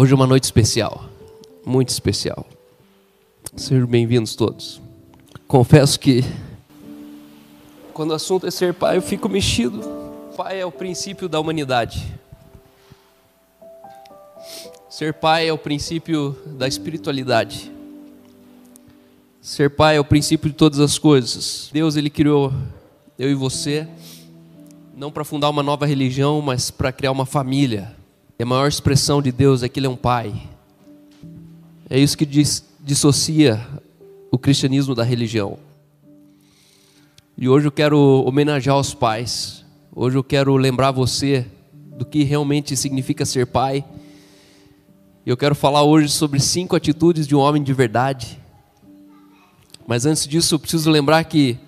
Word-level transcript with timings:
Hoje 0.00 0.12
é 0.12 0.14
uma 0.14 0.28
noite 0.28 0.44
especial, 0.44 1.06
muito 1.66 1.88
especial. 1.88 2.46
Sejam 3.56 3.84
bem-vindos 3.84 4.36
todos. 4.36 4.80
Confesso 5.48 5.98
que 5.98 6.22
quando 7.92 8.12
o 8.12 8.14
assunto 8.14 8.46
é 8.46 8.50
ser 8.52 8.74
pai, 8.74 8.98
eu 8.98 9.02
fico 9.02 9.28
mexido. 9.28 9.80
Pai 10.36 10.60
é 10.60 10.64
o 10.64 10.70
princípio 10.70 11.28
da 11.28 11.40
humanidade. 11.40 12.14
Ser 14.88 15.14
pai 15.14 15.48
é 15.48 15.52
o 15.52 15.58
princípio 15.58 16.38
da 16.46 16.68
espiritualidade. 16.68 17.68
Ser 19.40 19.68
pai 19.68 19.96
é 19.96 20.00
o 20.00 20.04
princípio 20.04 20.48
de 20.48 20.54
todas 20.54 20.78
as 20.78 20.96
coisas. 20.96 21.70
Deus 21.72 21.96
ele 21.96 22.08
criou 22.08 22.52
eu 23.18 23.28
e 23.28 23.34
você 23.34 23.88
não 24.96 25.10
para 25.10 25.24
fundar 25.24 25.50
uma 25.50 25.64
nova 25.64 25.86
religião, 25.86 26.40
mas 26.40 26.70
para 26.70 26.92
criar 26.92 27.10
uma 27.10 27.26
família. 27.26 27.98
E 28.38 28.44
a 28.44 28.46
maior 28.46 28.68
expressão 28.68 29.20
de 29.20 29.32
Deus 29.32 29.64
é 29.64 29.68
que 29.68 29.80
ele 29.80 29.88
é 29.88 29.90
um 29.90 29.96
pai. 29.96 30.32
É 31.90 31.98
isso 31.98 32.16
que 32.16 32.24
diz, 32.24 32.64
dissocia 32.78 33.66
o 34.30 34.38
cristianismo 34.38 34.94
da 34.94 35.02
religião. 35.02 35.58
E 37.36 37.48
hoje 37.48 37.66
eu 37.66 37.72
quero 37.72 37.98
homenagear 38.24 38.78
os 38.78 38.94
pais. 38.94 39.64
Hoje 39.92 40.16
eu 40.16 40.22
quero 40.22 40.54
lembrar 40.56 40.92
você 40.92 41.46
do 41.96 42.04
que 42.04 42.22
realmente 42.22 42.76
significa 42.76 43.26
ser 43.26 43.44
pai. 43.44 43.84
Eu 45.26 45.36
quero 45.36 45.56
falar 45.56 45.82
hoje 45.82 46.08
sobre 46.08 46.38
cinco 46.38 46.76
atitudes 46.76 47.26
de 47.26 47.34
um 47.34 47.40
homem 47.40 47.60
de 47.60 47.72
verdade. 47.72 48.38
Mas 49.84 50.06
antes 50.06 50.28
disso, 50.28 50.54
eu 50.54 50.60
preciso 50.60 50.88
lembrar 50.92 51.24
que 51.24 51.58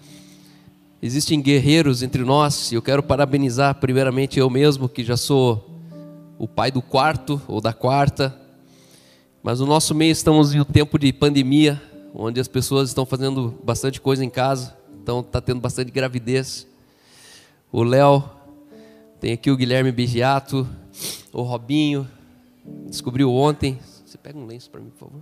existem 1.03 1.43
guerreiros 1.43 2.05
entre 2.05 2.23
nós, 2.23 2.71
e 2.71 2.77
eu 2.77 2.83
quero 2.83 3.03
parabenizar 3.03 3.75
primeiramente 3.75 4.39
eu 4.39 4.49
mesmo, 4.49 4.89
que 4.89 5.03
já 5.03 5.17
sou 5.17 5.70
o 6.41 6.49
pai 6.49 6.71
do 6.71 6.81
quarto 6.81 7.41
ou 7.47 7.61
da 7.61 7.71
quarta. 7.71 8.35
Mas 9.43 9.61
no 9.61 9.67
nosso 9.67 9.95
meio 9.95 10.11
estamos 10.11 10.55
em 10.55 10.61
um 10.61 10.65
tempo 10.65 10.99
de 10.99 11.13
pandemia, 11.13 11.81
onde 12.15 12.41
as 12.41 12.49
pessoas 12.49 12.89
estão 12.89 13.05
fazendo 13.05 13.59
bastante 13.63 14.01
coisa 14.01 14.25
em 14.25 14.31
casa, 14.31 14.75
então 15.03 15.21
está 15.21 15.39
tendo 15.43 15.61
bastante 15.61 15.91
gravidez. 15.91 16.67
O 17.71 17.83
Léo, 17.83 18.25
tem 19.21 19.35
aqui 19.35 19.51
o 19.51 19.57
Guilherme 19.57 19.93
Bigiato, 19.93 20.67
o 21.31 21.43
Robinho, 21.43 22.09
descobriu 22.87 23.31
ontem. 23.35 23.79
Você 24.07 24.17
pega 24.17 24.39
um 24.39 24.47
lenço 24.47 24.71
para 24.71 24.81
mim, 24.81 24.89
por 24.89 25.09
favor. 25.09 25.21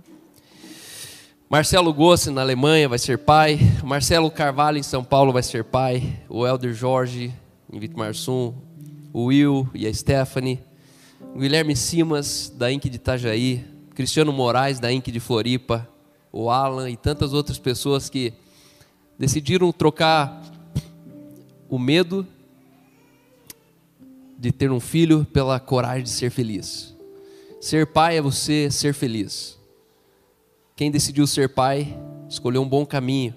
Marcelo 1.49 1.93
Gossi 1.93 2.29
na 2.29 2.41
Alemanha 2.41 2.87
vai 2.87 2.97
ser 2.97 3.17
pai. 3.17 3.59
Marcelo 3.83 4.31
Carvalho 4.31 4.77
em 4.77 4.83
São 4.83 5.03
Paulo 5.03 5.33
vai 5.33 5.43
ser 5.43 5.65
pai. 5.65 6.21
O 6.29 6.47
Elder 6.47 6.73
Jorge 6.73 7.33
em 7.71 7.77
Vitimarsum. 7.77 8.53
O 9.11 9.25
Will 9.25 9.67
e 9.73 9.85
a 9.85 9.93
Stephanie. 9.93 10.68
Guilherme 11.35 11.75
Simas, 11.75 12.51
da 12.55 12.71
Inc 12.71 12.85
de 12.85 12.95
Itajaí, 12.95 13.65
Cristiano 13.93 14.31
Moraes, 14.31 14.79
da 14.79 14.91
Inc 14.91 15.07
de 15.11 15.19
Floripa, 15.19 15.87
o 16.31 16.49
Alan 16.49 16.89
e 16.89 16.95
tantas 16.95 17.33
outras 17.33 17.59
pessoas 17.59 18.09
que 18.09 18.33
decidiram 19.17 19.71
trocar 19.71 20.41
o 21.69 21.77
medo 21.77 22.25
de 24.37 24.51
ter 24.51 24.71
um 24.71 24.79
filho 24.79 25.25
pela 25.25 25.59
coragem 25.59 26.03
de 26.03 26.09
ser 26.09 26.29
feliz. 26.29 26.95
Ser 27.59 27.87
pai 27.87 28.17
é 28.17 28.21
você 28.21 28.71
ser 28.71 28.93
feliz. 28.93 29.59
Quem 30.75 30.89
decidiu 30.89 31.27
ser 31.27 31.49
pai 31.49 31.99
escolheu 32.29 32.61
um 32.61 32.69
bom 32.69 32.85
caminho. 32.85 33.35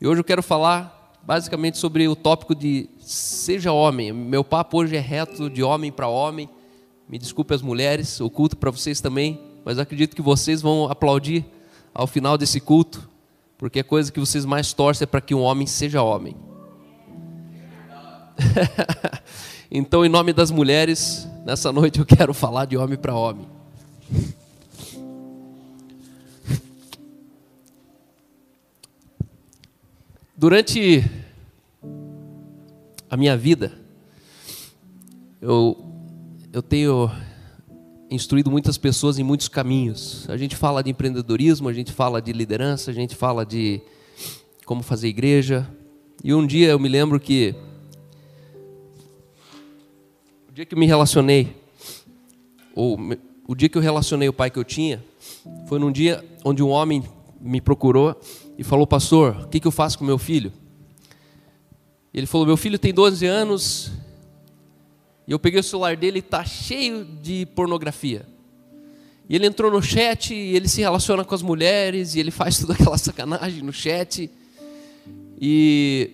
E 0.00 0.06
hoje 0.06 0.20
eu 0.20 0.24
quero 0.24 0.42
falar 0.42 1.18
basicamente 1.22 1.78
sobre 1.78 2.06
o 2.06 2.14
tópico 2.14 2.54
de 2.54 2.88
seja 3.00 3.72
homem. 3.72 4.12
Meu 4.12 4.44
papo 4.44 4.78
hoje 4.78 4.94
é 4.94 5.00
reto 5.00 5.50
de 5.50 5.62
homem 5.62 5.90
para 5.90 6.06
homem 6.06 6.48
me 7.10 7.18
desculpe 7.18 7.52
as 7.52 7.60
mulheres, 7.60 8.20
o 8.20 8.30
culto 8.30 8.56
para 8.56 8.70
vocês 8.70 9.00
também, 9.00 9.40
mas 9.64 9.80
acredito 9.80 10.14
que 10.14 10.22
vocês 10.22 10.62
vão 10.62 10.88
aplaudir 10.88 11.44
ao 11.92 12.06
final 12.06 12.38
desse 12.38 12.60
culto, 12.60 13.10
porque 13.58 13.80
a 13.80 13.84
coisa 13.84 14.12
que 14.12 14.20
vocês 14.20 14.44
mais 14.44 14.72
torcem 14.72 15.02
é 15.02 15.06
para 15.08 15.20
que 15.20 15.34
um 15.34 15.40
homem 15.40 15.66
seja 15.66 16.04
homem. 16.04 16.36
então, 19.68 20.04
em 20.06 20.08
nome 20.08 20.32
das 20.32 20.52
mulheres, 20.52 21.26
nessa 21.44 21.72
noite 21.72 21.98
eu 21.98 22.06
quero 22.06 22.32
falar 22.32 22.64
de 22.64 22.76
homem 22.76 22.96
para 22.96 23.12
homem. 23.12 23.44
Durante 30.36 31.04
a 33.10 33.16
minha 33.16 33.36
vida, 33.36 33.72
eu 35.42 35.89
eu 36.52 36.62
tenho 36.62 37.10
instruído 38.10 38.50
muitas 38.50 38.76
pessoas 38.76 39.18
em 39.18 39.22
muitos 39.22 39.46
caminhos. 39.46 40.28
A 40.28 40.36
gente 40.36 40.56
fala 40.56 40.82
de 40.82 40.90
empreendedorismo, 40.90 41.68
a 41.68 41.72
gente 41.72 41.92
fala 41.92 42.20
de 42.20 42.32
liderança, 42.32 42.90
a 42.90 42.94
gente 42.94 43.14
fala 43.14 43.46
de 43.46 43.80
como 44.66 44.82
fazer 44.82 45.08
igreja. 45.08 45.68
E 46.24 46.34
um 46.34 46.44
dia 46.44 46.70
eu 46.70 46.78
me 46.78 46.88
lembro 46.88 47.20
que 47.20 47.54
o 50.48 50.52
dia 50.52 50.66
que 50.66 50.74
eu 50.74 50.78
me 50.78 50.86
relacionei, 50.86 51.56
ou 52.74 52.98
o 53.46 53.54
dia 53.54 53.68
que 53.68 53.78
eu 53.78 53.82
relacionei 53.82 54.28
o 54.28 54.32
pai 54.32 54.50
que 54.50 54.58
eu 54.58 54.64
tinha, 54.64 55.04
foi 55.68 55.78
num 55.78 55.92
dia 55.92 56.24
onde 56.44 56.64
um 56.64 56.68
homem 56.68 57.04
me 57.40 57.60
procurou 57.60 58.20
e 58.58 58.64
falou: 58.64 58.88
Pastor, 58.88 59.44
o 59.44 59.48
que, 59.48 59.60
que 59.60 59.68
eu 59.68 59.72
faço 59.72 59.96
com 59.96 60.04
meu 60.04 60.18
filho? 60.18 60.52
Ele 62.12 62.26
falou: 62.26 62.44
Meu 62.44 62.56
filho 62.56 62.76
tem 62.76 62.92
12 62.92 63.24
anos 63.24 63.92
e 65.30 65.32
eu 65.32 65.38
peguei 65.38 65.60
o 65.60 65.62
celular 65.62 65.96
dele 65.96 66.18
e 66.18 66.22
tá 66.22 66.44
cheio 66.44 67.04
de 67.04 67.46
pornografia. 67.54 68.26
E 69.28 69.36
ele 69.36 69.46
entrou 69.46 69.70
no 69.70 69.80
chat, 69.80 70.34
e 70.34 70.56
ele 70.56 70.66
se 70.66 70.80
relaciona 70.80 71.24
com 71.24 71.32
as 71.32 71.40
mulheres, 71.40 72.16
e 72.16 72.18
ele 72.18 72.32
faz 72.32 72.58
toda 72.58 72.72
aquela 72.74 72.98
sacanagem 72.98 73.62
no 73.62 73.72
chat. 73.72 74.28
E, 75.40 76.10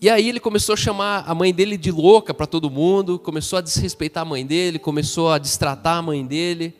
e 0.00 0.10
aí 0.10 0.28
ele 0.28 0.40
começou 0.40 0.72
a 0.72 0.76
chamar 0.76 1.22
a 1.24 1.32
mãe 1.36 1.54
dele 1.54 1.76
de 1.76 1.92
louca 1.92 2.34
para 2.34 2.48
todo 2.48 2.68
mundo, 2.68 3.16
começou 3.16 3.60
a 3.60 3.62
desrespeitar 3.62 4.22
a 4.22 4.28
mãe 4.28 4.44
dele, 4.44 4.80
começou 4.80 5.30
a 5.30 5.38
destratar 5.38 5.98
a 5.98 6.02
mãe 6.02 6.26
dele. 6.26 6.74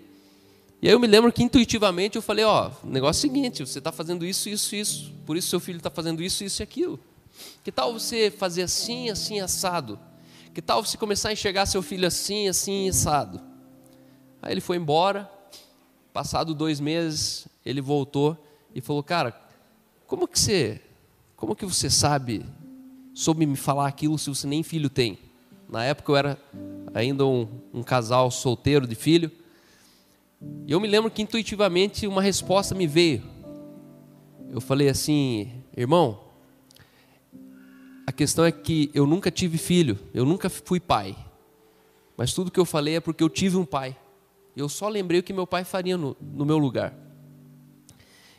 E 0.82 0.88
aí 0.88 0.92
eu 0.92 0.98
me 0.98 1.06
lembro 1.06 1.32
que 1.32 1.44
intuitivamente 1.44 2.16
eu 2.16 2.22
falei, 2.22 2.44
ó, 2.44 2.72
o 2.82 2.88
negócio 2.88 3.24
é 3.24 3.30
o 3.30 3.32
seguinte, 3.32 3.64
você 3.64 3.78
está 3.78 3.92
fazendo 3.92 4.26
isso, 4.26 4.48
isso, 4.48 4.74
isso. 4.74 5.12
Por 5.24 5.36
isso 5.36 5.46
seu 5.46 5.60
filho 5.60 5.76
está 5.76 5.90
fazendo 5.90 6.24
isso, 6.24 6.42
isso 6.42 6.60
e 6.60 6.64
aquilo. 6.64 6.98
Que 7.62 7.70
tal 7.70 7.92
você 7.92 8.32
fazer 8.32 8.62
assim, 8.62 9.10
assim, 9.10 9.38
assado? 9.38 9.96
Que 10.52 10.60
tal 10.60 10.84
você 10.84 10.96
começar 10.96 11.28
a 11.28 11.32
enxergar 11.32 11.66
seu 11.66 11.80
filho 11.80 12.08
assim, 12.08 12.48
assim, 12.48 12.88
assado? 12.88 13.40
Aí 14.42 14.52
ele 14.52 14.60
foi 14.60 14.76
embora, 14.76 15.30
passado 16.12 16.54
dois 16.54 16.80
meses, 16.80 17.46
ele 17.64 17.80
voltou 17.80 18.36
e 18.74 18.80
falou, 18.80 19.02
cara, 19.02 19.38
como 20.08 20.26
que 20.26 20.38
você, 20.38 20.80
como 21.36 21.54
que 21.54 21.64
você 21.64 21.88
sabe, 21.88 22.44
soube 23.14 23.46
me 23.46 23.54
falar 23.54 23.86
aquilo 23.86 24.18
se 24.18 24.28
você 24.28 24.46
nem 24.46 24.64
filho 24.64 24.90
tem? 24.90 25.18
Na 25.68 25.84
época 25.84 26.10
eu 26.10 26.16
era 26.16 26.38
ainda 26.92 27.24
um, 27.24 27.46
um 27.72 27.82
casal 27.84 28.28
solteiro 28.28 28.88
de 28.88 28.96
filho, 28.96 29.30
e 30.66 30.72
eu 30.72 30.80
me 30.80 30.88
lembro 30.88 31.12
que 31.12 31.22
intuitivamente 31.22 32.08
uma 32.08 32.22
resposta 32.22 32.74
me 32.74 32.88
veio. 32.88 33.22
Eu 34.50 34.60
falei 34.60 34.88
assim, 34.88 35.62
irmão, 35.76 36.18
a 38.10 38.12
questão 38.12 38.44
é 38.44 38.50
que 38.50 38.90
eu 38.92 39.06
nunca 39.06 39.30
tive 39.30 39.56
filho, 39.56 39.96
eu 40.12 40.24
nunca 40.24 40.50
fui 40.50 40.80
pai. 40.80 41.16
Mas 42.16 42.34
tudo 42.34 42.50
que 42.50 42.58
eu 42.58 42.64
falei 42.64 42.96
é 42.96 43.00
porque 43.00 43.22
eu 43.22 43.28
tive 43.28 43.56
um 43.56 43.64
pai. 43.64 43.96
Eu 44.56 44.68
só 44.68 44.88
lembrei 44.88 45.20
o 45.20 45.22
que 45.22 45.32
meu 45.32 45.46
pai 45.46 45.62
faria 45.62 45.96
no, 45.96 46.16
no 46.20 46.44
meu 46.44 46.58
lugar. 46.58 46.92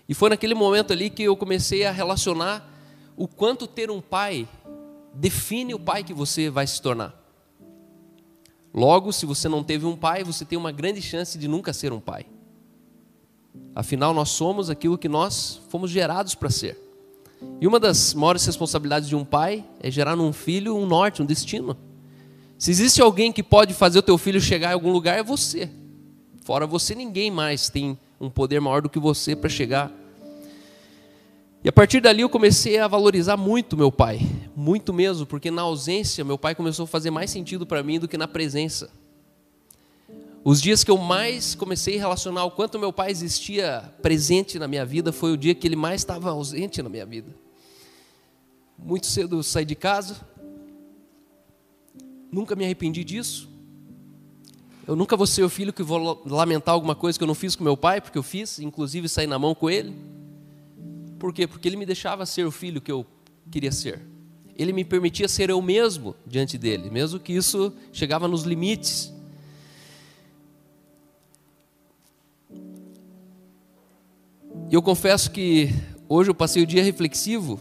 E 0.09 0.13
foi 0.13 0.29
naquele 0.29 0.53
momento 0.53 0.91
ali 0.91 1.09
que 1.09 1.23
eu 1.23 1.37
comecei 1.37 1.85
a 1.85 1.91
relacionar 1.91 2.69
o 3.15 3.29
quanto 3.29 3.65
ter 3.65 3.89
um 3.89 4.01
pai 4.01 4.45
define 5.13 5.73
o 5.73 5.79
pai 5.79 6.03
que 6.03 6.13
você 6.13 6.49
vai 6.49 6.67
se 6.67 6.81
tornar. 6.81 7.15
Logo, 8.73 9.13
se 9.13 9.25
você 9.25 9.47
não 9.47 9.63
teve 9.63 9.85
um 9.85 9.95
pai, 9.95 10.21
você 10.21 10.43
tem 10.43 10.57
uma 10.57 10.73
grande 10.73 11.01
chance 11.01 11.37
de 11.37 11.47
nunca 11.47 11.71
ser 11.71 11.93
um 11.93 11.99
pai. 12.01 12.25
Afinal, 13.73 14.13
nós 14.13 14.31
somos 14.31 14.69
aquilo 14.69 14.97
que 14.97 15.07
nós 15.07 15.61
fomos 15.69 15.89
gerados 15.89 16.35
para 16.35 16.49
ser. 16.49 16.90
E 17.59 17.67
uma 17.67 17.79
das 17.79 18.13
maiores 18.13 18.45
responsabilidades 18.45 19.07
de 19.07 19.15
um 19.15 19.25
pai 19.25 19.63
é 19.79 19.89
gerar 19.89 20.15
num 20.15 20.33
filho 20.33 20.75
um 20.75 20.85
norte, 20.85 21.21
um 21.21 21.25
destino. 21.25 21.77
Se 22.57 22.69
existe 22.71 23.01
alguém 23.01 23.31
que 23.31 23.41
pode 23.41 23.73
fazer 23.73 23.99
o 23.99 24.03
teu 24.03 24.17
filho 24.17 24.39
chegar 24.39 24.69
em 24.69 24.73
algum 24.73 24.91
lugar, 24.91 25.17
é 25.17 25.23
você. 25.23 25.69
Fora 26.43 26.67
você, 26.67 26.93
ninguém 26.93 27.31
mais 27.31 27.69
tem 27.69 27.97
um 28.19 28.29
poder 28.29 28.59
maior 28.59 28.81
do 28.81 28.89
que 28.89 28.99
você 28.99 29.35
para 29.35 29.49
chegar. 29.49 29.91
E 31.63 31.69
a 31.69 31.71
partir 31.71 32.01
dali 32.01 32.21
eu 32.21 32.29
comecei 32.29 32.79
a 32.79 32.87
valorizar 32.87 33.37
muito 33.37 33.77
meu 33.77 33.91
pai, 33.91 34.19
muito 34.55 34.91
mesmo, 34.91 35.25
porque 35.25 35.51
na 35.51 35.61
ausência 35.61 36.23
meu 36.23 36.37
pai 36.37 36.55
começou 36.55 36.85
a 36.85 36.87
fazer 36.87 37.11
mais 37.11 37.29
sentido 37.29 37.65
para 37.65 37.83
mim 37.83 37.99
do 37.99 38.07
que 38.07 38.17
na 38.17 38.27
presença. 38.27 38.89
Os 40.43 40.59
dias 40.59 40.83
que 40.83 40.89
eu 40.89 40.97
mais 40.97 41.53
comecei 41.53 41.97
a 41.97 41.99
relacionar 41.99 42.43
o 42.45 42.51
quanto 42.51 42.79
meu 42.79 42.91
pai 42.91 43.11
existia 43.11 43.93
presente 44.01 44.57
na 44.57 44.67
minha 44.67 44.83
vida 44.83 45.11
foi 45.11 45.31
o 45.31 45.37
dia 45.37 45.53
que 45.53 45.67
ele 45.67 45.75
mais 45.75 46.01
estava 46.01 46.31
ausente 46.31 46.81
na 46.81 46.89
minha 46.89 47.05
vida. 47.05 47.35
Muito 48.75 49.05
cedo 49.05 49.37
eu 49.37 49.43
saí 49.43 49.65
de 49.65 49.75
casa, 49.75 50.19
nunca 52.31 52.55
me 52.55 52.65
arrependi 52.65 53.03
disso. 53.03 53.47
Eu 54.87 54.95
nunca 54.95 55.15
vou 55.15 55.27
ser 55.27 55.43
o 55.43 55.49
filho 55.49 55.71
que 55.71 55.83
vou 55.83 56.23
lamentar 56.25 56.73
alguma 56.73 56.95
coisa 56.95 57.19
que 57.19 57.23
eu 57.23 57.27
não 57.27 57.35
fiz 57.35 57.55
com 57.55 57.63
meu 57.63 57.77
pai, 57.77 58.01
porque 58.01 58.17
eu 58.17 58.23
fiz, 58.23 58.57
inclusive 58.57 59.07
sair 59.07 59.27
na 59.27 59.37
mão 59.37 59.53
com 59.53 59.69
ele. 59.69 59.95
Por 61.19 61.31
quê? 61.31 61.45
Porque 61.45 61.67
ele 61.67 61.77
me 61.77 61.85
deixava 61.85 62.25
ser 62.25 62.47
o 62.47 62.51
filho 62.51 62.81
que 62.81 62.91
eu 62.91 63.05
queria 63.51 63.71
ser. 63.71 64.01
Ele 64.57 64.73
me 64.73 64.83
permitia 64.83 65.27
ser 65.27 65.51
eu 65.51 65.61
mesmo 65.61 66.15
diante 66.25 66.57
dele, 66.57 66.89
mesmo 66.89 67.19
que 67.19 67.31
isso 67.31 67.71
chegava 67.93 68.27
nos 68.27 68.41
limites. 68.41 69.13
E 74.69 74.73
eu 74.73 74.81
confesso 74.81 75.31
que 75.31 75.69
hoje 76.07 76.29
eu 76.29 76.35
passei 76.35 76.63
o 76.63 76.65
dia 76.65 76.83
reflexivo, 76.83 77.59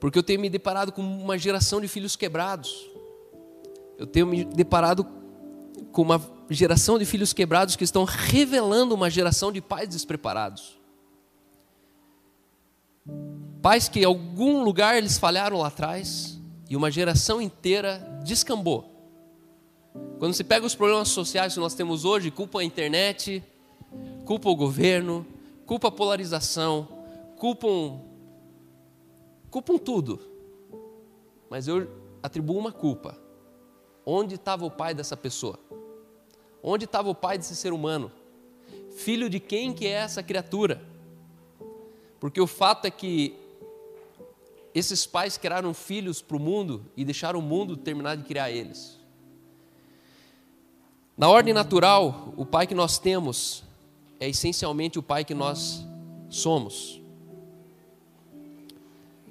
porque 0.00 0.18
eu 0.18 0.22
tenho 0.22 0.40
me 0.40 0.48
deparado 0.48 0.92
com 0.92 1.02
uma 1.02 1.36
geração 1.36 1.80
de 1.80 1.88
filhos 1.88 2.16
quebrados. 2.16 2.88
Eu 3.98 4.06
tenho 4.06 4.26
me 4.26 4.44
deparado 4.44 5.04
com 5.92 6.02
uma 6.02 6.20
geração 6.50 6.98
de 6.98 7.04
filhos 7.04 7.32
quebrados 7.32 7.76
que 7.76 7.84
estão 7.84 8.04
revelando 8.04 8.94
uma 8.94 9.10
geração 9.10 9.52
de 9.52 9.60
pais 9.60 9.88
despreparados. 9.88 10.78
Pais 13.60 13.88
que 13.88 14.00
em 14.00 14.04
algum 14.04 14.62
lugar 14.62 14.96
eles 14.96 15.18
falharam 15.18 15.58
lá 15.58 15.66
atrás 15.66 16.38
e 16.68 16.76
uma 16.76 16.90
geração 16.90 17.40
inteira 17.40 18.20
descambou. 18.22 18.94
Quando 20.18 20.34
se 20.34 20.44
pega 20.44 20.66
os 20.66 20.74
problemas 20.74 21.08
sociais 21.08 21.54
que 21.54 21.60
nós 21.60 21.74
temos 21.74 22.04
hoje, 22.04 22.30
culpa 22.30 22.60
a 22.60 22.64
internet, 22.64 23.42
culpa 24.28 24.50
o 24.50 24.54
governo, 24.54 25.26
culpa 25.64 25.88
a 25.88 25.90
polarização, 25.90 26.86
culpam, 27.38 27.98
culpam 29.50 29.78
tudo. 29.78 30.20
Mas 31.48 31.66
eu 31.66 31.90
atribuo 32.22 32.58
uma 32.58 32.70
culpa. 32.70 33.18
Onde 34.04 34.34
estava 34.34 34.66
o 34.66 34.70
pai 34.70 34.92
dessa 34.92 35.16
pessoa? 35.16 35.58
Onde 36.62 36.84
estava 36.84 37.08
o 37.08 37.14
pai 37.14 37.38
desse 37.38 37.56
ser 37.56 37.72
humano? 37.72 38.12
Filho 38.98 39.30
de 39.30 39.40
quem 39.40 39.72
que 39.72 39.86
é 39.86 39.92
essa 39.92 40.22
criatura? 40.22 40.82
Porque 42.20 42.38
o 42.38 42.46
fato 42.46 42.84
é 42.84 42.90
que 42.90 43.34
esses 44.74 45.06
pais 45.06 45.38
criaram 45.38 45.72
filhos 45.72 46.20
para 46.20 46.36
o 46.36 46.40
mundo 46.40 46.84
e 46.94 47.02
deixaram 47.02 47.38
o 47.38 47.42
mundo 47.42 47.78
terminar 47.78 48.14
de 48.14 48.24
criar 48.24 48.50
eles. 48.50 49.00
Na 51.16 51.30
ordem 51.30 51.54
natural, 51.54 52.34
o 52.36 52.44
pai 52.44 52.66
que 52.66 52.74
nós 52.74 52.98
temos 52.98 53.66
é 54.20 54.28
essencialmente 54.28 54.98
o 54.98 55.02
pai 55.02 55.24
que 55.24 55.34
nós 55.34 55.84
somos. 56.28 57.00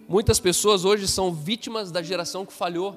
Muitas 0.07 0.39
pessoas 0.39 0.85
hoje 0.85 1.07
são 1.07 1.33
vítimas 1.33 1.91
da 1.91 2.01
geração 2.01 2.45
que 2.45 2.53
falhou. 2.53 2.95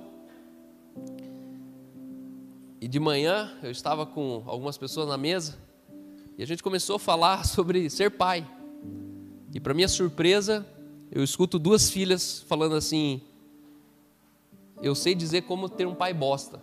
E 2.80 2.86
de 2.86 3.00
manhã 3.00 3.52
eu 3.62 3.70
estava 3.70 4.06
com 4.06 4.42
algumas 4.46 4.78
pessoas 4.78 5.08
na 5.08 5.18
mesa 5.18 5.58
e 6.38 6.42
a 6.42 6.46
gente 6.46 6.62
começou 6.62 6.96
a 6.96 6.98
falar 6.98 7.44
sobre 7.46 7.90
ser 7.90 8.12
pai. 8.12 8.48
E 9.52 9.58
para 9.58 9.74
minha 9.74 9.88
surpresa, 9.88 10.64
eu 11.10 11.24
escuto 11.24 11.58
duas 11.58 11.90
filhas 11.90 12.44
falando 12.46 12.76
assim: 12.76 13.20
Eu 14.80 14.94
sei 14.94 15.14
dizer 15.14 15.42
como 15.42 15.68
ter 15.68 15.86
um 15.86 15.94
pai 15.94 16.14
bosta. 16.14 16.62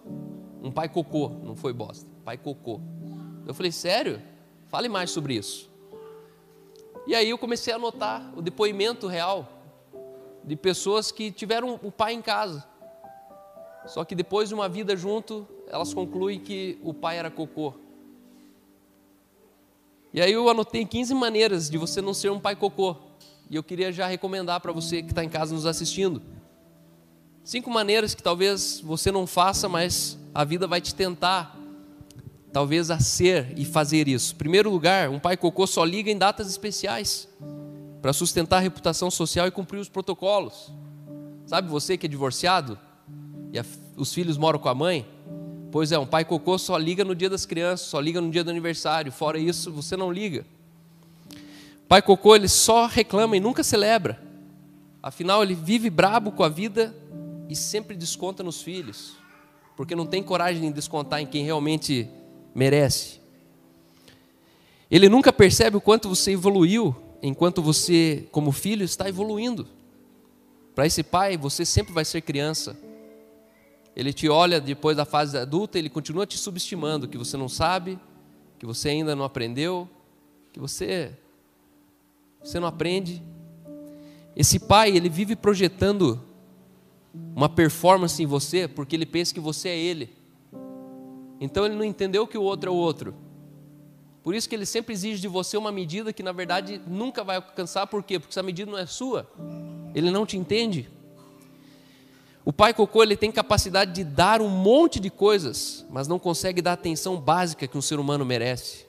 Um 0.63 0.71
pai 0.71 0.89
cocô, 0.89 1.29
não 1.43 1.55
foi 1.55 1.73
bosta, 1.73 2.09
pai 2.23 2.37
cocô. 2.37 2.79
Eu 3.45 3.53
falei: 3.53 3.71
Sério? 3.71 4.21
Fale 4.67 4.89
mais 4.89 5.11
sobre 5.11 5.35
isso. 5.35 5.69
E 7.05 7.15
aí 7.15 7.29
eu 7.29 7.37
comecei 7.37 7.73
a 7.73 7.79
notar 7.79 8.33
o 8.35 8.41
depoimento 8.41 9.07
real 9.07 9.47
de 10.43 10.55
pessoas 10.55 11.11
que 11.11 11.31
tiveram 11.31 11.79
o 11.81 11.91
pai 11.91 12.13
em 12.13 12.21
casa. 12.21 12.65
Só 13.85 14.03
que 14.03 14.13
depois 14.13 14.49
de 14.49 14.55
uma 14.55 14.67
vida 14.67 14.95
junto, 14.95 15.47
elas 15.67 15.93
concluem 15.93 16.39
que 16.39 16.77
o 16.83 16.93
pai 16.93 17.17
era 17.17 17.31
cocô. 17.31 17.73
E 20.13 20.21
aí 20.21 20.31
eu 20.31 20.49
anotei 20.49 20.85
15 20.85 21.13
maneiras 21.13 21.69
de 21.69 21.77
você 21.77 22.01
não 22.01 22.13
ser 22.13 22.29
um 22.29 22.39
pai 22.39 22.55
cocô. 22.55 22.95
E 23.49 23.55
eu 23.55 23.63
queria 23.63 23.91
já 23.91 24.07
recomendar 24.07 24.59
para 24.59 24.73
você 24.73 25.01
que 25.01 25.11
está 25.11 25.23
em 25.23 25.29
casa 25.29 25.53
nos 25.53 25.65
assistindo. 25.65 26.21
Cinco 27.43 27.69
maneiras 27.69 28.13
que 28.13 28.21
talvez 28.21 28.81
você 28.81 29.09
não 29.09 29.25
faça, 29.25 29.69
mas 29.69 30.17
a 30.33 30.43
vida 30.43 30.67
vai 30.67 30.81
te 30.81 30.93
tentar 30.93 31.56
talvez 32.51 32.89
a 32.89 32.99
ser 32.99 33.53
e 33.57 33.65
fazer 33.65 34.07
isso. 34.07 34.33
Em 34.33 34.37
primeiro 34.37 34.69
lugar, 34.69 35.09
um 35.09 35.19
pai 35.19 35.37
cocô 35.37 35.67
só 35.67 35.83
liga 35.83 36.09
em 36.09 36.17
datas 36.17 36.49
especiais 36.49 37.27
para 38.01 38.13
sustentar 38.13 38.57
a 38.57 38.61
reputação 38.61 39.11
social 39.11 39.47
e 39.47 39.51
cumprir 39.51 39.79
os 39.79 39.89
protocolos. 39.89 40.71
Sabe 41.45 41.69
você 41.69 41.97
que 41.97 42.05
é 42.05 42.09
divorciado 42.09 42.77
e 43.51 43.59
a, 43.59 43.65
os 43.95 44.13
filhos 44.13 44.37
moram 44.37 44.59
com 44.59 44.69
a 44.69 44.75
mãe? 44.75 45.05
Pois 45.71 45.91
é, 45.91 45.99
um 45.99 46.05
pai 46.05 46.23
cocô 46.23 46.57
só 46.57 46.77
liga 46.77 47.03
no 47.03 47.13
dia 47.13 47.29
das 47.29 47.45
crianças, 47.45 47.87
só 47.87 47.99
liga 47.99 48.21
no 48.21 48.29
dia 48.29 48.43
do 48.43 48.49
aniversário. 48.49 49.11
Fora 49.11 49.37
isso, 49.37 49.71
você 49.71 49.97
não 49.97 50.11
liga. 50.11 50.45
Pai 51.87 52.01
cocô, 52.01 52.35
ele 52.35 52.47
só 52.47 52.85
reclama 52.85 53.37
e 53.37 53.39
nunca 53.39 53.63
celebra. 53.63 54.19
Afinal, 55.01 55.43
ele 55.43 55.55
vive 55.55 55.89
brabo 55.89 56.31
com 56.31 56.43
a 56.43 56.49
vida 56.49 56.95
e 57.49 57.55
sempre 57.55 57.95
desconta 57.95 58.43
nos 58.43 58.61
filhos, 58.61 59.15
porque 59.75 59.95
não 59.95 60.05
tem 60.05 60.21
coragem 60.21 60.63
de 60.63 60.73
descontar 60.73 61.21
em 61.21 61.25
quem 61.25 61.45
realmente 61.45 62.09
merece. 62.57 63.19
Ele 64.89 65.07
nunca 65.07 65.31
percebe 65.31 65.77
o 65.77 65.81
quanto 65.81 66.09
você 66.09 66.31
evoluiu, 66.31 66.95
enquanto 67.21 67.61
você, 67.61 68.27
como 68.31 68.51
filho, 68.51 68.83
está 68.83 69.07
evoluindo. 69.07 69.67
Para 70.73 70.87
esse 70.87 71.03
pai, 71.03 71.37
você 71.37 71.63
sempre 71.63 71.93
vai 71.93 72.03
ser 72.03 72.21
criança. 72.21 72.75
Ele 73.95 74.11
te 74.11 74.27
olha 74.27 74.59
depois 74.59 74.97
da 74.97 75.05
fase 75.05 75.37
adulta, 75.37 75.77
ele 75.77 75.89
continua 75.89 76.25
te 76.25 76.37
subestimando, 76.37 77.07
que 77.07 77.17
você 77.17 77.37
não 77.37 77.47
sabe, 77.47 77.99
que 78.57 78.65
você 78.65 78.89
ainda 78.89 79.15
não 79.15 79.23
aprendeu, 79.23 79.87
que 80.51 80.59
você 80.59 81.15
você 82.43 82.59
não 82.59 82.67
aprende. 82.67 83.21
Esse 84.35 84.59
pai, 84.59 84.95
ele 84.95 85.09
vive 85.09 85.35
projetando 85.35 86.23
uma 87.35 87.49
performance 87.49 88.21
em 88.21 88.25
você, 88.25 88.67
porque 88.67 88.95
ele 88.95 89.05
pensa 89.05 89.33
que 89.33 89.39
você 89.39 89.69
é 89.69 89.77
ele. 89.77 90.16
Então 91.39 91.65
ele 91.65 91.75
não 91.75 91.83
entendeu 91.83 92.25
que 92.25 92.37
o 92.37 92.41
outro 92.41 92.69
é 92.69 92.73
o 92.73 92.75
outro. 92.75 93.13
Por 94.23 94.35
isso 94.35 94.49
que 94.49 94.55
ele 94.55 94.65
sempre 94.65 94.93
exige 94.93 95.21
de 95.21 95.27
você 95.27 95.55
uma 95.55 95.71
medida 95.71 96.11
que 96.11 96.21
na 96.21 96.31
verdade 96.31 96.81
nunca 96.85 97.23
vai 97.23 97.37
alcançar, 97.37 97.87
por 97.87 98.03
quê? 98.03 98.19
Porque 98.19 98.33
essa 98.33 98.43
medida 98.43 98.69
não 98.69 98.77
é 98.77 98.85
sua. 98.85 99.25
Ele 99.95 100.11
não 100.11 100.25
te 100.25 100.35
entende. 100.35 100.89
O 102.43 102.51
pai 102.51 102.73
cocô 102.73 103.03
ele 103.03 103.15
tem 103.15 103.31
capacidade 103.31 103.93
de 103.93 104.03
dar 104.03 104.41
um 104.41 104.49
monte 104.49 104.99
de 104.99 105.09
coisas, 105.09 105.85
mas 105.89 106.07
não 106.07 106.17
consegue 106.19 106.61
dar 106.61 106.71
a 106.71 106.73
atenção 106.73 107.19
básica 107.19 107.67
que 107.67 107.77
um 107.77 107.81
ser 107.81 107.99
humano 107.99 108.25
merece. 108.25 108.85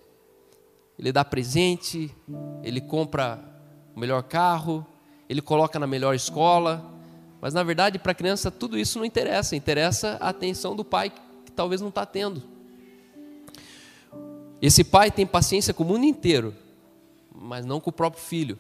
Ele 0.99 1.13
dá 1.13 1.25
presente, 1.25 2.15
ele 2.63 2.81
compra 2.81 3.39
o 3.95 4.01
melhor 4.01 4.23
carro, 4.25 4.87
ele 5.29 5.41
coloca 5.41 5.79
na 5.79 5.87
melhor 5.87 6.15
escola, 6.15 6.85
mas 7.41 7.55
na 7.55 7.63
verdade 7.63 7.99
para 7.99 8.13
a 8.13 8.15
criança 8.15 8.51
tudo 8.51 8.79
isso 8.79 8.99
não 8.99 9.05
interessa, 9.05 9.55
interessa 9.55 10.17
a 10.21 10.31
atenção 10.31 10.75
do 10.75 10.85
pai 10.85 11.13
talvez 11.59 11.81
não 11.81 11.89
está 11.89 12.07
tendo. 12.07 12.41
Esse 14.63 14.85
pai 14.85 15.11
tem 15.11 15.27
paciência 15.27 15.75
com 15.75 15.83
o 15.83 15.87
mundo 15.87 16.05
inteiro, 16.05 16.55
mas 17.35 17.67
não 17.67 17.81
com 17.81 17.91
o 17.91 17.93
próprio 17.93 18.23
filho. 18.23 18.57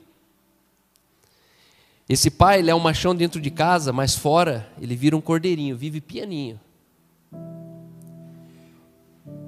Esse 2.08 2.28
pai 2.28 2.58
ele 2.58 2.72
é 2.72 2.74
um 2.74 2.80
machão 2.80 3.14
dentro 3.14 3.40
de 3.40 3.52
casa, 3.52 3.92
mas 3.92 4.16
fora 4.16 4.68
ele 4.80 4.96
vira 4.96 5.16
um 5.16 5.20
cordeirinho, 5.20 5.76
vive 5.76 6.00
pianinho. 6.00 6.58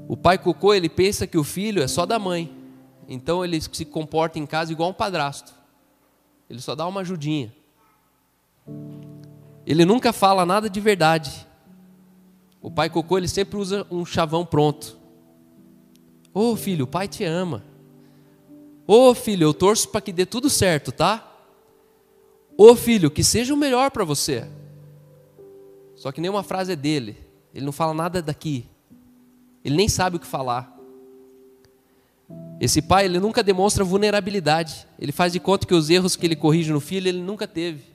O 0.06 0.16
pai 0.16 0.38
cocô 0.38 0.72
ele 0.72 0.88
pensa 0.88 1.26
que 1.26 1.36
o 1.36 1.42
filho 1.42 1.82
é 1.82 1.88
só 1.88 2.06
da 2.06 2.20
mãe, 2.20 2.56
então 3.08 3.44
ele 3.44 3.60
se 3.60 3.84
comporta 3.84 4.38
em 4.38 4.46
casa 4.46 4.70
igual 4.70 4.90
um 4.90 4.94
padrasto. 4.94 5.52
Ele 6.48 6.60
só 6.60 6.76
dá 6.76 6.86
uma 6.86 7.00
ajudinha. 7.00 7.52
Ele 9.66 9.84
nunca 9.84 10.12
fala 10.12 10.46
nada 10.46 10.70
de 10.70 10.80
verdade. 10.80 11.49
O 12.62 12.70
pai 12.70 12.90
cocô 12.90 13.16
ele 13.16 13.28
sempre 13.28 13.56
usa 13.56 13.86
um 13.90 14.04
chavão 14.04 14.44
pronto. 14.44 14.98
Ô 16.32 16.52
oh, 16.52 16.56
filho, 16.56 16.84
o 16.84 16.88
pai 16.88 17.08
te 17.08 17.24
ama. 17.24 17.64
Ô 18.86 19.10
oh, 19.10 19.14
filho, 19.14 19.44
eu 19.44 19.54
torço 19.54 19.88
para 19.88 20.00
que 20.00 20.12
dê 20.12 20.26
tudo 20.26 20.50
certo, 20.50 20.92
tá? 20.92 21.26
Ô 22.56 22.70
oh, 22.70 22.76
filho, 22.76 23.10
que 23.10 23.24
seja 23.24 23.54
o 23.54 23.56
melhor 23.56 23.90
para 23.90 24.04
você. 24.04 24.46
Só 25.94 26.12
que 26.12 26.20
nenhuma 26.20 26.42
frase 26.42 26.72
é 26.72 26.76
dele. 26.76 27.16
Ele 27.54 27.64
não 27.64 27.72
fala 27.72 27.94
nada 27.94 28.22
daqui. 28.22 28.66
Ele 29.64 29.76
nem 29.76 29.88
sabe 29.88 30.16
o 30.16 30.20
que 30.20 30.26
falar. 30.26 30.76
Esse 32.60 32.80
pai, 32.82 33.06
ele 33.06 33.18
nunca 33.18 33.42
demonstra 33.42 33.82
vulnerabilidade. 33.82 34.86
Ele 34.98 35.12
faz 35.12 35.32
de 35.32 35.40
conta 35.40 35.66
que 35.66 35.74
os 35.74 35.90
erros 35.90 36.14
que 36.14 36.26
ele 36.26 36.36
corrige 36.36 36.72
no 36.72 36.80
filho, 36.80 37.08
ele 37.08 37.20
nunca 37.20 37.46
teve. 37.48 37.89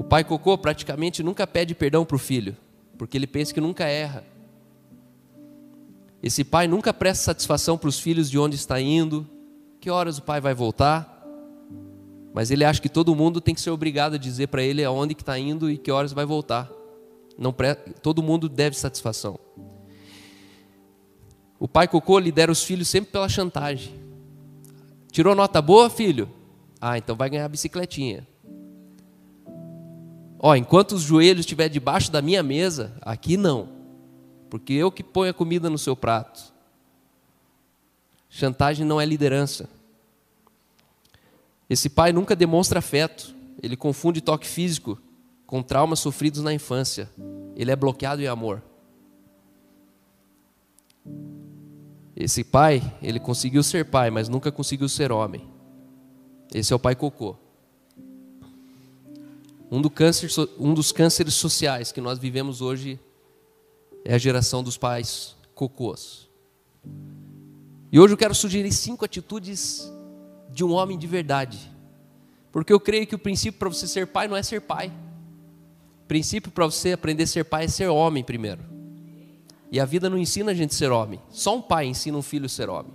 O 0.00 0.02
pai 0.02 0.24
cocô 0.24 0.56
praticamente 0.56 1.22
nunca 1.22 1.46
pede 1.46 1.74
perdão 1.74 2.06
para 2.06 2.16
o 2.16 2.18
filho, 2.18 2.56
porque 2.96 3.18
ele 3.18 3.26
pensa 3.26 3.52
que 3.52 3.60
nunca 3.60 3.84
erra. 3.84 4.24
Esse 6.22 6.42
pai 6.42 6.66
nunca 6.66 6.94
presta 6.94 7.22
satisfação 7.22 7.76
para 7.76 7.90
os 7.90 8.00
filhos 8.00 8.30
de 8.30 8.38
onde 8.38 8.56
está 8.56 8.80
indo, 8.80 9.28
que 9.78 9.90
horas 9.90 10.16
o 10.16 10.22
pai 10.22 10.40
vai 10.40 10.54
voltar. 10.54 11.22
Mas 12.32 12.50
ele 12.50 12.64
acha 12.64 12.80
que 12.80 12.88
todo 12.88 13.14
mundo 13.14 13.42
tem 13.42 13.54
que 13.54 13.60
ser 13.60 13.68
obrigado 13.68 14.14
a 14.14 14.16
dizer 14.16 14.46
para 14.46 14.62
ele 14.62 14.82
aonde 14.82 15.14
que 15.14 15.20
está 15.20 15.38
indo 15.38 15.70
e 15.70 15.76
que 15.76 15.92
horas 15.92 16.14
vai 16.14 16.24
voltar. 16.24 16.72
não 17.36 17.52
pre... 17.52 17.74
todo 17.74 18.22
mundo 18.22 18.48
deve 18.48 18.78
satisfação. 18.78 19.38
O 21.58 21.68
pai 21.68 21.86
cocô 21.86 22.18
lidera 22.18 22.50
os 22.50 22.64
filhos 22.64 22.88
sempre 22.88 23.12
pela 23.12 23.28
chantagem. 23.28 24.00
Tirou 25.12 25.34
nota 25.34 25.60
boa, 25.60 25.90
filho? 25.90 26.26
Ah, 26.80 26.96
então 26.96 27.14
vai 27.14 27.28
ganhar 27.28 27.44
a 27.44 27.48
bicicletinha. 27.50 28.29
Ó, 30.42 30.56
enquanto 30.56 30.92
os 30.92 31.02
joelhos 31.02 31.40
estiver 31.40 31.68
debaixo 31.68 32.10
da 32.10 32.22
minha 32.22 32.42
mesa, 32.42 32.96
aqui 33.02 33.36
não. 33.36 33.68
Porque 34.48 34.72
eu 34.72 34.90
que 34.90 35.04
ponho 35.04 35.30
a 35.30 35.34
comida 35.34 35.68
no 35.68 35.76
seu 35.76 35.94
prato. 35.94 36.50
Chantagem 38.30 38.86
não 38.86 38.98
é 38.98 39.04
liderança. 39.04 39.68
Esse 41.68 41.90
pai 41.90 42.10
nunca 42.10 42.34
demonstra 42.34 42.78
afeto. 42.78 43.34
Ele 43.62 43.76
confunde 43.76 44.22
toque 44.22 44.46
físico 44.46 44.98
com 45.46 45.62
traumas 45.62 45.98
sofridos 45.98 46.42
na 46.42 46.54
infância. 46.54 47.10
Ele 47.54 47.70
é 47.70 47.76
bloqueado 47.76 48.22
em 48.22 48.26
amor. 48.26 48.62
Esse 52.16 52.42
pai, 52.42 52.82
ele 53.02 53.20
conseguiu 53.20 53.62
ser 53.62 53.84
pai, 53.84 54.10
mas 54.10 54.26
nunca 54.26 54.50
conseguiu 54.50 54.88
ser 54.88 55.12
homem. 55.12 55.46
Esse 56.52 56.72
é 56.72 56.76
o 56.76 56.78
pai 56.78 56.94
cocô. 56.94 57.36
Um, 59.70 59.80
do 59.80 59.88
câncer, 59.88 60.28
um 60.58 60.74
dos 60.74 60.90
cânceres 60.90 61.34
sociais 61.34 61.92
que 61.92 62.00
nós 62.00 62.18
vivemos 62.18 62.60
hoje 62.60 62.98
é 64.04 64.14
a 64.14 64.18
geração 64.18 64.62
dos 64.62 64.76
pais 64.76 65.36
cocôs. 65.54 66.28
E 67.92 68.00
hoje 68.00 68.14
eu 68.14 68.18
quero 68.18 68.34
sugerir 68.34 68.72
cinco 68.72 69.04
atitudes 69.04 69.90
de 70.50 70.64
um 70.64 70.72
homem 70.72 70.98
de 70.98 71.06
verdade. 71.06 71.70
Porque 72.50 72.72
eu 72.72 72.80
creio 72.80 73.06
que 73.06 73.14
o 73.14 73.18
princípio 73.18 73.58
para 73.58 73.68
você 73.68 73.86
ser 73.86 74.08
pai 74.08 74.26
não 74.26 74.36
é 74.36 74.42
ser 74.42 74.60
pai. 74.60 74.92
O 76.02 76.06
princípio 76.08 76.50
para 76.50 76.66
você 76.66 76.92
aprender 76.92 77.24
a 77.24 77.26
ser 77.26 77.44
pai 77.44 77.64
é 77.64 77.68
ser 77.68 77.88
homem 77.88 78.24
primeiro. 78.24 78.64
E 79.70 79.78
a 79.78 79.84
vida 79.84 80.10
não 80.10 80.18
ensina 80.18 80.50
a 80.50 80.54
gente 80.54 80.74
a 80.74 80.76
ser 80.76 80.90
homem. 80.90 81.20
Só 81.28 81.56
um 81.56 81.62
pai 81.62 81.86
ensina 81.86 82.18
um 82.18 82.22
filho 82.22 82.46
a 82.46 82.48
ser 82.48 82.68
homem. 82.68 82.92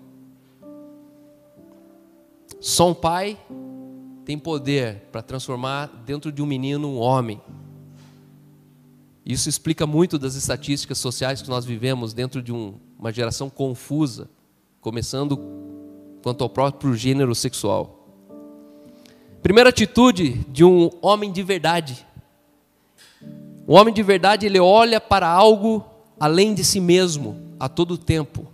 Só 2.60 2.89
um 2.89 2.94
pai 2.94 3.38
tem 4.25 4.39
poder 4.39 5.03
para 5.12 5.22
transformar 5.22 5.86
dentro 6.03 6.32
de 6.32 6.41
um 6.41 6.48
menino 6.48 6.89
um 6.89 6.98
homem. 6.98 7.39
Isso 9.24 9.48
explica 9.48 9.86
muito 9.86 10.17
das 10.17 10.34
estatísticas 10.34 10.98
sociais 10.98 11.44
que 11.44 11.50
nós 11.50 11.63
vivemos 11.63 12.12
dentro 12.12 12.41
de 12.41 12.51
um, 12.51 12.74
uma 12.98 13.12
geração 13.13 13.50
confusa, 13.51 14.27
começando 14.82 15.39
quanto 16.24 16.44
ao 16.44 16.50
próprio 16.50 16.96
gênero 16.96 17.36
sexual. 17.36 18.08
Primeira 19.44 19.70
atitude 19.70 20.44
de 20.50 20.63
um 20.63 20.89
homem 21.03 21.32
de 21.32 21.44
verdade. 21.44 22.05
Um 23.67 23.75
homem 23.75 23.94
de 23.94 24.01
verdade, 24.01 24.48
ele 24.48 24.60
olha 24.60 25.00
para 25.00 25.27
algo 25.27 25.86
além 26.20 26.55
de 26.55 26.63
si 26.63 26.79
mesmo 26.79 27.55
a 27.60 27.70
todo 27.70 27.96
tempo. 27.96 28.48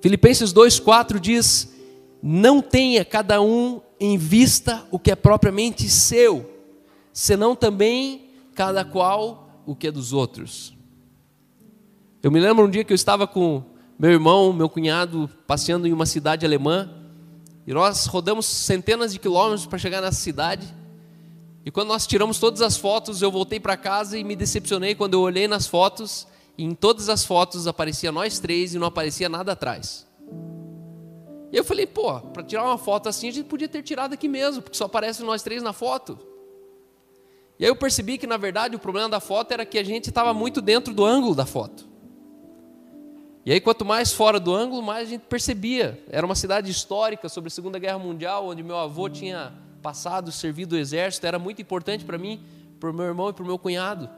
Filipenses 0.00 0.52
2,4 0.52 1.20
diz: 1.20 1.73
Não 2.26 2.62
tenha 2.62 3.04
cada 3.04 3.42
um 3.42 3.82
em 4.00 4.16
vista 4.16 4.82
o 4.90 4.98
que 4.98 5.10
é 5.10 5.14
propriamente 5.14 5.90
seu, 5.90 6.50
senão 7.12 7.54
também 7.54 8.30
cada 8.54 8.82
qual 8.82 9.62
o 9.66 9.76
que 9.76 9.88
é 9.88 9.92
dos 9.92 10.14
outros. 10.14 10.74
Eu 12.22 12.30
me 12.30 12.40
lembro 12.40 12.64
um 12.64 12.70
dia 12.70 12.82
que 12.82 12.94
eu 12.94 12.94
estava 12.94 13.26
com 13.26 13.62
meu 13.98 14.10
irmão, 14.10 14.54
meu 14.54 14.70
cunhado, 14.70 15.28
passeando 15.46 15.86
em 15.86 15.92
uma 15.92 16.06
cidade 16.06 16.46
alemã, 16.46 16.88
e 17.66 17.74
nós 17.74 18.06
rodamos 18.06 18.46
centenas 18.46 19.12
de 19.12 19.18
quilômetros 19.18 19.66
para 19.66 19.78
chegar 19.78 20.00
nessa 20.00 20.18
cidade. 20.18 20.74
E 21.62 21.70
quando 21.70 21.88
nós 21.88 22.06
tiramos 22.06 22.38
todas 22.38 22.62
as 22.62 22.78
fotos, 22.78 23.20
eu 23.20 23.30
voltei 23.30 23.60
para 23.60 23.76
casa 23.76 24.16
e 24.16 24.24
me 24.24 24.34
decepcionei 24.34 24.94
quando 24.94 25.12
eu 25.12 25.20
olhei 25.20 25.46
nas 25.46 25.66
fotos, 25.66 26.26
e 26.56 26.64
em 26.64 26.74
todas 26.74 27.10
as 27.10 27.22
fotos 27.22 27.66
aparecia 27.66 28.10
nós 28.10 28.38
três 28.38 28.74
e 28.74 28.78
não 28.78 28.86
aparecia 28.86 29.28
nada 29.28 29.52
atrás. 29.52 30.06
E 31.54 31.56
eu 31.56 31.62
falei, 31.62 31.86
pô, 31.86 32.18
para 32.18 32.42
tirar 32.42 32.64
uma 32.64 32.76
foto 32.76 33.08
assim, 33.08 33.28
a 33.28 33.30
gente 33.30 33.46
podia 33.46 33.68
ter 33.68 33.80
tirado 33.80 34.12
aqui 34.12 34.26
mesmo, 34.26 34.60
porque 34.60 34.76
só 34.76 34.86
aparece 34.86 35.22
nós 35.22 35.40
três 35.40 35.62
na 35.62 35.72
foto. 35.72 36.18
E 37.60 37.64
aí 37.64 37.70
eu 37.70 37.76
percebi 37.76 38.18
que, 38.18 38.26
na 38.26 38.36
verdade, 38.36 38.74
o 38.74 38.78
problema 38.80 39.08
da 39.08 39.20
foto 39.20 39.52
era 39.52 39.64
que 39.64 39.78
a 39.78 39.84
gente 39.84 40.08
estava 40.08 40.34
muito 40.34 40.60
dentro 40.60 40.92
do 40.92 41.04
ângulo 41.04 41.32
da 41.32 41.46
foto. 41.46 41.86
E 43.46 43.52
aí, 43.52 43.60
quanto 43.60 43.84
mais 43.84 44.12
fora 44.12 44.40
do 44.40 44.52
ângulo, 44.52 44.82
mais 44.82 45.06
a 45.06 45.10
gente 45.12 45.26
percebia. 45.26 46.02
Era 46.10 46.26
uma 46.26 46.34
cidade 46.34 46.72
histórica 46.72 47.28
sobre 47.28 47.46
a 47.46 47.52
Segunda 47.52 47.78
Guerra 47.78 48.00
Mundial, 48.00 48.48
onde 48.48 48.60
meu 48.64 48.76
avô 48.76 49.08
tinha 49.08 49.52
passado, 49.80 50.32
servido 50.32 50.74
o 50.74 50.78
exército, 50.78 51.24
era 51.24 51.38
muito 51.38 51.62
importante 51.62 52.04
para 52.04 52.18
mim, 52.18 52.42
para 52.80 52.90
o 52.90 52.92
meu 52.92 53.04
irmão 53.04 53.30
e 53.30 53.32
para 53.32 53.44
o 53.44 53.46
meu 53.46 53.60
cunhado. 53.60 54.10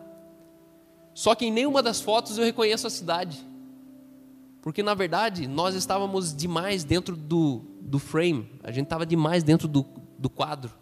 Só 1.13 1.35
que 1.35 1.45
em 1.45 1.53
nenhuma 1.53 1.83
das 1.83 2.01
fotos 2.01 2.39
eu 2.39 2.45
reconheço 2.47 2.87
a 2.87 2.91
cidade. 2.91 3.45
Porque 4.67 4.83
na 4.83 4.95
verdade 4.95 5.47
nós 5.47 5.77
estávamos 5.77 6.35
demais 6.35 6.83
dentro 6.83 7.15
do, 7.15 7.63
do 7.81 8.01
frame, 8.01 8.51
a 8.65 8.73
gente 8.73 8.87
estava 8.87 9.07
demais 9.07 9.45
dentro 9.45 9.69
do, 9.69 9.87
do 10.19 10.29
quadro. 10.29 10.73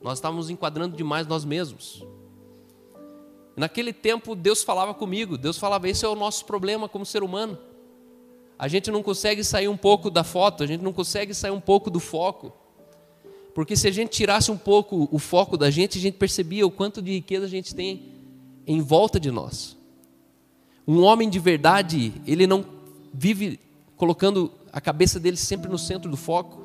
Nós 0.00 0.18
estávamos 0.18 0.50
enquadrando 0.50 0.96
demais 0.96 1.24
nós 1.24 1.44
mesmos. 1.44 2.04
Naquele 3.56 3.92
tempo 3.92 4.34
Deus 4.34 4.64
falava 4.64 4.92
comigo, 4.92 5.38
Deus 5.38 5.56
falava: 5.56 5.88
esse 5.88 6.04
é 6.04 6.08
o 6.08 6.16
nosso 6.16 6.44
problema 6.44 6.88
como 6.88 7.06
ser 7.06 7.22
humano. 7.22 7.56
A 8.58 8.66
gente 8.66 8.90
não 8.90 9.00
consegue 9.00 9.44
sair 9.44 9.68
um 9.68 9.76
pouco 9.76 10.10
da 10.10 10.24
foto, 10.24 10.64
a 10.64 10.66
gente 10.66 10.82
não 10.82 10.92
consegue 10.92 11.32
sair 11.32 11.52
um 11.52 11.60
pouco 11.60 11.90
do 11.90 12.00
foco. 12.00 12.52
Porque 13.54 13.76
se 13.76 13.86
a 13.86 13.92
gente 13.92 14.10
tirasse 14.10 14.50
um 14.50 14.58
pouco 14.58 15.08
o 15.12 15.20
foco 15.20 15.56
da 15.56 15.70
gente, 15.70 15.98
a 15.98 16.00
gente 16.00 16.18
percebia 16.18 16.66
o 16.66 16.70
quanto 16.70 17.00
de 17.00 17.12
riqueza 17.12 17.46
a 17.46 17.48
gente 17.48 17.76
tem 17.76 18.08
em 18.66 18.80
volta 18.80 19.20
de 19.20 19.30
nós. 19.30 19.76
Um 20.84 21.00
homem 21.00 21.30
de 21.30 21.38
verdade, 21.38 22.12
ele 22.26 22.44
não 22.44 22.73
vive 23.16 23.60
colocando 23.96 24.50
a 24.72 24.80
cabeça 24.80 25.20
dele 25.20 25.36
sempre 25.36 25.70
no 25.70 25.78
centro 25.78 26.10
do 26.10 26.16
foco. 26.16 26.64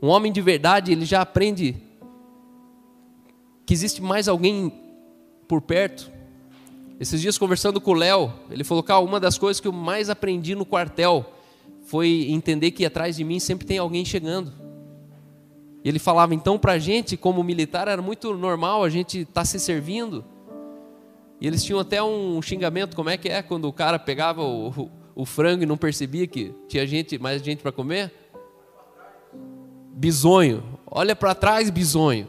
Um 0.00 0.08
homem 0.08 0.32
de 0.32 0.40
verdade, 0.40 0.92
ele 0.92 1.04
já 1.04 1.20
aprende 1.20 1.76
que 3.66 3.74
existe 3.74 4.00
mais 4.00 4.28
alguém 4.28 4.72
por 5.48 5.60
perto. 5.60 6.10
Esses 7.00 7.20
dias 7.20 7.36
conversando 7.36 7.80
com 7.80 7.90
o 7.90 7.94
Léo, 7.94 8.32
ele 8.50 8.62
falou: 8.62 8.82
que 8.82 8.92
uma 8.92 9.18
das 9.18 9.36
coisas 9.36 9.60
que 9.60 9.66
eu 9.66 9.72
mais 9.72 10.08
aprendi 10.08 10.54
no 10.54 10.64
quartel 10.64 11.32
foi 11.84 12.26
entender 12.28 12.70
que 12.70 12.86
atrás 12.86 13.16
de 13.16 13.24
mim 13.24 13.40
sempre 13.40 13.66
tem 13.66 13.78
alguém 13.78 14.04
chegando. 14.04 14.52
E 15.84 15.88
ele 15.88 15.98
falava, 15.98 16.32
então, 16.32 16.56
para 16.56 16.74
a 16.74 16.78
gente, 16.78 17.16
como 17.16 17.42
militar, 17.42 17.88
era 17.88 18.00
muito 18.00 18.32
normal 18.36 18.84
a 18.84 18.88
gente 18.88 19.22
estar 19.22 19.40
tá 19.40 19.44
se 19.44 19.58
servindo. 19.58 20.24
E 21.40 21.46
eles 21.46 21.64
tinham 21.64 21.80
até 21.80 22.00
um 22.00 22.40
xingamento, 22.40 22.94
como 22.94 23.10
é 23.10 23.16
que 23.16 23.28
é, 23.28 23.42
quando 23.42 23.66
o 23.66 23.72
cara 23.72 23.98
pegava 23.98 24.42
o, 24.42 24.88
o, 25.14 25.24
frango 25.24 25.62
e 25.62 25.66
não 25.66 25.76
percebia 25.76 26.26
que 26.26 26.54
tinha 26.68 26.86
gente, 26.86 27.18
mais 27.18 27.42
gente 27.42 27.62
para 27.62 27.72
comer? 27.72 28.12
Bisonho. 29.92 30.78
Olha 30.86 31.14
para 31.14 31.34
trás, 31.34 31.70
bisonho. 31.70 32.28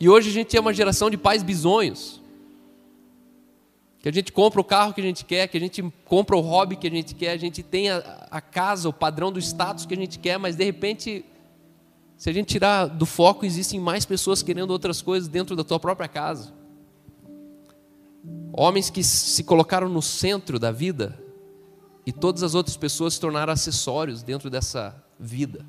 E 0.00 0.08
hoje 0.08 0.30
a 0.30 0.32
gente 0.32 0.56
é 0.56 0.60
uma 0.60 0.72
geração 0.72 1.10
de 1.10 1.16
pais 1.16 1.42
bisonhos 1.42 2.20
que 4.00 4.08
a 4.08 4.12
gente 4.12 4.32
compra 4.32 4.60
o 4.60 4.64
carro 4.64 4.94
que 4.94 5.00
a 5.00 5.04
gente 5.04 5.24
quer, 5.24 5.48
que 5.48 5.56
a 5.56 5.60
gente 5.60 5.82
compra 6.04 6.36
o 6.36 6.40
hobby 6.40 6.76
que 6.76 6.86
a 6.86 6.90
gente 6.90 7.14
quer, 7.14 7.32
a 7.32 7.36
gente 7.36 7.62
tem 7.62 7.90
a, 7.90 7.98
a 8.30 8.40
casa, 8.40 8.88
o 8.88 8.92
padrão 8.92 9.32
do 9.32 9.40
status 9.40 9.84
que 9.84 9.94
a 9.94 9.96
gente 9.96 10.18
quer, 10.18 10.38
mas 10.38 10.54
de 10.54 10.64
repente, 10.64 11.24
se 12.16 12.30
a 12.30 12.32
gente 12.32 12.46
tirar 12.46 12.86
do 12.86 13.04
foco, 13.04 13.44
existem 13.44 13.80
mais 13.80 14.04
pessoas 14.04 14.42
querendo 14.42 14.70
outras 14.70 15.02
coisas 15.02 15.28
dentro 15.28 15.56
da 15.56 15.64
tua 15.64 15.80
própria 15.80 16.06
casa. 16.06 16.52
Homens 18.52 18.90
que 18.90 19.04
se 19.04 19.44
colocaram 19.44 19.88
no 19.88 20.02
centro 20.02 20.58
da 20.58 20.72
vida 20.72 21.18
e 22.04 22.12
todas 22.12 22.42
as 22.42 22.54
outras 22.54 22.76
pessoas 22.76 23.14
se 23.14 23.20
tornaram 23.20 23.52
acessórios 23.52 24.22
dentro 24.22 24.48
dessa 24.48 24.94
vida. 25.18 25.64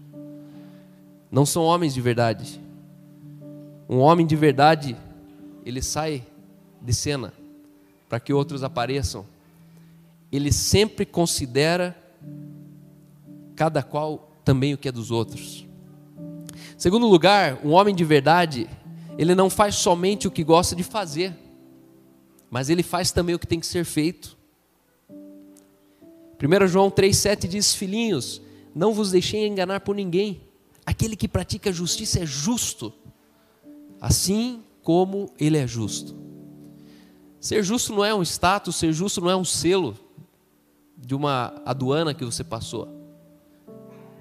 Não 1.31 1.45
são 1.45 1.63
homens 1.63 1.93
de 1.93 2.01
verdade. 2.01 2.59
Um 3.87 3.99
homem 3.99 4.25
de 4.25 4.35
verdade, 4.35 4.95
ele 5.65 5.81
sai 5.81 6.23
de 6.81 6.93
cena 6.93 7.33
para 8.07 8.19
que 8.19 8.33
outros 8.33 8.63
apareçam. 8.63 9.25
Ele 10.31 10.51
sempre 10.51 11.05
considera 11.05 11.95
cada 13.55 13.83
qual 13.83 14.31
também 14.43 14.73
o 14.73 14.77
que 14.77 14.87
é 14.87 14.91
dos 14.91 15.11
outros. 15.11 15.67
Segundo 16.77 17.07
lugar, 17.07 17.59
um 17.63 17.71
homem 17.71 17.93
de 17.93 18.05
verdade, 18.05 18.69
ele 19.17 19.35
não 19.35 19.49
faz 19.49 19.75
somente 19.75 20.27
o 20.27 20.31
que 20.31 20.43
gosta 20.43 20.75
de 20.75 20.83
fazer, 20.83 21.35
mas 22.49 22.69
ele 22.69 22.83
faz 22.83 23.11
também 23.11 23.35
o 23.35 23.39
que 23.39 23.47
tem 23.47 23.59
que 23.59 23.67
ser 23.67 23.85
feito. 23.85 24.37
1 26.41 26.67
João 26.67 26.89
3,7 26.89 27.47
diz: 27.47 27.73
Filhinhos, 27.73 28.41
não 28.73 28.93
vos 28.93 29.11
deixei 29.11 29.45
enganar 29.47 29.81
por 29.81 29.95
ninguém. 29.95 30.41
Aquele 30.85 31.15
que 31.15 31.27
pratica 31.27 31.71
justiça 31.71 32.21
é 32.21 32.25
justo, 32.25 32.93
assim 34.01 34.63
como 34.81 35.31
ele 35.39 35.57
é 35.57 35.67
justo. 35.67 36.17
Ser 37.39 37.63
justo 37.63 37.93
não 37.93 38.03
é 38.03 38.13
um 38.13 38.23
status, 38.23 38.75
ser 38.75 38.91
justo 38.91 39.21
não 39.21 39.29
é 39.29 39.35
um 39.35 39.45
selo 39.45 39.97
de 40.97 41.15
uma 41.15 41.61
aduana 41.65 42.13
que 42.13 42.25
você 42.25 42.43
passou. 42.43 42.87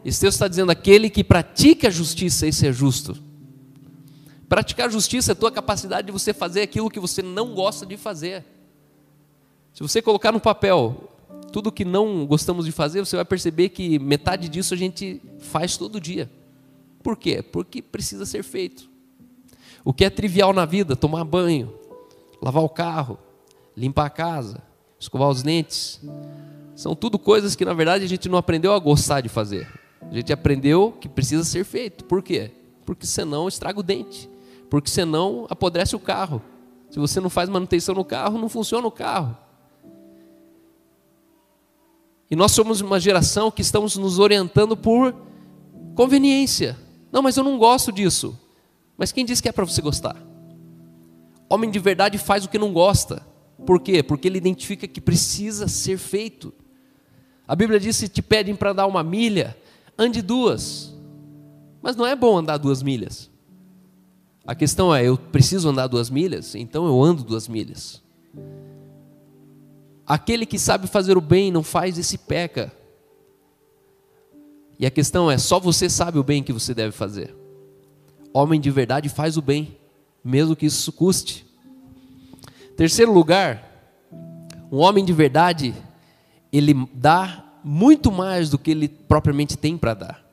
Esse 0.04 0.20
texto 0.20 0.34
está 0.34 0.48
dizendo: 0.48 0.70
aquele 0.70 1.08
que 1.08 1.24
pratica 1.24 1.88
a 1.88 1.90
justiça, 1.90 2.46
esse 2.46 2.66
é 2.66 2.72
justo. 2.72 3.27
Praticar 4.48 4.90
justiça 4.90 5.32
é 5.32 5.34
a 5.34 5.36
tua 5.36 5.52
capacidade 5.52 6.06
de 6.06 6.12
você 6.12 6.32
fazer 6.32 6.62
aquilo 6.62 6.90
que 6.90 6.98
você 6.98 7.22
não 7.22 7.54
gosta 7.54 7.84
de 7.84 7.96
fazer. 7.96 8.44
Se 9.74 9.82
você 9.82 10.00
colocar 10.00 10.32
no 10.32 10.40
papel 10.40 11.10
tudo 11.52 11.72
que 11.72 11.84
não 11.84 12.26
gostamos 12.26 12.64
de 12.64 12.72
fazer, 12.72 13.00
você 13.00 13.16
vai 13.16 13.24
perceber 13.24 13.70
que 13.70 13.98
metade 13.98 14.48
disso 14.48 14.74
a 14.74 14.76
gente 14.76 15.20
faz 15.38 15.76
todo 15.76 16.00
dia. 16.00 16.30
Por 17.02 17.16
quê? 17.16 17.42
Porque 17.42 17.80
precisa 17.82 18.26
ser 18.26 18.42
feito. 18.42 18.88
O 19.84 19.92
que 19.92 20.04
é 20.04 20.10
trivial 20.10 20.52
na 20.52 20.64
vida, 20.64 20.96
tomar 20.96 21.24
banho, 21.24 21.72
lavar 22.42 22.62
o 22.62 22.68
carro, 22.68 23.18
limpar 23.76 24.06
a 24.06 24.10
casa, 24.10 24.62
escovar 24.98 25.28
os 25.28 25.42
dentes, 25.42 26.00
são 26.74 26.94
tudo 26.94 27.18
coisas 27.18 27.54
que 27.54 27.64
na 27.64 27.74
verdade 27.74 28.04
a 28.04 28.08
gente 28.08 28.28
não 28.28 28.38
aprendeu 28.38 28.72
a 28.72 28.78
gostar 28.78 29.20
de 29.20 29.28
fazer. 29.28 29.68
A 30.00 30.14
gente 30.14 30.32
aprendeu 30.32 30.92
que 31.00 31.08
precisa 31.08 31.44
ser 31.44 31.64
feito. 31.64 32.04
Por 32.04 32.22
quê? 32.22 32.50
Porque 32.84 33.06
senão 33.06 33.48
estraga 33.48 33.80
o 33.80 33.82
dente. 33.82 34.28
Porque 34.70 34.90
senão 34.90 35.46
apodrece 35.48 35.96
o 35.96 36.00
carro. 36.00 36.42
Se 36.90 36.98
você 36.98 37.20
não 37.20 37.30
faz 37.30 37.48
manutenção 37.48 37.94
no 37.94 38.04
carro, 38.04 38.38
não 38.38 38.48
funciona 38.48 38.86
o 38.86 38.90
carro. 38.90 39.36
E 42.30 42.36
nós 42.36 42.52
somos 42.52 42.80
uma 42.80 43.00
geração 43.00 43.50
que 43.50 43.62
estamos 43.62 43.96
nos 43.96 44.18
orientando 44.18 44.76
por 44.76 45.14
conveniência. 45.94 46.76
Não, 47.10 47.22
mas 47.22 47.36
eu 47.36 47.44
não 47.44 47.58
gosto 47.58 47.90
disso. 47.90 48.38
Mas 48.96 49.12
quem 49.12 49.24
disse 49.24 49.42
que 49.42 49.48
é 49.48 49.52
para 49.52 49.64
você 49.64 49.80
gostar? 49.80 50.16
Homem 51.48 51.70
de 51.70 51.78
verdade 51.78 52.18
faz 52.18 52.44
o 52.44 52.48
que 52.48 52.58
não 52.58 52.72
gosta. 52.72 53.26
Por 53.64 53.80
quê? 53.80 54.02
Porque 54.02 54.28
ele 54.28 54.38
identifica 54.38 54.86
que 54.86 55.00
precisa 55.00 55.66
ser 55.68 55.96
feito. 55.96 56.52
A 57.46 57.56
Bíblia 57.56 57.80
diz: 57.80 57.96
se 57.96 58.08
te 58.08 58.20
pedem 58.20 58.54
para 58.54 58.74
dar 58.74 58.86
uma 58.86 59.02
milha, 59.02 59.56
ande 59.96 60.20
duas. 60.20 60.94
Mas 61.80 61.96
não 61.96 62.06
é 62.06 62.14
bom 62.14 62.36
andar 62.36 62.58
duas 62.58 62.82
milhas. 62.82 63.30
A 64.48 64.54
questão 64.54 64.94
é: 64.94 65.06
eu 65.06 65.18
preciso 65.18 65.68
andar 65.68 65.88
duas 65.88 66.08
milhas, 66.08 66.54
então 66.54 66.86
eu 66.86 67.02
ando 67.02 67.22
duas 67.22 67.46
milhas. 67.46 68.02
Aquele 70.06 70.46
que 70.46 70.58
sabe 70.58 70.86
fazer 70.86 71.18
o 71.18 71.20
bem 71.20 71.52
não 71.52 71.62
faz 71.62 71.98
esse 71.98 72.16
peca. 72.16 72.72
E 74.78 74.86
a 74.86 74.90
questão 74.90 75.30
é: 75.30 75.36
só 75.36 75.60
você 75.60 75.90
sabe 75.90 76.18
o 76.18 76.24
bem 76.24 76.42
que 76.42 76.50
você 76.50 76.72
deve 76.72 76.92
fazer. 76.92 77.36
Homem 78.32 78.58
de 78.58 78.70
verdade 78.70 79.10
faz 79.10 79.36
o 79.36 79.42
bem, 79.42 79.76
mesmo 80.24 80.56
que 80.56 80.64
isso 80.64 80.90
custe. 80.92 81.44
Terceiro 82.74 83.12
lugar, 83.12 83.62
um 84.72 84.78
homem 84.78 85.04
de 85.04 85.12
verdade 85.12 85.74
ele 86.50 86.88
dá 86.94 87.44
muito 87.62 88.10
mais 88.10 88.48
do 88.48 88.58
que 88.58 88.70
ele 88.70 88.88
propriamente 88.88 89.58
tem 89.58 89.76
para 89.76 89.92
dar. 89.92 90.27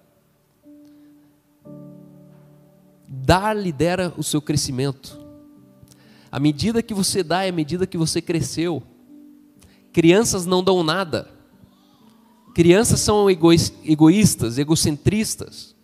Dar 3.26 3.58
lidera 3.58 4.14
o 4.18 4.24
seu 4.24 4.40
crescimento. 4.40 5.20
A 6.32 6.40
medida 6.40 6.84
que 6.84 6.94
você 6.94 7.24
dá 7.24 7.44
é 7.44 7.50
a 7.50 7.52
medida 7.52 7.88
que 7.88 7.98
você 7.98 8.22
cresceu. 8.22 8.84
Crianças 9.92 10.46
não 10.46 10.64
dão 10.64 10.84
nada. 10.84 11.28
Crianças 12.54 13.00
são 13.00 13.28
egoístas, 13.28 14.60
egocentristas. 14.60 15.76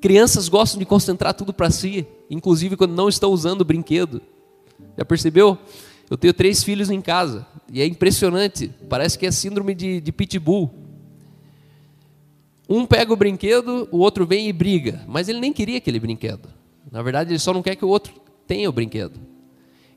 Crianças 0.00 0.48
gostam 0.48 0.78
de 0.78 0.86
concentrar 0.86 1.34
tudo 1.34 1.52
para 1.52 1.68
si, 1.68 2.06
inclusive 2.30 2.76
quando 2.76 2.94
não 2.94 3.08
estão 3.08 3.32
usando 3.32 3.62
o 3.62 3.64
brinquedo. 3.64 4.22
Já 4.96 5.04
percebeu? 5.04 5.58
Eu 6.08 6.16
tenho 6.16 6.32
três 6.32 6.62
filhos 6.62 6.90
em 6.90 7.00
casa 7.00 7.44
e 7.72 7.80
é 7.80 7.86
impressionante. 7.86 8.70
Parece 8.88 9.18
que 9.18 9.26
é 9.26 9.32
síndrome 9.32 9.74
de, 9.74 10.00
de 10.00 10.12
pitbull. 10.12 10.72
Um 12.68 12.86
pega 12.86 13.12
o 13.12 13.16
brinquedo, 13.16 13.88
o 13.90 13.98
outro 13.98 14.24
vem 14.24 14.48
e 14.48 14.52
briga, 14.52 15.02
mas 15.08 15.28
ele 15.28 15.40
nem 15.40 15.52
queria 15.52 15.78
aquele 15.78 15.98
brinquedo. 15.98 16.57
Na 16.90 17.02
verdade, 17.02 17.30
ele 17.30 17.38
só 17.38 17.52
não 17.52 17.62
quer 17.62 17.76
que 17.76 17.84
o 17.84 17.88
outro 17.88 18.12
tenha 18.46 18.68
o 18.68 18.72
brinquedo. 18.72 19.18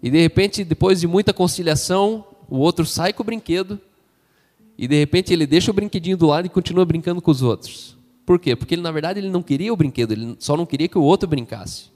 E 0.01 0.09
de 0.09 0.19
repente, 0.19 0.63
depois 0.63 0.99
de 0.99 1.07
muita 1.07 1.33
conciliação, 1.33 2.25
o 2.49 2.57
outro 2.57 2.85
sai 2.85 3.13
com 3.13 3.23
o 3.23 3.25
brinquedo 3.25 3.79
e 4.77 4.87
de 4.87 4.97
repente 4.97 5.31
ele 5.31 5.45
deixa 5.45 5.71
o 5.71 5.73
brinquedinho 5.73 6.17
do 6.17 6.27
lado 6.27 6.45
e 6.45 6.49
continua 6.49 6.85
brincando 6.85 7.21
com 7.21 7.31
os 7.31 7.41
outros. 7.41 7.97
Por 8.25 8.39
quê? 8.39 8.55
Porque 8.55 8.75
ele, 8.75 8.81
na 8.81 8.91
verdade 8.91 9.19
ele 9.19 9.29
não 9.29 9.43
queria 9.43 9.71
o 9.71 9.77
brinquedo, 9.77 10.11
ele 10.11 10.35
só 10.39 10.57
não 10.57 10.65
queria 10.65 10.87
que 10.87 10.97
o 10.97 11.03
outro 11.03 11.29
brincasse. 11.29 11.91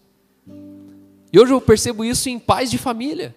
E 1.34 1.40
hoje 1.40 1.52
eu 1.52 1.60
percebo 1.60 2.06
isso 2.06 2.30
em 2.30 2.38
pais 2.38 2.70
de 2.70 2.78
família 2.78 3.36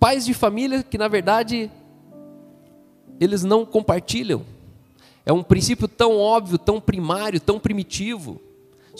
pais 0.00 0.24
de 0.24 0.32
família 0.32 0.82
que, 0.82 0.96
na 0.96 1.06
verdade, 1.06 1.70
eles 3.20 3.44
não 3.44 3.66
compartilham. 3.66 4.42
É 5.26 5.32
um 5.32 5.42
princípio 5.42 5.86
tão 5.86 6.16
óbvio, 6.16 6.56
tão 6.56 6.80
primário, 6.80 7.38
tão 7.38 7.60
primitivo, 7.60 8.40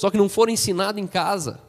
só 0.00 0.10
que 0.10 0.16
não 0.16 0.30
foram 0.30 0.50
ensinados 0.50 0.98
em 0.98 1.06
casa. 1.06 1.60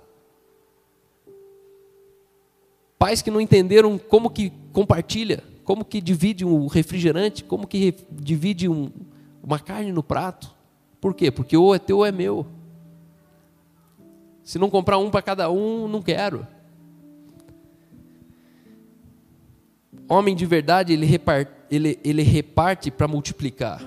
Pais 2.98 3.22
que 3.22 3.30
não 3.30 3.42
entenderam 3.42 3.98
como 3.98 4.30
que 4.30 4.54
compartilha, 4.72 5.44
como 5.66 5.84
que 5.84 6.00
divide 6.00 6.46
um 6.46 6.66
refrigerante, 6.68 7.44
como 7.44 7.68
que 7.68 7.94
divide 8.10 8.70
um, 8.70 8.90
uma 9.44 9.60
carne 9.60 9.92
no 9.92 10.02
prato. 10.02 10.50
Por 11.02 11.14
quê? 11.14 11.30
Porque 11.30 11.58
ou 11.58 11.76
é 11.76 11.80
teu 11.80 11.98
ou 11.98 12.06
é 12.06 12.12
meu. 12.14 12.48
Se 14.46 14.58
não 14.58 14.70
comprar 14.70 14.98
um 14.98 15.12
para 15.12 15.22
cada 15.22 15.52
um, 15.52 15.90
não 15.90 16.02
quero. 16.02 16.48
Homem 20.08 20.38
de 20.38 20.46
verdade, 20.46 20.94
ele 20.94 21.06
reparte, 21.06 21.52
ele, 21.70 22.00
ele 22.02 22.22
reparte 22.22 22.90
para 22.90 23.10
multiplicar. 23.10 23.82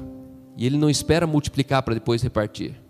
E 0.54 0.66
ele 0.66 0.76
não 0.76 0.90
espera 0.90 1.26
multiplicar 1.26 1.82
para 1.82 1.94
depois 1.94 2.22
repartir. 2.22 2.83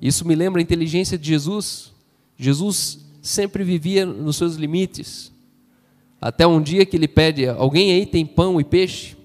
Isso 0.00 0.26
me 0.26 0.34
lembra 0.34 0.60
a 0.60 0.62
inteligência 0.62 1.18
de 1.18 1.26
Jesus. 1.28 1.92
Jesus 2.36 3.04
sempre 3.22 3.64
vivia 3.64 4.04
nos 4.04 4.36
seus 4.36 4.56
limites. 4.56 5.32
Até 6.20 6.46
um 6.46 6.60
dia 6.60 6.86
que 6.86 6.96
ele 6.96 7.08
pede: 7.08 7.46
Alguém 7.46 7.92
aí 7.92 8.06
tem 8.06 8.24
pão 8.24 8.60
e 8.60 8.64
peixe? 8.64 9.16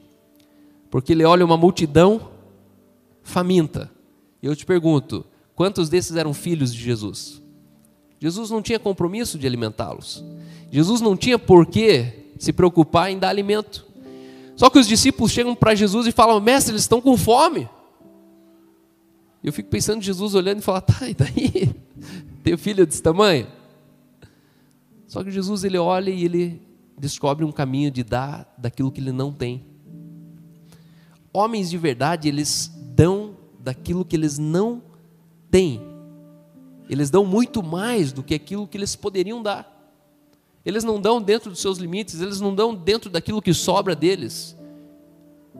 Porque 0.89 1.13
ele 1.13 1.23
olha 1.23 1.45
uma 1.45 1.57
multidão 1.57 2.29
faminta. 3.23 3.91
E 4.41 4.45
eu 4.45 4.55
te 4.55 4.65
pergunto: 4.65 5.25
quantos 5.55 5.89
desses 5.89 6.15
eram 6.15 6.33
filhos 6.33 6.73
de 6.73 6.81
Jesus? 6.81 7.41
Jesus 8.19 8.51
não 8.51 8.61
tinha 8.61 8.79
compromisso 8.79 9.37
de 9.37 9.47
alimentá-los. 9.47 10.23
Jesus 10.71 11.01
não 11.01 11.17
tinha 11.17 11.39
porquê 11.39 12.25
se 12.37 12.53
preocupar 12.53 13.11
em 13.11 13.17
dar 13.17 13.29
alimento. 13.29 13.85
Só 14.55 14.69
que 14.69 14.77
os 14.77 14.87
discípulos 14.87 15.31
chegam 15.31 15.55
para 15.55 15.75
Jesus 15.75 16.07
e 16.07 16.11
falam: 16.11 16.39
Mestre, 16.39 16.73
eles 16.73 16.83
estão 16.83 17.01
com 17.01 17.17
fome. 17.17 17.67
Eu 19.43 19.51
fico 19.51 19.69
pensando 19.69 20.01
Jesus 20.01 20.35
olhando 20.35 20.59
e 20.59 20.61
falar: 20.61 20.81
Tá, 20.81 21.09
e 21.09 21.13
daí? 21.13 21.75
Tenho 22.43 22.57
filho 22.57 22.85
desse 22.85 23.01
tamanho? 23.01 23.47
Só 25.07 25.23
que 25.23 25.31
Jesus 25.31 25.63
ele 25.63 25.77
olha 25.77 26.09
e 26.09 26.23
ele 26.23 26.61
descobre 26.97 27.43
um 27.43 27.51
caminho 27.51 27.91
de 27.91 28.03
dar 28.03 28.53
daquilo 28.57 28.91
que 28.91 29.01
ele 29.01 29.11
não 29.11 29.33
tem. 29.33 29.65
Homens 31.33 31.69
de 31.69 31.77
verdade, 31.77 32.27
eles 32.27 32.71
dão 32.95 33.35
daquilo 33.59 34.05
que 34.05 34.15
eles 34.15 34.37
não 34.37 34.81
têm. 35.49 35.81
Eles 36.89 37.09
dão 37.09 37.25
muito 37.25 37.63
mais 37.63 38.11
do 38.11 38.21
que 38.21 38.33
aquilo 38.33 38.67
que 38.67 38.77
eles 38.77 38.95
poderiam 38.95 39.41
dar. 39.41 39.69
Eles 40.63 40.83
não 40.83 41.01
dão 41.01 41.21
dentro 41.21 41.49
dos 41.49 41.59
seus 41.59 41.77
limites, 41.77 42.21
eles 42.21 42.39
não 42.39 42.53
dão 42.53 42.75
dentro 42.75 43.09
daquilo 43.09 43.41
que 43.41 43.53
sobra 43.53 43.95
deles. 43.95 44.55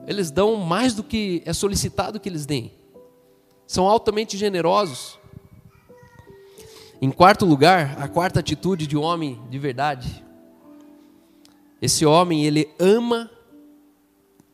Eles 0.06 0.30
dão 0.30 0.56
mais 0.56 0.94
do 0.94 1.02
que 1.02 1.42
é 1.44 1.52
solicitado 1.52 2.20
que 2.20 2.28
eles 2.28 2.46
deem. 2.46 2.72
São 3.72 3.88
altamente 3.88 4.36
generosos. 4.36 5.18
Em 7.00 7.10
quarto 7.10 7.46
lugar, 7.46 7.98
a 7.98 8.06
quarta 8.06 8.40
atitude 8.40 8.86
de 8.86 8.98
um 8.98 9.00
homem 9.00 9.40
de 9.48 9.58
verdade. 9.58 10.22
Esse 11.80 12.04
homem, 12.04 12.44
ele 12.44 12.68
ama 12.78 13.30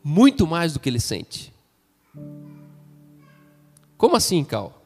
muito 0.05 0.47
mais 0.47 0.73
do 0.73 0.79
que 0.79 0.89
ele 0.89 1.01
sente. 1.01 1.53
Como 3.97 4.15
assim, 4.15 4.45
Cal? 4.45 4.81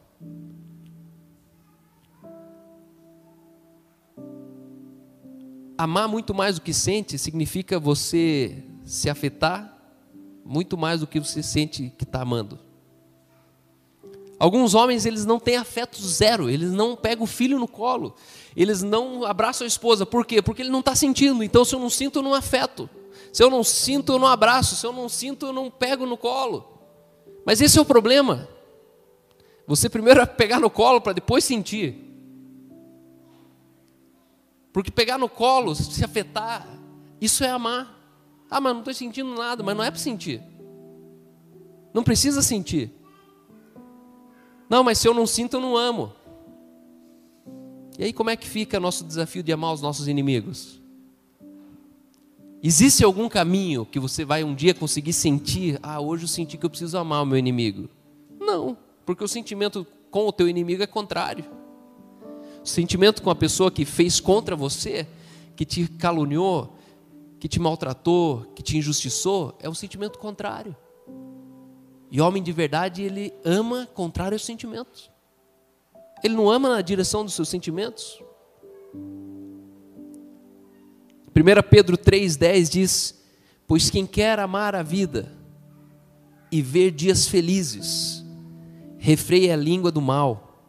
amar 5.77 6.09
muito 6.09 6.33
mais 6.33 6.55
do 6.55 6.63
que 6.63 6.73
sente 6.73 7.19
significa 7.19 7.79
você 7.79 8.65
se 8.83 9.11
afetar 9.11 9.77
muito 10.43 10.79
mais 10.79 11.01
do 11.01 11.07
que 11.07 11.21
você 11.21 11.43
sente 11.43 11.93
que 11.99 12.05
está 12.05 12.23
amando. 12.23 12.72
Alguns 14.43 14.75
homens 14.75 15.07
eles 15.07 15.25
não 15.25 15.39
têm 15.39 15.57
afeto 15.57 16.03
zero, 16.03 16.51
eles 16.51 16.73
não 16.73 16.97
pegam 16.97 17.23
o 17.23 17.29
filho 17.29 17.61
no 17.61 17.69
colo, 17.69 18.13
eles 18.57 18.83
não 18.83 19.25
abraçam 19.25 19.65
a 19.65 19.69
esposa. 19.69 20.05
Por 20.05 20.27
quê? 20.27 20.43
Porque 20.43 20.63
ele 20.63 20.69
não 20.69 20.81
está 20.81 20.97
sentindo. 20.97 21.45
Então, 21.45 21.65
se 21.65 21.73
eu 21.77 21.79
não 21.79 21.89
sinto, 21.89 22.19
eu 22.19 22.25
não 22.25 22.35
afeto. 22.35 22.91
Se 23.33 23.41
eu 23.41 23.49
não 23.49 23.63
sinto, 23.63 24.13
eu 24.13 24.19
não 24.19 24.27
abraço. 24.27 24.75
Se 24.75 24.85
eu 24.85 24.93
não 24.93 25.09
sinto, 25.09 25.47
eu 25.47 25.53
não 25.53 25.71
pego 25.71 26.07
no 26.07 26.17
colo. 26.17 26.77
Mas 27.47 27.61
esse 27.61 27.79
é 27.79 27.81
o 27.81 27.85
problema. 27.85 28.49
Você 29.65 29.89
primeiro 29.89 30.21
é 30.21 30.27
pegar 30.27 30.59
no 30.59 30.69
colo 30.69 31.01
para 31.01 31.13
depois 31.13 31.45
sentir. 31.45 31.95
Porque 34.73 34.91
pegar 34.91 35.19
no 35.19 35.29
colo, 35.29 35.73
se 35.77 36.05
afetar, 36.05 36.67
isso 37.21 37.45
é 37.45 37.51
amar. 37.51 37.97
Ah, 38.51 38.61
mas 38.61 38.73
não 38.73 38.81
estou 38.81 38.93
sentindo 38.93 39.33
nada, 39.37 39.63
mas 39.63 39.77
não 39.77 39.85
é 39.85 39.91
para 39.93 40.01
sentir. 40.01 40.43
Não 41.95 42.03
precisa 42.03 42.43
sentir. 42.43 43.02
Não, 44.73 44.83
mas 44.83 44.97
se 44.97 45.07
eu 45.07 45.13
não 45.13 45.27
sinto, 45.27 45.59
eu 45.59 45.61
não 45.61 45.77
amo. 45.77 46.15
E 47.99 48.05
aí, 48.05 48.11
como 48.11 48.31
é 48.31 48.37
que 48.37 48.49
fica 48.49 48.81
nosso 48.81 49.05
desafio 49.05 49.43
de 49.43 49.53
amar 49.53 49.75
os 49.75 49.83
nossos 49.83 50.09
inimigos? 50.09 50.81
Existe 52.63 53.05
algum 53.05 53.29
caminho 53.29 53.85
que 53.85 54.01
você 54.01 54.25
vai 54.25 54.43
um 54.43 54.55
dia 54.55 54.73
conseguir 54.73 55.13
sentir? 55.13 55.79
Ah, 55.83 56.01
hoje 56.01 56.25
eu 56.25 56.29
senti 56.29 56.57
que 56.57 56.65
eu 56.65 56.71
preciso 56.71 56.97
amar 56.97 57.23
o 57.23 57.27
meu 57.27 57.37
inimigo. 57.37 57.87
Não, 58.41 58.75
porque 59.05 59.23
o 59.23 59.29
sentimento 59.29 59.87
com 60.11 60.27
o 60.27 60.33
teu 60.33 60.49
inimigo 60.49 60.83
é 60.83 60.87
contrário. 60.87 61.45
O 62.65 62.67
sentimento 62.67 63.23
com 63.23 63.29
a 63.29 63.35
pessoa 63.35 63.71
que 63.71 63.85
fez 63.85 64.21
contra 64.21 64.57
você, 64.57 65.07
que 65.55 65.67
te 65.67 65.87
caluniou, 65.87 66.73
que 67.39 67.47
te 67.47 67.61
maltratou, 67.61 68.47
que 68.55 68.63
te 68.63 68.79
injustiçou, 68.79 69.55
é 69.61 69.69
o 69.69 69.75
sentimento 69.75 70.19
contrário. 70.19 70.75
E 72.13 72.21
homem 72.21 72.43
de 72.43 72.53
verdade, 72.53 73.01
ele 73.01 73.33
ama 73.43 73.89
contrário 73.95 74.35
aos 74.35 74.45
sentimentos. 74.45 75.11
Ele 76.23 76.35
não 76.35 76.51
ama 76.51 76.69
na 76.69 76.83
direção 76.83 77.25
dos 77.25 77.33
seus 77.33 77.49
sentimentos. 77.49 78.23
1 81.35 81.69
Pedro 81.71 81.97
3,10 81.97 82.71
diz: 82.71 83.25
Pois 83.67 83.89
quem 83.89 84.07
quer 84.07 84.39
amar 84.39 84.75
a 84.75 84.83
vida 84.83 85.33
e 86.51 86.61
ver 86.61 86.91
dias 86.91 87.27
felizes, 87.27 88.23
refreie 88.99 89.51
a 89.51 89.57
língua 89.57 89.91
do 89.91 90.03
mal 90.03 90.69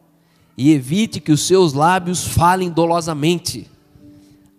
e 0.56 0.72
evite 0.72 1.20
que 1.20 1.30
os 1.30 1.42
seus 1.46 1.74
lábios 1.74 2.26
falem 2.26 2.70
dolosamente. 2.70 3.70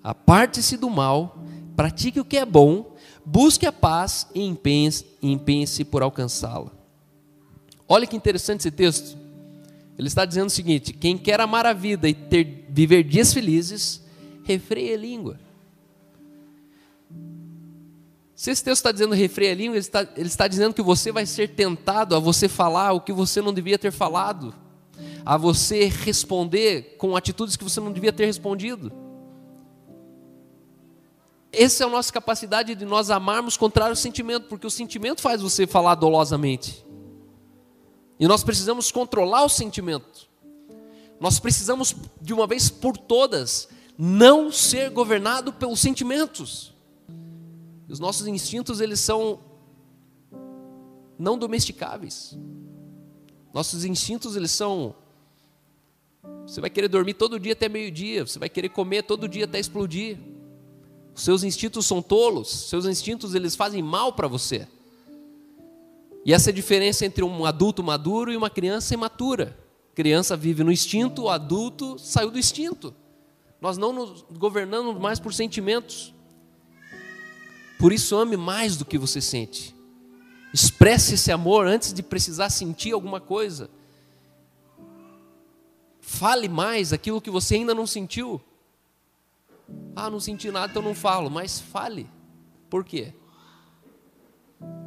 Aparte-se 0.04 0.78
do 0.78 0.92
mal, 0.92 1.40
pratique 1.76 2.20
o 2.20 2.26
que 2.26 2.38
é 2.38 2.46
bom, 2.46 2.96
busque 3.26 3.66
a 3.66 3.72
paz 3.72 4.28
e 4.36 4.44
empenhe-se 4.44 5.84
por 5.84 6.04
alcançá-la. 6.04 6.75
Olha 7.88 8.08
que 8.08 8.16
interessante 8.16 8.62
esse 8.62 8.72
texto. 8.72 9.18
Ele 9.98 10.08
está 10.08 10.26
dizendo 10.26 10.48
o 10.48 10.52
seguinte: 10.52 10.94
quem 10.94 11.18
quer 11.18 11.40
amar 11.40 11.66
a 11.66 11.74
vida 11.74 12.08
e 12.10 12.14
ter, 12.14 12.66
viver 12.70 13.04
dias 13.04 13.34
felizes, 13.34 14.02
refreie 14.44 14.94
a 14.94 14.98
língua. 14.98 15.40
Se 18.36 18.52
esse 18.52 18.64
texto 18.64 18.80
está 18.80 18.92
dizendo 18.92 19.16
refreia 19.16 19.54
a 19.54 19.56
língua, 19.56 19.76
ele 19.76 19.80
está, 19.80 20.02
ele 20.16 20.28
está 20.28 20.48
dizendo 20.48 20.74
que 20.74 20.82
você 20.82 21.12
vai 21.12 21.26
ser 21.26 21.50
tentado 21.56 22.16
a 22.16 22.20
você 22.20 22.50
falar 22.50 22.92
o 22.92 23.00
que 23.00 23.14
você 23.14 23.42
não 23.42 23.54
devia 23.54 23.80
ter 23.80 23.92
falado, 23.92 24.54
a 25.26 25.38
você 25.38 25.86
responder 25.86 26.98
com 26.98 27.16
atitudes 27.16 27.56
que 27.56 27.64
você 27.64 27.80
não 27.80 27.94
devia 27.94 28.12
ter 28.12 28.26
respondido. 28.26 28.92
Essa 31.50 31.86
é 31.86 31.88
a 31.88 31.90
nossa 31.90 32.12
capacidade 32.12 32.76
de 32.76 32.84
nós 32.84 33.10
amarmos 33.10 33.56
contrário 33.56 33.94
ao 33.94 33.96
sentimento, 33.96 34.48
porque 34.48 34.68
o 34.68 34.72
sentimento 34.72 35.22
faz 35.22 35.42
você 35.42 35.66
falar 35.66 35.96
dolosamente. 35.96 36.86
E 38.20 38.28
nós 38.28 38.44
precisamos 38.44 38.92
controlar 38.92 39.44
o 39.44 39.50
sentimento. 39.50 40.30
Nós 41.20 41.40
precisamos, 41.40 41.96
de 42.22 42.34
uma 42.34 42.48
vez 42.48 42.70
por 42.70 42.98
todas, 42.98 43.70
não 43.98 44.52
ser 44.52 44.90
governado 44.90 45.54
pelos 45.54 45.80
sentimentos. 45.80 46.74
Os 47.88 48.00
nossos 48.00 48.28
instintos, 48.28 48.80
eles 48.82 49.00
são 49.00 49.40
não 51.18 51.38
domesticáveis. 51.38 52.38
Nossos 53.54 53.86
instintos, 53.86 54.36
eles 54.36 54.52
são 54.52 54.96
você 56.46 56.62
vai 56.62 56.70
querer 56.70 56.88
dormir 56.88 57.16
todo 57.16 57.40
dia 57.40 57.54
até 57.54 57.68
meio-dia, 57.68 58.26
você 58.26 58.38
vai 58.38 58.50
querer 58.50 58.70
comer 58.70 59.04
todo 59.04 59.28
dia 59.28 59.46
até 59.46 59.60
explodir. 59.60 60.18
Os 61.14 61.24
seus 61.24 61.44
instintos 61.44 61.86
são 61.86 62.02
tolos, 62.02 62.70
seus 62.70 62.86
instintos 62.86 63.34
eles 63.34 63.56
fazem 63.56 63.82
mal 63.82 64.14
para 64.14 64.28
você. 64.28 64.68
E 66.26 66.34
essa 66.34 66.50
é 66.50 66.52
a 66.52 66.56
diferença 66.56 67.06
entre 67.06 67.24
um 67.24 67.46
adulto 67.46 67.84
maduro 67.84 68.34
e 68.34 68.36
uma 68.36 68.50
criança 68.50 68.96
imatura. 68.96 69.56
criança 69.94 70.36
vive 70.36 70.64
no 70.64 70.72
instinto, 70.72 71.24
o 71.24 71.30
adulto 71.30 71.98
saiu 72.00 72.32
do 72.32 72.40
instinto. 72.40 72.94
Nós 73.62 73.78
não 73.78 73.94
nos 73.94 74.26
governamos 74.32 75.00
mais 75.00 75.20
por 75.20 75.34
sentimentos. 75.34 76.14
Por 77.80 77.94
isso, 77.94 78.18
ame 78.18 78.36
mais 78.36 78.76
do 78.76 78.84
que 78.84 78.98
você 78.98 79.22
sente. 79.22 79.76
Expresse 80.54 81.14
esse 81.14 81.32
amor 81.32 81.68
antes 81.68 81.94
de 81.94 82.02
precisar 82.02 82.50
sentir 82.50 82.92
alguma 82.92 83.22
coisa. 83.22 83.70
Fale 86.02 86.50
mais 86.50 86.92
aquilo 86.92 87.22
que 87.22 87.30
você 87.30 87.56
ainda 87.56 87.76
não 87.76 87.86
sentiu. 87.86 88.42
Ah, 89.96 90.10
não 90.10 90.20
senti 90.20 90.50
nada, 90.52 90.72
então 90.72 90.82
não 90.82 90.96
falo. 90.96 91.30
Mas 91.30 91.60
fale. 91.60 92.10
Por 92.70 92.84
quê? 92.84 93.14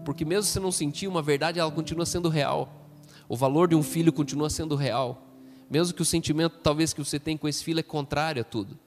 Porque 0.05 0.25
mesmo 0.25 0.45
se 0.45 0.59
não 0.59 0.73
sentir 0.73 1.07
uma 1.07 1.21
verdade, 1.21 1.59
ela 1.59 1.71
continua 1.71 2.07
sendo 2.07 2.29
real. 2.29 2.87
O 3.29 3.37
valor 3.37 3.69
de 3.69 3.75
um 3.75 3.83
filho 3.83 4.13
continua 4.13 4.49
sendo 4.49 4.75
real. 4.75 5.23
Mesmo 5.71 5.95
que 5.95 6.03
o 6.03 6.05
sentimento 6.05 6.59
talvez 6.63 6.93
que 6.93 7.05
você 7.05 7.19
tem 7.19 7.37
com 7.37 7.47
esse 7.47 7.63
filho 7.63 7.81
é 7.81 7.83
contrário 7.83 8.41
a 8.41 8.45
tudo. 8.45 8.79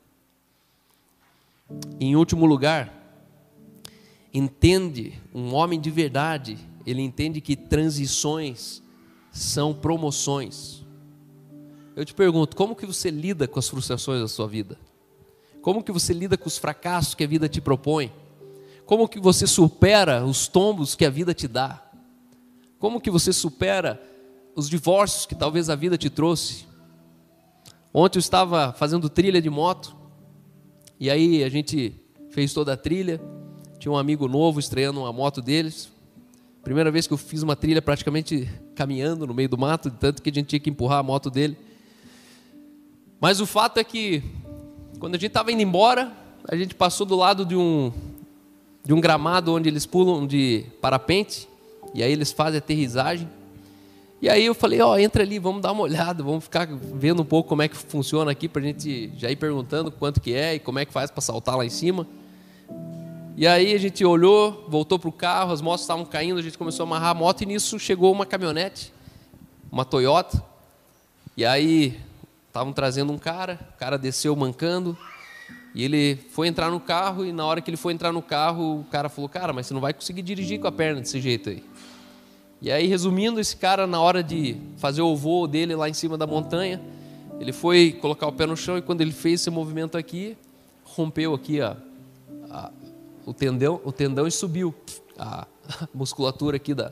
Em 1.99 2.15
último 2.15 2.45
lugar, 2.45 2.91
entende, 4.33 5.21
um 5.33 5.53
homem 5.53 5.79
de 5.79 5.91
verdade, 5.91 6.57
ele 6.85 7.01
entende 7.01 7.39
que 7.39 7.55
transições 7.55 8.81
são 9.31 9.73
promoções. 9.73 10.83
Eu 11.95 12.03
te 12.03 12.13
pergunto, 12.13 12.55
como 12.55 12.75
que 12.75 12.85
você 12.85 13.09
lida 13.09 13.47
com 13.47 13.59
as 13.59 13.67
frustrações 13.69 14.21
da 14.21 14.27
sua 14.27 14.47
vida? 14.47 14.77
Como 15.61 15.83
que 15.83 15.91
você 15.91 16.13
lida 16.13 16.37
com 16.37 16.47
os 16.47 16.57
fracassos 16.57 17.13
que 17.13 17.23
a 17.23 17.27
vida 17.27 17.47
te 17.47 17.61
propõe? 17.61 18.11
Como 18.91 19.07
que 19.07 19.21
você 19.21 19.47
supera 19.47 20.25
os 20.25 20.49
tombos 20.49 20.95
que 20.95 21.05
a 21.05 21.09
vida 21.09 21.33
te 21.33 21.47
dá? 21.47 21.81
Como 22.77 22.99
que 22.99 23.09
você 23.09 23.31
supera 23.31 23.97
os 24.53 24.67
divórcios 24.67 25.25
que 25.25 25.33
talvez 25.33 25.69
a 25.69 25.75
vida 25.77 25.97
te 25.97 26.09
trouxe? 26.09 26.65
Ontem 27.93 28.17
eu 28.17 28.19
estava 28.19 28.73
fazendo 28.73 29.07
trilha 29.07 29.41
de 29.41 29.49
moto, 29.49 29.95
e 30.99 31.09
aí 31.09 31.41
a 31.41 31.47
gente 31.47 31.95
fez 32.31 32.51
toda 32.53 32.73
a 32.73 32.75
trilha, 32.75 33.21
tinha 33.79 33.89
um 33.93 33.97
amigo 33.97 34.27
novo 34.27 34.59
estreando 34.59 34.99
uma 34.99 35.13
moto 35.13 35.41
deles. 35.41 35.89
Primeira 36.61 36.91
vez 36.91 37.07
que 37.07 37.13
eu 37.13 37.17
fiz 37.17 37.41
uma 37.43 37.55
trilha 37.55 37.81
praticamente 37.81 38.49
caminhando 38.75 39.25
no 39.25 39.33
meio 39.33 39.47
do 39.47 39.57
mato, 39.57 39.89
tanto 39.89 40.21
que 40.21 40.29
a 40.29 40.33
gente 40.33 40.47
tinha 40.47 40.59
que 40.59 40.69
empurrar 40.69 40.99
a 40.99 41.03
moto 41.03 41.29
dele. 41.29 41.57
Mas 43.21 43.39
o 43.39 43.45
fato 43.45 43.77
é 43.77 43.85
que, 43.85 44.21
quando 44.99 45.15
a 45.15 45.17
gente 45.17 45.29
estava 45.29 45.49
indo 45.49 45.61
embora, 45.61 46.11
a 46.45 46.57
gente 46.57 46.75
passou 46.75 47.05
do 47.05 47.15
lado 47.15 47.45
de 47.45 47.55
um, 47.55 47.93
de 48.83 48.93
um 48.93 49.01
gramado 49.01 49.53
onde 49.53 49.69
eles 49.69 49.85
pulam 49.85 50.25
de 50.25 50.65
parapente, 50.81 51.47
e 51.93 52.01
aí 52.01 52.11
eles 52.11 52.31
fazem 52.31 52.57
aterrissagem. 52.57 53.29
E 54.21 54.29
aí 54.29 54.45
eu 54.45 54.53
falei, 54.53 54.79
ó, 54.81 54.93
oh, 54.93 54.97
entra 54.97 55.23
ali, 55.23 55.39
vamos 55.39 55.61
dar 55.61 55.71
uma 55.71 55.81
olhada, 55.81 56.23
vamos 56.23 56.43
ficar 56.43 56.67
vendo 56.67 57.23
um 57.23 57.25
pouco 57.25 57.49
como 57.49 57.63
é 57.63 57.67
que 57.67 57.75
funciona 57.75 58.31
aqui, 58.31 58.47
para 58.47 58.61
a 58.61 58.65
gente 58.65 59.11
já 59.17 59.31
ir 59.31 59.35
perguntando 59.35 59.91
quanto 59.91 60.21
que 60.21 60.33
é 60.33 60.55
e 60.55 60.59
como 60.59 60.77
é 60.77 60.85
que 60.85 60.93
faz 60.93 61.09
para 61.09 61.21
saltar 61.21 61.57
lá 61.57 61.65
em 61.65 61.69
cima. 61.69 62.07
E 63.35 63.47
aí 63.47 63.73
a 63.73 63.79
gente 63.79 64.05
olhou, 64.05 64.65
voltou 64.67 64.99
para 64.99 65.09
o 65.09 65.11
carro, 65.11 65.51
as 65.51 65.61
motos 65.61 65.81
estavam 65.81 66.05
caindo, 66.05 66.37
a 66.37 66.43
gente 66.43 66.57
começou 66.57 66.83
a 66.83 66.87
amarrar 66.87 67.09
a 67.09 67.13
moto 67.13 67.41
e 67.41 67.45
nisso 67.45 67.79
chegou 67.79 68.11
uma 68.11 68.25
caminhonete, 68.25 68.93
uma 69.71 69.83
Toyota. 69.83 70.43
E 71.35 71.43
aí 71.43 71.99
estavam 72.47 72.73
trazendo 72.73 73.11
um 73.11 73.17
cara, 73.17 73.59
o 73.73 73.77
cara 73.79 73.97
desceu 73.97 74.35
mancando, 74.35 74.95
e 75.73 75.83
ele 75.83 76.17
foi 76.29 76.47
entrar 76.47 76.69
no 76.69 76.79
carro, 76.79 77.25
e 77.25 77.31
na 77.31 77.45
hora 77.45 77.61
que 77.61 77.69
ele 77.69 77.77
foi 77.77 77.93
entrar 77.93 78.11
no 78.11 78.21
carro, 78.21 78.81
o 78.81 78.83
cara 78.85 79.07
falou, 79.07 79.29
cara, 79.29 79.53
mas 79.53 79.67
você 79.67 79.73
não 79.73 79.81
vai 79.81 79.93
conseguir 79.93 80.21
dirigir 80.21 80.59
com 80.59 80.67
a 80.67 80.71
perna 80.71 81.01
desse 81.01 81.19
jeito 81.19 81.49
aí. 81.49 81.63
E 82.61 82.71
aí, 82.71 82.87
resumindo, 82.87 83.39
esse 83.39 83.55
cara, 83.55 83.87
na 83.87 83.99
hora 83.99 84.21
de 84.21 84.57
fazer 84.77 85.01
o 85.01 85.15
voo 85.15 85.47
dele 85.47 85.75
lá 85.75 85.89
em 85.89 85.93
cima 85.93 86.17
da 86.17 86.27
montanha, 86.27 86.81
ele 87.39 87.51
foi 87.51 87.97
colocar 87.99 88.27
o 88.27 88.31
pé 88.31 88.45
no 88.45 88.55
chão 88.55 88.77
e 88.77 88.81
quando 88.81 89.01
ele 89.01 89.11
fez 89.11 89.41
esse 89.41 89.49
movimento 89.49 89.97
aqui, 89.97 90.37
rompeu 90.83 91.33
aqui 91.33 91.59
a, 91.59 91.75
a 92.49 92.71
o 93.25 93.33
tendão, 93.33 93.79
o 93.83 93.91
tendão 93.91 94.27
e 94.27 94.31
subiu 94.31 94.73
a 95.17 95.47
musculatura 95.93 96.57
aqui 96.57 96.73
da, 96.73 96.91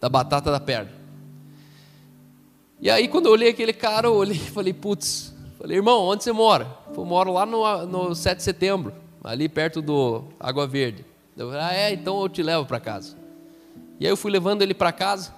da 0.00 0.08
batata 0.08 0.50
da 0.50 0.60
perna. 0.60 0.92
E 2.80 2.88
aí, 2.88 3.08
quando 3.08 3.26
eu 3.26 3.32
olhei 3.32 3.50
aquele 3.50 3.72
cara, 3.72 4.08
eu 4.08 4.14
olhei 4.14 4.36
e 4.36 4.50
falei, 4.50 4.72
putz, 4.72 5.29
falei, 5.60 5.76
irmão, 5.76 6.04
onde 6.04 6.24
você 6.24 6.32
mora? 6.32 6.66
Eu 6.96 7.04
moro 7.04 7.32
lá 7.32 7.44
no, 7.44 7.86
no 7.86 8.14
7 8.14 8.38
de 8.38 8.42
setembro, 8.42 8.94
ali 9.22 9.48
perto 9.48 9.82
do 9.82 10.24
Água 10.38 10.66
Verde. 10.66 11.04
Eu 11.36 11.50
falei, 11.50 11.62
ah, 11.62 11.74
é, 11.74 11.92
então 11.92 12.20
eu 12.22 12.28
te 12.28 12.42
levo 12.42 12.66
para 12.66 12.80
casa. 12.80 13.16
E 13.98 14.06
aí 14.06 14.12
eu 14.12 14.16
fui 14.16 14.30
levando 14.30 14.62
ele 14.62 14.72
para 14.72 14.90
casa. 14.92 15.34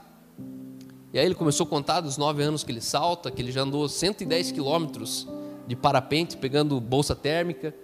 E 1.12 1.18
aí 1.18 1.26
ele 1.26 1.34
começou 1.34 1.66
a 1.66 1.68
contar 1.68 2.00
dos 2.00 2.16
nove 2.16 2.42
anos 2.42 2.62
que 2.62 2.70
ele 2.70 2.80
salta, 2.80 3.30
que 3.30 3.42
ele 3.42 3.52
já 3.52 3.62
andou 3.62 3.88
110 3.88 4.52
quilômetros 4.52 5.26
de 5.66 5.76
parapente, 5.76 6.36
pegando 6.36 6.80
bolsa 6.80 7.14
térmica. 7.14 7.74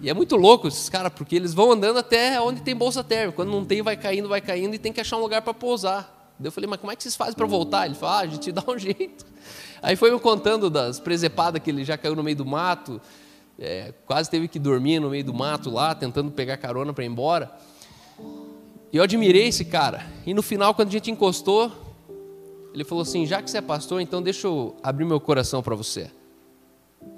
E 0.00 0.08
é 0.08 0.14
muito 0.14 0.36
louco 0.36 0.68
esses 0.68 0.88
caras, 0.88 1.12
porque 1.12 1.34
eles 1.34 1.52
vão 1.52 1.72
andando 1.72 1.98
até 1.98 2.40
onde 2.40 2.60
tem 2.60 2.76
bolsa 2.76 3.02
térmica. 3.02 3.36
Quando 3.36 3.50
não 3.50 3.64
tem, 3.64 3.82
vai 3.82 3.96
caindo, 3.96 4.28
vai 4.28 4.40
caindo 4.40 4.74
e 4.74 4.78
tem 4.78 4.92
que 4.92 5.00
achar 5.00 5.16
um 5.16 5.20
lugar 5.20 5.42
para 5.42 5.54
pousar. 5.54 6.34
Eu 6.42 6.52
falei, 6.52 6.68
mas 6.68 6.78
como 6.78 6.92
é 6.92 6.96
que 6.96 7.02
vocês 7.02 7.16
fazem 7.16 7.34
para 7.34 7.46
voltar? 7.46 7.86
Ele 7.86 7.96
falou, 7.96 8.14
ah, 8.14 8.20
a 8.20 8.26
gente 8.26 8.52
dá 8.52 8.62
um 8.68 8.76
jeito. 8.78 9.26
Aí 9.82 9.96
foi 9.96 10.10
me 10.10 10.18
contando 10.18 10.68
das 10.68 10.98
presepadas 10.98 11.62
que 11.62 11.70
ele 11.70 11.84
já 11.84 11.96
caiu 11.96 12.16
no 12.16 12.22
meio 12.22 12.36
do 12.36 12.46
mato, 12.46 13.00
é, 13.58 13.92
quase 14.06 14.30
teve 14.30 14.46
que 14.46 14.58
dormir 14.58 15.00
no 15.00 15.10
meio 15.10 15.24
do 15.24 15.34
mato 15.34 15.70
lá, 15.70 15.94
tentando 15.94 16.30
pegar 16.30 16.56
carona 16.56 16.92
para 16.92 17.04
ir 17.04 17.08
embora. 17.08 17.50
E 18.92 18.96
eu 18.96 19.02
admirei 19.02 19.48
esse 19.48 19.64
cara. 19.64 20.06
E 20.24 20.32
no 20.32 20.42
final, 20.42 20.74
quando 20.74 20.88
a 20.88 20.92
gente 20.92 21.10
encostou, 21.10 21.72
Ele 22.72 22.84
falou 22.84 23.02
assim: 23.02 23.26
já 23.26 23.42
que 23.42 23.50
você 23.50 23.58
é 23.58 23.62
pastor, 23.62 24.00
então 24.00 24.22
deixa 24.22 24.46
eu 24.46 24.76
abrir 24.82 25.04
meu 25.04 25.20
coração 25.20 25.62
para 25.62 25.74
você. 25.74 26.10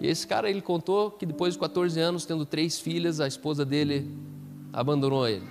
E 0.01 0.07
esse 0.07 0.27
cara 0.27 0.49
ele 0.49 0.61
contou 0.61 1.11
que 1.11 1.27
depois 1.27 1.55
de 1.55 1.61
14 1.61 1.99
anos, 2.01 2.25
tendo 2.25 2.47
três 2.47 2.79
filhas, 2.79 3.21
a 3.21 3.27
esposa 3.27 3.65
dele 3.65 4.11
abandonou 4.73 5.29
ele. 5.29 5.47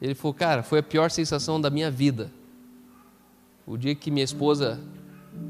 Ele 0.00 0.14
falou: 0.14 0.34
cara, 0.34 0.62
foi 0.62 0.80
a 0.80 0.82
pior 0.82 1.10
sensação 1.10 1.60
da 1.60 1.70
minha 1.70 1.90
vida. 1.90 2.30
O 3.66 3.78
dia 3.78 3.94
que 3.94 4.10
minha 4.10 4.24
esposa 4.24 4.78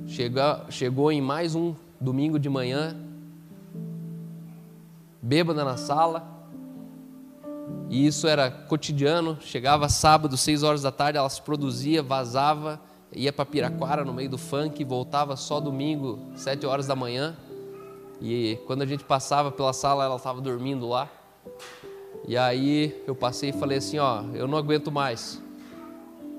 chegou, 0.06 0.70
chegou 0.70 1.12
em 1.12 1.20
mais 1.20 1.54
um 1.54 1.74
domingo 2.00 2.38
de 2.38 2.48
manhã, 2.48 2.96
bêbada 5.22 5.64
na 5.64 5.76
sala, 5.76 6.34
e 7.88 8.06
isso 8.06 8.26
era 8.26 8.50
cotidiano. 8.50 9.38
Chegava 9.40 9.88
sábado, 9.88 10.36
seis 10.36 10.62
horas 10.62 10.82
da 10.82 10.90
tarde, 10.90 11.18
ela 11.18 11.28
se 11.28 11.40
produzia, 11.40 12.02
vazava, 12.02 12.80
ia 13.12 13.32
para 13.32 13.44
Piraquara 13.44 14.04
no 14.04 14.12
meio 14.12 14.28
do 14.28 14.38
funk, 14.38 14.82
voltava 14.84 15.36
só 15.36 15.60
domingo, 15.60 16.18
sete 16.34 16.66
horas 16.66 16.86
da 16.86 16.96
manhã. 16.96 17.36
E 18.20 18.58
quando 18.66 18.82
a 18.82 18.86
gente 18.86 19.04
passava 19.04 19.50
pela 19.50 19.72
sala, 19.72 20.04
ela 20.04 20.16
estava 20.16 20.40
dormindo 20.40 20.88
lá. 20.88 21.08
E 22.26 22.36
aí 22.36 23.02
eu 23.06 23.14
passei 23.14 23.50
e 23.50 23.52
falei 23.52 23.78
assim: 23.78 23.98
Ó, 23.98 24.22
eu 24.32 24.48
não 24.48 24.56
aguento 24.56 24.90
mais. 24.90 25.42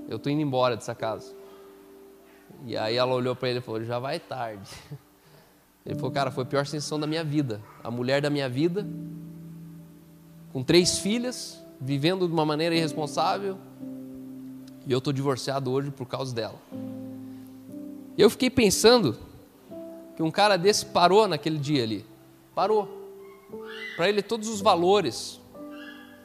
Eu 0.07 0.17
tô 0.17 0.29
indo 0.29 0.41
embora 0.41 0.75
dessa 0.75 0.95
casa. 0.95 1.34
E 2.65 2.75
aí 2.75 2.95
ela 2.95 3.13
olhou 3.13 3.35
para 3.35 3.49
ele 3.49 3.59
e 3.59 3.61
falou: 3.61 3.83
Já 3.83 3.99
vai 3.99 4.19
tarde. 4.19 4.69
Ele 5.85 5.93
falou: 5.93 6.09
Cara, 6.09 6.31
foi 6.31 6.43
a 6.43 6.47
pior 6.47 6.65
sensação 6.65 6.99
da 6.99 7.05
minha 7.05 7.23
vida. 7.23 7.61
A 7.83 7.91
mulher 7.91 8.19
da 8.19 8.29
minha 8.29 8.49
vida 8.49 8.87
com 10.55 10.63
três 10.63 10.99
filhas, 10.99 11.61
vivendo 11.81 12.25
de 12.27 12.33
uma 12.33 12.45
maneira 12.45 12.73
irresponsável, 12.73 13.57
e 14.87 14.91
eu 14.93 14.99
estou 14.99 15.11
divorciado 15.11 15.69
hoje 15.69 15.91
por 15.91 16.05
causa 16.05 16.33
dela. 16.33 16.55
Eu 18.17 18.29
fiquei 18.29 18.49
pensando 18.49 19.17
que 20.15 20.23
um 20.23 20.31
cara 20.31 20.55
desse 20.55 20.85
parou 20.85 21.27
naquele 21.27 21.57
dia 21.57 21.83
ali, 21.83 22.05
parou. 22.55 22.87
Para 23.97 24.07
ele, 24.07 24.21
todos 24.21 24.47
os 24.47 24.61
valores 24.61 25.41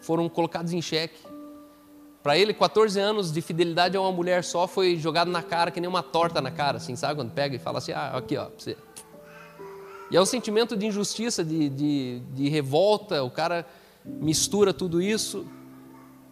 foram 0.01 0.29
colocados 0.29 0.73
em 0.73 0.81
xeque. 0.81 1.21
Para 2.23 2.37
ele, 2.37 2.53
14 2.53 3.01
anos 3.01 3.33
de 3.33 3.41
fidelidade 3.41 3.97
a 3.97 4.01
uma 4.01 4.13
mulher 4.13 4.45
só 4.45 4.67
foi 4.67 4.97
jogado 4.97 5.31
na 5.31 5.43
cara, 5.43 5.71
que 5.71 5.81
nem 5.81 5.89
uma 5.89 6.03
torta 6.03 6.41
na 6.41 6.51
cara, 6.51 6.77
assim, 6.77 6.95
sabe? 6.95 7.15
Quando 7.15 7.33
pega 7.33 7.57
e 7.57 7.59
fala 7.59 7.79
assim: 7.79 7.93
ah, 7.93 8.17
aqui, 8.17 8.37
ó, 8.37 8.45
pra 8.45 8.55
você. 8.59 8.77
E 10.11 10.17
é 10.17 10.21
um 10.21 10.27
sentimento 10.27 10.77
de 10.77 10.87
injustiça, 10.87 11.45
de, 11.45 11.69
de, 11.69 12.21
de 12.35 12.49
revolta, 12.49 13.23
o 13.23 13.31
cara 13.31 13.65
mistura 14.05 14.75
tudo 14.75 15.01
isso. 15.01 15.47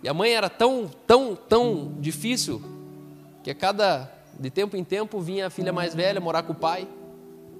E 0.02 0.08
a 0.08 0.14
mãe 0.14 0.32
era 0.32 0.50
tão, 0.50 0.90
tão, 1.06 1.34
tão 1.34 1.94
difícil 1.98 2.62
que 3.42 3.50
a 3.50 3.54
cada 3.54 4.12
de 4.38 4.50
tempo 4.50 4.76
em 4.76 4.84
tempo 4.84 5.20
vinha 5.20 5.46
a 5.46 5.50
filha 5.50 5.72
mais 5.72 5.94
velha 5.94 6.20
morar 6.20 6.42
com 6.42 6.52
o 6.52 6.56
pai. 6.56 6.86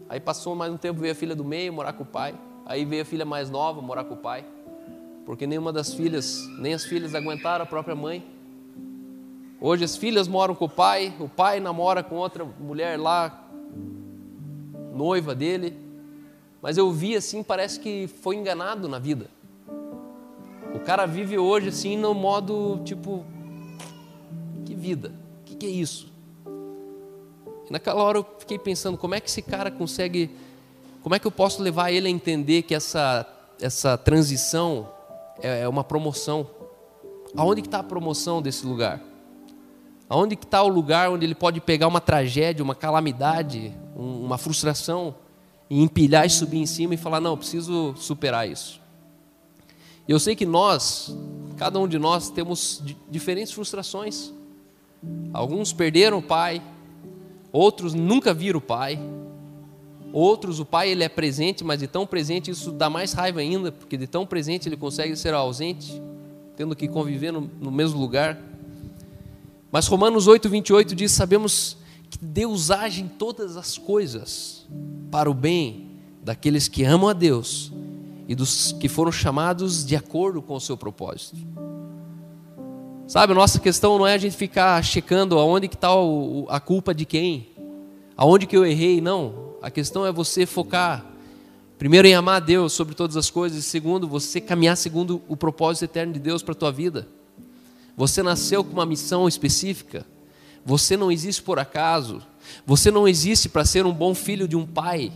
Aí 0.08 0.20
passou 0.20 0.54
mais 0.54 0.72
um 0.72 0.76
tempo 0.76 1.00
veio 1.00 1.12
a 1.12 1.16
filha 1.16 1.34
do 1.34 1.44
meio 1.44 1.72
morar 1.72 1.92
com 1.92 2.02
o 2.02 2.06
pai. 2.06 2.34
Aí 2.66 2.84
veio 2.84 3.02
a 3.02 3.04
filha 3.04 3.24
mais 3.24 3.48
nova 3.48 3.80
morar 3.80 4.04
com 4.04 4.14
o 4.14 4.18
pai. 4.18 4.44
Porque 5.28 5.46
nenhuma 5.46 5.74
das 5.74 5.92
filhas, 5.92 6.48
nem 6.58 6.72
as 6.72 6.86
filhas 6.86 7.14
aguentaram 7.14 7.62
a 7.62 7.66
própria 7.66 7.94
mãe. 7.94 8.24
Hoje 9.60 9.84
as 9.84 9.94
filhas 9.94 10.26
moram 10.26 10.54
com 10.54 10.64
o 10.64 10.68
pai, 10.70 11.14
o 11.20 11.28
pai 11.28 11.60
namora 11.60 12.02
com 12.02 12.14
outra 12.14 12.46
mulher 12.46 12.98
lá, 12.98 13.46
noiva 14.94 15.34
dele. 15.34 15.76
Mas 16.62 16.78
eu 16.78 16.90
vi 16.90 17.14
assim, 17.14 17.42
parece 17.42 17.78
que 17.78 18.08
foi 18.22 18.36
enganado 18.36 18.88
na 18.88 18.98
vida. 18.98 19.28
O 20.74 20.80
cara 20.80 21.04
vive 21.04 21.36
hoje 21.36 21.68
assim 21.68 21.94
no 21.94 22.14
modo 22.14 22.80
tipo, 22.82 23.22
que 24.64 24.74
vida? 24.74 25.12
O 25.42 25.44
que, 25.44 25.56
que 25.56 25.66
é 25.66 25.68
isso? 25.68 26.10
E 27.68 27.70
naquela 27.70 28.02
hora 28.02 28.16
eu 28.16 28.26
fiquei 28.38 28.58
pensando, 28.58 28.96
como 28.96 29.14
é 29.14 29.20
que 29.20 29.28
esse 29.28 29.42
cara 29.42 29.70
consegue, 29.70 30.30
como 31.02 31.14
é 31.14 31.18
que 31.18 31.26
eu 31.26 31.30
posso 31.30 31.62
levar 31.62 31.92
ele 31.92 32.08
a 32.08 32.10
entender 32.10 32.62
que 32.62 32.74
essa, 32.74 33.26
essa 33.60 33.98
transição 33.98 34.96
é, 35.42 35.62
é 35.62 35.68
uma 35.68 35.84
promoção? 35.84 36.46
Aonde 37.36 37.62
que 37.62 37.68
está 37.68 37.80
a 37.80 37.84
promoção 37.84 38.40
desse 38.40 38.66
lugar? 38.66 39.02
Aonde 40.08 40.36
que 40.36 40.44
está 40.44 40.62
o 40.62 40.68
lugar 40.68 41.10
onde 41.10 41.24
ele 41.24 41.34
pode 41.34 41.60
pegar 41.60 41.86
uma 41.86 42.00
tragédia, 42.00 42.64
uma 42.64 42.74
calamidade, 42.74 43.74
uma 43.94 44.38
frustração 44.38 45.14
e 45.68 45.82
empilhar 45.82 46.24
e 46.24 46.30
subir 46.30 46.58
em 46.58 46.66
cima 46.66 46.94
e 46.94 46.96
falar, 46.96 47.20
não, 47.20 47.36
preciso 47.36 47.94
superar 47.96 48.48
isso. 48.48 48.80
Eu 50.08 50.18
sei 50.18 50.34
que 50.34 50.46
nós, 50.46 51.14
cada 51.58 51.78
um 51.78 51.86
de 51.86 51.98
nós, 51.98 52.30
temos 52.30 52.82
diferentes 53.10 53.52
frustrações. 53.52 54.32
Alguns 55.34 55.72
perderam 55.72 56.18
o 56.18 56.22
pai, 56.22 56.62
outros 57.52 57.92
nunca 57.92 58.32
viram 58.32 58.58
o 58.58 58.62
pai, 58.62 58.98
outros 60.12 60.58
o 60.60 60.64
pai 60.64 60.90
ele 60.90 61.04
é 61.04 61.08
presente, 61.08 61.62
mas 61.62 61.78
de 61.78 61.86
tão 61.86 62.06
presente 62.06 62.50
isso 62.50 62.72
dá 62.72 62.88
mais 62.88 63.12
raiva 63.12 63.40
ainda, 63.40 63.70
porque 63.72 63.96
de 63.96 64.06
tão 64.06 64.26
presente 64.26 64.68
ele 64.68 64.76
consegue 64.76 65.14
ser 65.16 65.34
ausente, 65.34 66.00
tendo 66.56 66.74
que 66.74 66.88
conviver 66.88 67.32
no, 67.32 67.40
no 67.60 67.70
mesmo 67.70 68.00
lugar. 68.00 68.40
Mas 69.70 69.86
Romanos 69.86 70.26
8, 70.26 70.48
28 70.48 70.94
diz: 70.94 71.12
Sabemos 71.12 71.76
que 72.10 72.18
Deus 72.20 72.70
age 72.70 73.02
em 73.02 73.08
todas 73.08 73.56
as 73.56 73.76
coisas 73.76 74.66
para 75.10 75.30
o 75.30 75.34
bem 75.34 75.90
daqueles 76.22 76.68
que 76.68 76.84
amam 76.84 77.08
a 77.08 77.12
Deus 77.12 77.72
e 78.26 78.34
dos 78.34 78.72
que 78.72 78.88
foram 78.88 79.10
chamados 79.10 79.84
de 79.84 79.96
acordo 79.96 80.42
com 80.42 80.54
o 80.54 80.60
seu 80.60 80.76
propósito. 80.76 81.36
Sabe, 83.06 83.32
nossa 83.32 83.58
questão 83.58 83.96
não 83.98 84.06
é 84.06 84.12
a 84.12 84.18
gente 84.18 84.36
ficar 84.36 84.82
checando 84.84 85.38
aonde 85.38 85.66
que 85.66 85.74
está 85.74 85.88
a 86.48 86.60
culpa 86.60 86.94
de 86.94 87.06
quem, 87.06 87.48
aonde 88.14 88.46
que 88.46 88.54
eu 88.54 88.66
errei, 88.66 89.00
não. 89.00 89.47
A 89.60 89.70
questão 89.70 90.06
é 90.06 90.12
você 90.12 90.46
focar, 90.46 91.04
primeiro 91.78 92.06
em 92.06 92.14
amar 92.14 92.36
a 92.36 92.44
Deus 92.44 92.72
sobre 92.72 92.94
todas 92.94 93.16
as 93.16 93.28
coisas, 93.28 93.58
e 93.58 93.62
segundo, 93.62 94.06
você 94.06 94.40
caminhar 94.40 94.76
segundo 94.76 95.20
o 95.28 95.36
propósito 95.36 95.84
eterno 95.84 96.12
de 96.12 96.20
Deus 96.20 96.42
para 96.42 96.52
a 96.52 96.56
tua 96.56 96.70
vida. 96.70 97.08
Você 97.96 98.22
nasceu 98.22 98.62
com 98.62 98.72
uma 98.72 98.86
missão 98.86 99.26
específica, 99.26 100.06
você 100.64 100.96
não 100.96 101.10
existe 101.10 101.42
por 101.42 101.58
acaso, 101.58 102.22
você 102.64 102.90
não 102.90 103.08
existe 103.08 103.48
para 103.48 103.64
ser 103.64 103.84
um 103.84 103.92
bom 103.92 104.14
filho 104.14 104.46
de 104.46 104.54
um 104.54 104.64
pai, 104.64 105.12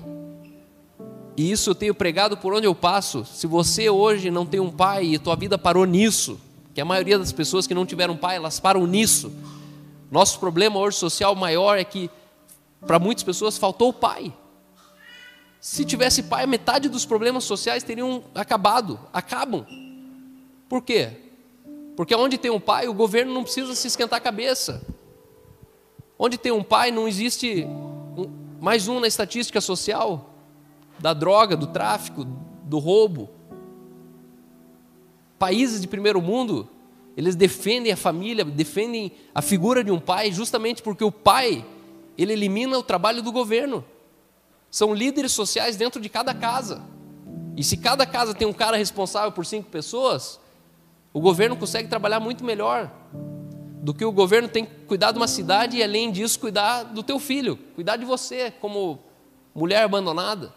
e 1.36 1.50
isso 1.50 1.70
eu 1.70 1.74
tenho 1.74 1.94
pregado 1.94 2.36
por 2.36 2.52
onde 2.52 2.66
eu 2.66 2.74
passo. 2.74 3.24
Se 3.24 3.46
você 3.46 3.88
hoje 3.88 4.30
não 4.30 4.44
tem 4.44 4.60
um 4.60 4.70
pai 4.70 5.06
e 5.06 5.18
tua 5.18 5.34
vida 5.34 5.56
parou 5.56 5.86
nisso, 5.86 6.38
que 6.74 6.80
a 6.80 6.84
maioria 6.84 7.18
das 7.18 7.32
pessoas 7.32 7.66
que 7.66 7.74
não 7.74 7.86
tiveram 7.86 8.16
pai, 8.16 8.36
elas 8.36 8.60
param 8.60 8.86
nisso. 8.86 9.32
Nosso 10.10 10.38
problema 10.38 10.78
hoje 10.78 10.98
social 10.98 11.34
maior 11.34 11.78
é 11.78 11.84
que 11.84 12.10
para 12.86 12.98
muitas 12.98 13.22
pessoas 13.22 13.58
faltou 13.58 13.90
o 13.90 13.92
pai. 13.92 14.32
Se 15.60 15.84
tivesse 15.84 16.24
pai, 16.24 16.46
metade 16.46 16.88
dos 16.88 17.04
problemas 17.04 17.44
sociais 17.44 17.82
teriam 17.82 18.24
acabado, 18.34 18.98
acabam. 19.12 19.64
Por 20.68 20.82
quê? 20.82 21.12
Porque 21.96 22.14
onde 22.14 22.38
tem 22.38 22.50
um 22.50 22.60
pai, 22.60 22.88
o 22.88 22.94
governo 22.94 23.32
não 23.32 23.44
precisa 23.44 23.74
se 23.74 23.86
esquentar 23.86 24.18
a 24.18 24.22
cabeça. 24.22 24.84
Onde 26.18 26.38
tem 26.38 26.50
um 26.50 26.62
pai, 26.62 26.90
não 26.90 27.06
existe 27.06 27.66
mais 28.60 28.88
um 28.88 29.00
na 29.00 29.06
estatística 29.06 29.60
social 29.60 30.30
da 30.98 31.12
droga, 31.12 31.56
do 31.56 31.66
tráfico, 31.66 32.24
do 32.64 32.78
roubo. 32.78 33.28
Países 35.38 35.80
de 35.80 35.88
primeiro 35.88 36.22
mundo, 36.22 36.68
eles 37.16 37.34
defendem 37.34 37.92
a 37.92 37.96
família, 37.96 38.44
defendem 38.44 39.12
a 39.34 39.42
figura 39.42 39.82
de 39.82 39.90
um 39.90 39.98
pai, 39.98 40.32
justamente 40.32 40.80
porque 40.80 41.02
o 41.02 41.10
pai, 41.10 41.66
ele 42.16 42.32
elimina 42.32 42.78
o 42.78 42.82
trabalho 42.82 43.22
do 43.22 43.32
governo. 43.32 43.84
São 44.70 44.94
líderes 44.94 45.32
sociais 45.32 45.76
dentro 45.76 46.00
de 46.00 46.08
cada 46.08 46.34
casa. 46.34 46.82
E 47.56 47.62
se 47.62 47.76
cada 47.76 48.06
casa 48.06 48.34
tem 48.34 48.46
um 48.46 48.52
cara 48.52 48.76
responsável 48.76 49.32
por 49.32 49.44
cinco 49.44 49.68
pessoas, 49.70 50.40
o 51.12 51.20
governo 51.20 51.56
consegue 51.56 51.88
trabalhar 51.88 52.20
muito 52.20 52.44
melhor 52.44 52.90
do 53.82 53.92
que 53.92 54.04
o 54.04 54.12
governo 54.12 54.48
tem 54.48 54.64
que 54.64 54.72
cuidar 54.86 55.10
de 55.10 55.18
uma 55.18 55.26
cidade 55.26 55.76
e, 55.76 55.82
além 55.82 56.12
disso, 56.12 56.38
cuidar 56.38 56.84
do 56.84 57.02
teu 57.02 57.18
filho, 57.18 57.56
cuidar 57.74 57.96
de 57.96 58.04
você 58.04 58.50
como 58.50 59.00
mulher 59.54 59.82
abandonada. 59.82 60.54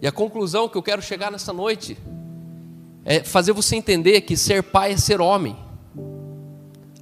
E 0.00 0.06
a 0.06 0.12
conclusão 0.12 0.68
que 0.68 0.78
eu 0.78 0.82
quero 0.82 1.02
chegar 1.02 1.30
nessa 1.30 1.52
noite 1.52 1.98
é 3.04 3.22
fazer 3.22 3.52
você 3.52 3.76
entender 3.76 4.20
que 4.22 4.36
ser 4.36 4.62
pai 4.62 4.92
é 4.92 4.96
ser 4.96 5.20
homem. 5.20 5.56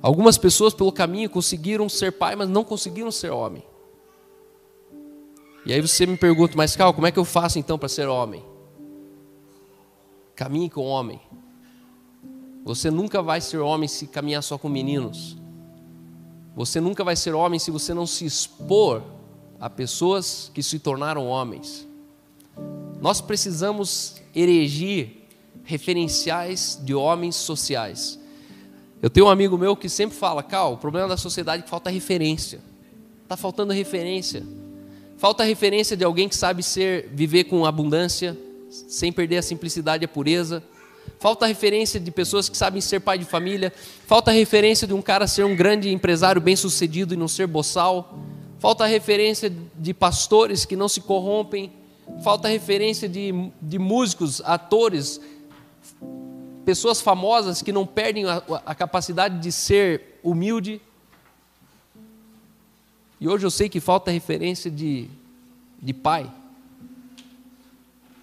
Algumas 0.01 0.39
pessoas 0.39 0.73
pelo 0.73 0.93
caminho 0.93 1.29
conseguiram 1.29 1.89
ser 1.89 2.13
pai, 2.13 2.37
mas 2.37 2.49
não 2.49 2.63
conseguiram 2.63 3.11
ser 3.11 3.31
homem. 3.31 3.65
E 5.67 5.73
aí 5.73 5.81
você 5.81 6.07
me 6.07 6.17
pergunta, 6.17 6.57
mas 6.57 6.77
Cal, 6.77 6.95
como 6.95 7.07
é 7.07 7.13
que 7.13 7.19
eu 7.19 7.25
faço 7.25 7.59
então 7.59 7.79
para 7.79 7.89
ser 7.89 8.09
homem? 8.09 8.45
Caminhe 10.35 10.71
com 10.71 10.85
homem. 10.85 11.21
Você 12.65 12.91
nunca 12.91 13.21
vai 13.21 13.41
ser 13.41 13.59
homem 13.59 13.89
se 13.89 14.07
caminhar 14.07 14.43
só 14.43 14.57
com 14.57 14.69
meninos. 14.69 15.37
Você 16.55 16.81
nunca 16.81 17.03
vai 17.03 17.17
ser 17.17 17.35
homem 17.35 17.59
se 17.59 17.71
você 17.71 17.93
não 17.93 18.07
se 18.07 18.25
expor 18.25 19.03
a 19.61 19.69
pessoas 19.69 20.51
que 20.55 20.63
se 20.63 20.79
tornaram 20.79 21.27
homens. 21.27 21.87
Nós 23.01 23.21
precisamos 23.21 24.17
erigir 24.35 25.25
referenciais 25.65 26.81
de 26.83 26.95
homens 26.95 27.37
sociais. 27.37 28.19
Eu 29.01 29.09
tenho 29.09 29.27
um 29.27 29.31
amigo 29.31 29.57
meu 29.57 29.77
que 29.77 29.89
sempre 29.89 30.17
fala, 30.17 30.43
Cal, 30.43 30.73
o 30.73 30.77
problema 30.77 31.07
da 31.07 31.17
sociedade 31.17 31.61
é 31.61 31.63
que 31.63 31.71
falta 31.71 31.89
referência. 31.89 32.61
Está 33.23 33.37
faltando 33.37 33.73
referência. 33.73 34.43
Falta 35.17 35.45
referência 35.45 35.97
de 35.97 36.05
alguém 36.05 36.29
que 36.29 36.37
sabe 36.37 36.63
ser, 36.63 37.09
viver 37.13 37.45
com 37.45 37.65
abundância, 37.65 38.37
sem 38.69 39.13
perder 39.13 39.39
a 39.39 39.43
simplicidade 39.43 40.03
e 40.03 40.07
a 40.07 40.09
pureza. 40.09 40.63
Falta 41.21 41.47
referência 41.47 42.01
de 42.01 42.11
pessoas 42.11 42.49
que 42.49 42.57
sabem 42.57 42.81
ser 42.81 43.01
pai 43.01 43.19
de 43.19 43.25
família. 43.25 43.73
Falta 44.07 44.33
referência 44.33 44.87
de 44.87 44.95
um 44.95 45.03
cara 45.03 45.29
ser 45.29 45.45
um 45.45 45.55
grande 45.55 45.93
empresário 45.93 46.41
bem-sucedido 46.41 47.15
e 47.15 47.17
não 47.17 47.29
ser 47.29 47.47
boçal. 47.47 48.19
Falta 48.59 48.85
referência 48.85 49.53
de 49.77 49.95
pastores 49.95 50.65
que 50.65 50.75
não 50.75 50.89
se 50.89 51.01
corrompem. 51.01 51.73
Falta 52.23 52.49
referência 52.49 53.09
de, 53.09 53.51
de 53.63 53.79
músicos, 53.79 54.43
atores, 54.45 55.21
pessoas 56.69 57.01
famosas 57.01 57.63
que 57.63 57.73
não 57.73 57.87
perdem 57.87 58.27
a, 58.27 58.43
a 58.67 58.75
capacidade 58.75 59.39
de 59.39 59.51
ser 59.51 60.21
humilde. 60.23 60.83
E 63.19 63.27
hoje 63.27 63.47
eu 63.47 63.51
sei 63.51 63.71
que 63.71 63.81
falta 63.81 64.11
referência 64.11 64.71
de, 64.71 65.09
de 65.81 65.95
pai. 65.95 66.31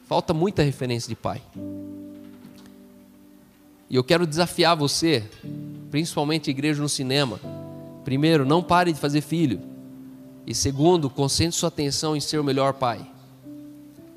Falta 0.06 0.32
muita 0.32 0.62
referência 0.62 1.10
de 1.10 1.16
pai. 1.16 1.42
E 3.90 3.96
eu 3.96 4.04
quero 4.04 4.28
desafiar 4.28 4.76
você, 4.76 5.28
principalmente 5.90 6.52
igreja 6.52 6.80
no 6.80 6.88
cinema. 6.88 7.40
Primeiro, 8.04 8.46
não 8.46 8.62
pare 8.62 8.94
de 8.94 9.00
fazer 9.00 9.22
filho. 9.22 9.60
E 10.46 10.54
segundo, 10.54 11.10
concentre 11.10 11.58
sua 11.58 11.70
atenção 11.70 12.16
em 12.16 12.20
ser 12.20 12.38
o 12.38 12.44
melhor 12.44 12.74
pai. 12.74 13.10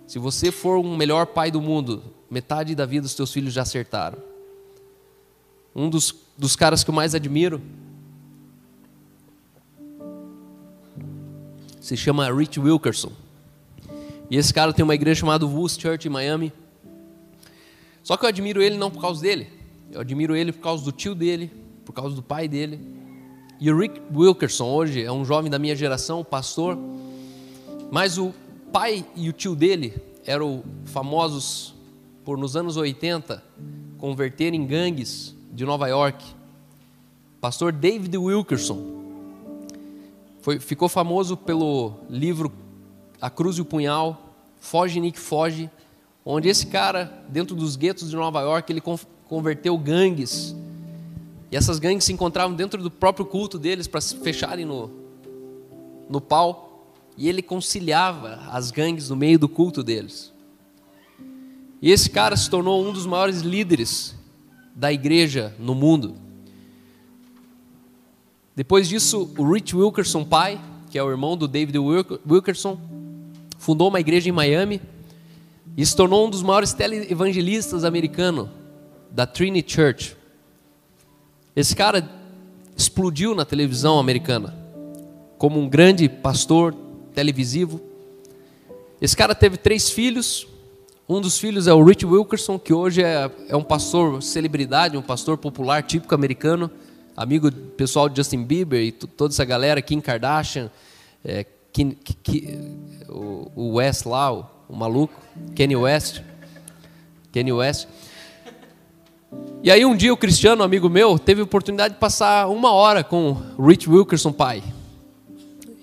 Se 0.07 0.19
você 0.19 0.53
for 0.53 0.77
um 0.85 0.99
melhor 0.99 1.29
pai 1.29 1.51
do 1.51 1.62
mundo, 1.62 2.03
metade 2.31 2.75
da 2.75 2.85
vida 2.85 3.03
dos 3.03 3.14
teus 3.14 3.33
filhos 3.33 3.53
já 3.53 3.62
acertaram. 3.62 4.19
Um 5.75 5.88
dos, 5.88 6.14
dos 6.37 6.57
caras 6.57 6.83
que 6.83 6.91
eu 6.91 6.95
mais 6.95 7.14
admiro 7.14 7.61
se 11.81 11.97
chama 11.97 12.31
Rich 12.31 12.61
Wilkerson. 12.61 13.12
E 14.31 14.37
esse 14.37 14.53
cara 14.53 14.73
tem 14.73 14.85
uma 14.85 14.95
igreja 14.95 15.21
chamada 15.21 15.47
Woods 15.47 15.79
Church 15.79 16.07
em 16.07 16.11
Miami. 16.11 16.53
Só 18.03 18.17
que 18.17 18.25
eu 18.25 18.29
admiro 18.29 18.61
ele 18.62 18.77
não 18.77 18.91
por 18.91 19.01
causa 19.01 19.23
dele. 19.23 19.49
Eu 19.91 20.03
admiro 20.03 20.37
ele 20.37 20.53
por 20.53 20.61
causa 20.61 20.85
do 20.85 20.93
tio 20.93 21.14
dele, 21.14 21.51
por 21.85 21.93
causa 21.93 22.14
do 22.14 22.23
pai 22.23 22.47
dele. 22.47 22.79
E 23.59 23.71
o 23.71 23.79
Rick 23.79 24.03
Wilkerson 24.14 24.67
hoje 24.67 25.03
é 25.03 25.11
um 25.11 25.25
jovem 25.25 25.51
da 25.51 25.59
minha 25.59 25.75
geração, 25.75 26.23
pastor. 26.23 26.79
Mas 27.91 28.19
o 28.19 28.35
pai 28.71 29.05
e 29.17 29.31
o 29.31 29.33
tio 29.33 29.57
dele 29.57 29.95
eram 30.27 30.62
famosos 30.85 31.75
por 32.29 32.37
nos 32.37 32.57
anos 32.57 32.77
80 32.77 33.43
converterem 33.97 34.67
gangues 34.67 35.35
de 35.51 35.64
Nova 35.64 35.88
York. 35.88 36.23
Pastor 37.41 37.73
David 37.73 38.14
Wilkerson 38.19 38.79
foi, 40.43 40.61
ficou 40.61 40.91
famoso 40.91 41.38
pelo 41.38 41.95
livro 42.11 42.53
A 43.19 43.31
Cruz 43.31 43.57
e 43.57 43.62
o 43.62 43.64
Punhal, 43.64 44.35
Foge 44.61 45.01
Nick 45.01 45.19
Foge, 45.19 45.71
onde 46.23 46.51
esse 46.51 46.67
cara, 46.67 47.25
dentro 47.31 47.57
dos 47.57 47.77
guetos 47.77 48.11
de 48.11 48.17
Nova 48.17 48.43
York, 48.43 48.71
ele 48.71 48.83
converteu 49.27 49.79
gangues. 49.79 50.55
E 51.51 51.57
essas 51.57 51.79
gangues 51.79 52.05
se 52.05 52.12
encontravam 52.12 52.55
dentro 52.55 52.83
do 52.83 52.91
próprio 52.91 53.25
culto 53.25 53.59
deles 53.59 53.87
para 53.87 54.03
se 54.03 54.19
fecharem 54.19 54.67
no, 54.67 54.91
no 56.11 56.21
pau. 56.21 56.93
E 57.17 57.27
ele 57.27 57.41
conciliava 57.41 58.43
as 58.51 58.71
gangues 58.71 59.09
no 59.09 59.17
meio 59.17 59.38
do 59.38 59.49
culto 59.49 59.83
deles. 59.83 60.37
E 61.81 61.91
esse 61.91 62.11
cara 62.11 62.37
se 62.37 62.51
tornou 62.51 62.85
um 62.85 62.93
dos 62.93 63.07
maiores 63.07 63.41
líderes 63.41 64.14
da 64.75 64.93
igreja 64.93 65.55
no 65.59 65.75
mundo. 65.75 66.17
Depois 68.55 68.88
disso, 68.88 69.33
o 69.38 69.53
Rich 69.53 69.77
Wilkerson 69.77 70.25
pai, 70.25 70.61
que 70.91 70.99
é 70.99 71.03
o 71.03 71.11
irmão 71.11 71.37
do 71.37 71.47
David 71.47 71.79
Wilkerson, 71.79 72.79
fundou 73.57 73.88
uma 73.88 74.01
igreja 74.01 74.29
em 74.29 74.33
Miami 74.33 74.81
e 75.77 75.87
se 75.87 75.95
tornou 75.95 76.27
um 76.27 76.31
dos 76.31 76.43
maiores 76.43 76.73
televangelistas 76.73 77.85
americanos 77.85 78.49
da 79.11 79.27
Trinity 79.27 79.73
Church. 79.73 80.17
Esse 81.55 81.75
cara 81.75 82.09
explodiu 82.77 83.35
na 83.35 83.45
televisão 83.45 83.99
americana 83.99 84.57
como 85.37 85.61
um 85.61 85.69
grande 85.69 86.09
pastor 86.09 86.75
televisivo. 87.14 87.81
Esse 89.01 89.17
cara 89.17 89.35
teve 89.35 89.57
três 89.57 89.91
filhos. 89.91 90.47
Um 91.09 91.23
dos 91.23 91.38
filhos 91.38 91.66
é 91.66 91.73
o 91.73 91.83
Rich 91.83 92.05
Wilkerson, 92.05 92.59
que 92.59 92.75
hoje 92.75 93.03
é, 93.03 93.31
é 93.49 93.57
um 93.57 93.62
pastor 93.62 94.23
celebridade, 94.23 94.94
um 94.94 95.01
pastor 95.01 95.38
popular 95.38 95.83
típico 95.83 96.14
americano, 96.14 96.71
amigo 97.16 97.51
pessoal 97.51 98.11
de 98.11 98.16
Justin 98.18 98.44
Bieber 98.44 98.83
e 98.83 98.92
toda 98.92 99.33
essa 99.33 99.42
galera, 99.42 99.81
Kim 99.81 100.03
Kardashian, 100.03 100.71
é, 101.25 101.47
Kim, 101.73 101.92
Kim, 102.23 102.77
o, 103.09 103.51
o 103.57 103.75
West 103.77 104.05
lá, 104.05 104.31
o, 104.31 104.44
o 104.68 104.77
maluco, 104.77 105.14
Kanye 105.57 105.77
West. 105.77 106.21
Kanye 107.33 107.55
West. 107.55 107.88
E 109.62 109.71
aí 109.71 109.87
um 109.87 109.97
dia 109.97 110.12
o 110.12 110.16
Cristiano, 110.16 110.62
amigo 110.62 110.90
meu, 110.90 111.18
teve 111.18 111.40
a 111.40 111.44
oportunidade 111.44 111.94
de 111.94 112.01
passar 112.01 112.49
uma 112.49 112.73
hora 112.73 113.03
com 113.03 113.35
o 113.57 113.66
Rich 113.66 113.88
Wilkerson 113.88 114.31
pai. 114.31 114.62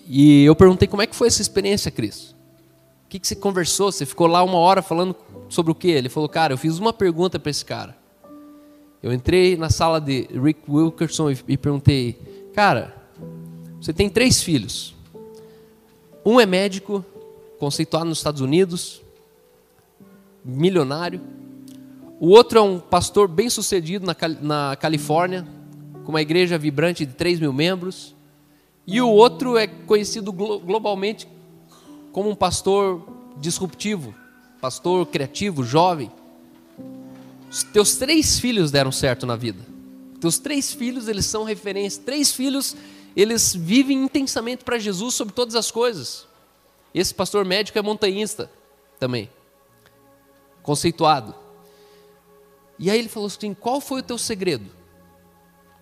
E 0.08 0.44
eu 0.44 0.56
perguntei 0.56 0.88
como 0.88 1.02
é 1.02 1.08
que 1.08 1.16
foi 1.16 1.30
essa 1.30 1.42
experiência, 1.42 1.90
Cris? 1.90 2.35
Que, 3.16 3.20
que 3.20 3.28
você 3.30 3.36
conversou? 3.36 3.94
Você 3.94 4.06
ficou 4.06 4.28
lá 4.28 4.44
uma 4.44 4.58
hora 4.58 4.82
falando 4.82 5.16
sobre 5.48 5.72
o 5.72 5.76
quê? 5.76 5.88
Ele 5.88 6.10
falou, 6.10 6.28
cara, 6.28 6.52
eu 6.52 6.58
fiz 6.58 6.80
uma 6.80 6.92
pergunta 6.92 7.40
para 7.40 7.50
esse 7.50 7.64
cara. 7.64 7.96
Eu 9.02 9.14
entrei 9.14 9.56
na 9.56 9.70
sala 9.70 10.02
de 10.02 10.28
Rick 10.34 10.60
Wilkerson 10.68 11.32
e, 11.32 11.38
e 11.48 11.58
perguntei, 11.58 12.20
cara, 12.54 12.94
você 13.80 13.94
tem 13.94 14.10
três 14.10 14.42
filhos. 14.44 14.94
Um 16.26 16.42
é 16.42 16.46
médico, 16.46 17.06
conceituado 17.58 18.06
nos 18.06 18.18
Estados 18.18 18.42
Unidos, 18.42 19.02
milionário. 20.44 21.22
O 22.20 22.28
outro 22.32 22.60
é 22.60 22.62
um 22.62 22.80
pastor 22.80 23.30
bem 23.30 23.50
sucedido 23.50 24.06
na, 24.06 24.16
na 24.42 24.76
Califórnia, 24.76 25.48
com 26.04 26.10
uma 26.10 26.22
igreja 26.22 26.58
vibrante 26.58 27.06
de 27.06 27.14
3 27.14 27.40
mil 27.40 27.54
membros. 27.54 28.14
E 28.86 29.00
o 29.00 29.08
outro 29.08 29.58
é 29.58 29.68
conhecido 29.68 30.34
glo 30.34 30.60
globalmente 30.60 31.26
como 32.16 32.30
um 32.30 32.36
pastor 32.36 33.06
disruptivo, 33.36 34.16
pastor 34.62 35.06
criativo, 35.06 35.66
jovem. 35.66 36.10
Os 37.52 37.62
teus 37.62 37.98
três 37.98 38.40
filhos 38.40 38.72
deram 38.72 38.90
certo 38.90 39.26
na 39.26 39.36
vida. 39.36 39.60
Teus 40.22 40.40
três 40.40 40.74
filhos, 40.74 41.10
eles 41.10 41.26
são 41.26 41.44
referência. 41.44 42.02
Três 42.06 42.32
filhos, 42.32 42.74
eles 43.18 43.54
vivem 43.54 44.02
intensamente 44.02 44.64
para 44.64 44.80
Jesus 44.80 45.14
sobre 45.14 45.34
todas 45.34 45.56
as 45.56 45.70
coisas. 45.70 46.26
Esse 46.94 47.14
pastor 47.14 47.44
médico 47.44 47.78
é 47.78 47.82
montanhista 47.82 48.50
também, 48.98 49.30
conceituado. 50.64 51.36
E 52.80 52.90
aí 52.90 52.98
ele 52.98 53.10
falou 53.10 53.28
assim: 53.28 53.54
qual 53.54 53.82
foi 53.82 54.00
o 54.00 54.04
teu 54.04 54.18
segredo? 54.18 54.72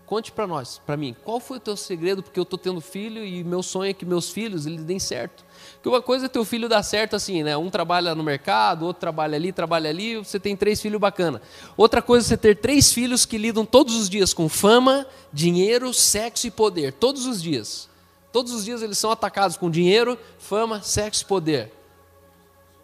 Conte 0.08 0.32
para 0.32 0.48
nós, 0.48 0.82
para 0.84 0.98
mim, 0.98 1.16
qual 1.24 1.40
foi 1.40 1.58
o 1.58 1.60
teu 1.60 1.78
segredo? 1.78 2.24
Porque 2.24 2.40
eu 2.40 2.44
estou 2.44 2.58
tendo 2.58 2.82
filho 2.82 3.24
e 3.24 3.44
meu 3.44 3.62
sonho 3.62 3.92
é 3.92 3.94
que 3.94 4.04
meus 4.04 4.32
filhos 4.32 4.66
eles 4.66 4.84
deem 4.84 5.00
certo. 5.00 5.46
Porque 5.84 5.98
uma 5.98 6.02
coisa 6.02 6.28
é 6.28 6.30
teu 6.30 6.46
filho 6.46 6.70
dar 6.70 6.82
certo 6.82 7.14
assim, 7.14 7.44
né? 7.44 7.58
Um 7.58 7.70
trabalha 7.70 8.16
no 8.16 8.24
mercado, 8.24 8.86
outro 8.86 9.02
trabalha 9.02 9.36
ali, 9.36 9.52
trabalha 9.52 9.90
ali, 9.90 10.16
você 10.16 10.40
tem 10.40 10.56
três 10.56 10.82
filhos 10.82 10.98
bacana. 10.98 11.42
Outra 11.76 12.02
coisa 12.02 12.26
é 12.26 12.28
você 12.30 12.38
ter 12.38 12.56
três 12.56 12.94
filhos 12.94 13.26
que 13.26 13.38
lidam 13.38 13.66
todos 13.66 13.94
os 13.98 14.10
dias 14.10 14.34
com 14.34 14.48
fama, 14.48 15.06
dinheiro, 15.34 15.94
sexo 15.94 16.48
e 16.48 16.52
poder, 16.52 16.94
todos 16.94 17.26
os 17.26 17.44
dias. 17.44 17.90
Todos 18.32 18.54
os 18.54 18.64
dias 18.64 18.82
eles 18.82 18.98
são 18.98 19.12
atacados 19.12 19.58
com 19.58 19.70
dinheiro, 19.70 20.18
fama, 20.40 20.82
sexo 20.82 21.24
e 21.24 21.28
poder. 21.28 21.70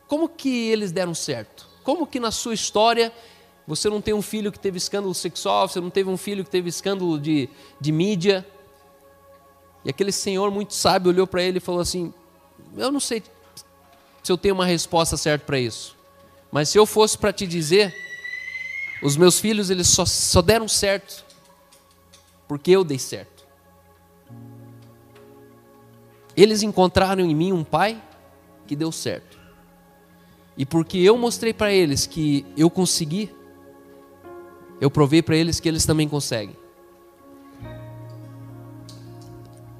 Como 0.06 0.28
que 0.28 0.68
eles 0.68 0.92
deram 0.92 1.16
certo? 1.16 1.70
Como 1.86 2.06
que 2.06 2.20
na 2.20 2.32
sua 2.32 2.54
história 2.54 3.14
você 3.66 3.90
não 3.90 4.02
tem 4.02 4.14
um 4.14 4.22
filho 4.22 4.52
que 4.52 4.60
teve 4.60 4.78
escândalo 4.78 5.14
sexual, 5.14 5.70
você 5.70 5.80
não 5.80 5.90
teve 5.90 6.10
um 6.10 6.17
filho 6.17 6.44
que 6.44 6.50
teve 6.50 6.67
escândalo 6.67 7.17
de, 7.17 7.48
de 7.80 7.94
mídia. 7.94 8.46
E 9.86 9.90
aquele 9.90 10.12
senhor 10.12 10.52
muito 10.52 10.73
sábio 10.73 11.13
olhou 11.13 11.26
para 11.26 11.42
ele 11.42 11.60
e 11.60 11.62
falou 11.62 11.80
assim: 11.80 12.13
Eu 12.76 12.92
não 12.92 13.00
sei 13.00 13.24
se 14.24 14.32
eu 14.32 14.38
tenho 14.38 14.56
uma 14.56 14.66
resposta 14.66 15.18
certa 15.18 15.46
para 15.46 15.60
isso, 15.60 15.96
mas 16.52 16.70
se 16.70 16.78
eu 16.78 16.86
fosse 16.86 17.18
para 17.18 17.34
te 17.34 17.48
dizer, 17.48 17.96
os 19.02 19.16
meus 19.16 19.40
filhos 19.40 19.70
eles 19.70 19.88
só, 19.88 20.06
só 20.06 20.42
deram 20.42 20.68
certo 20.68 21.26
porque 22.48 22.72
eu 22.72 22.84
dei 22.84 22.98
certo. 22.98 23.48
Eles 26.36 26.64
encontraram 26.64 27.24
em 27.24 27.36
mim 27.36 27.52
um 27.52 27.64
pai 27.64 28.02
que 28.66 28.76
deu 28.76 28.92
certo. 28.92 29.38
E 30.58 30.66
porque 30.66 30.98
eu 30.98 31.18
mostrei 31.18 31.54
para 31.54 31.72
eles 31.72 32.06
que 32.06 32.46
eu 32.58 32.70
consegui, 32.70 33.34
eu 34.82 34.90
provei 34.90 35.22
para 35.22 35.36
eles 35.36 35.60
que 35.60 35.68
eles 35.68 35.86
também 35.86 36.08
conseguem. 36.08 36.56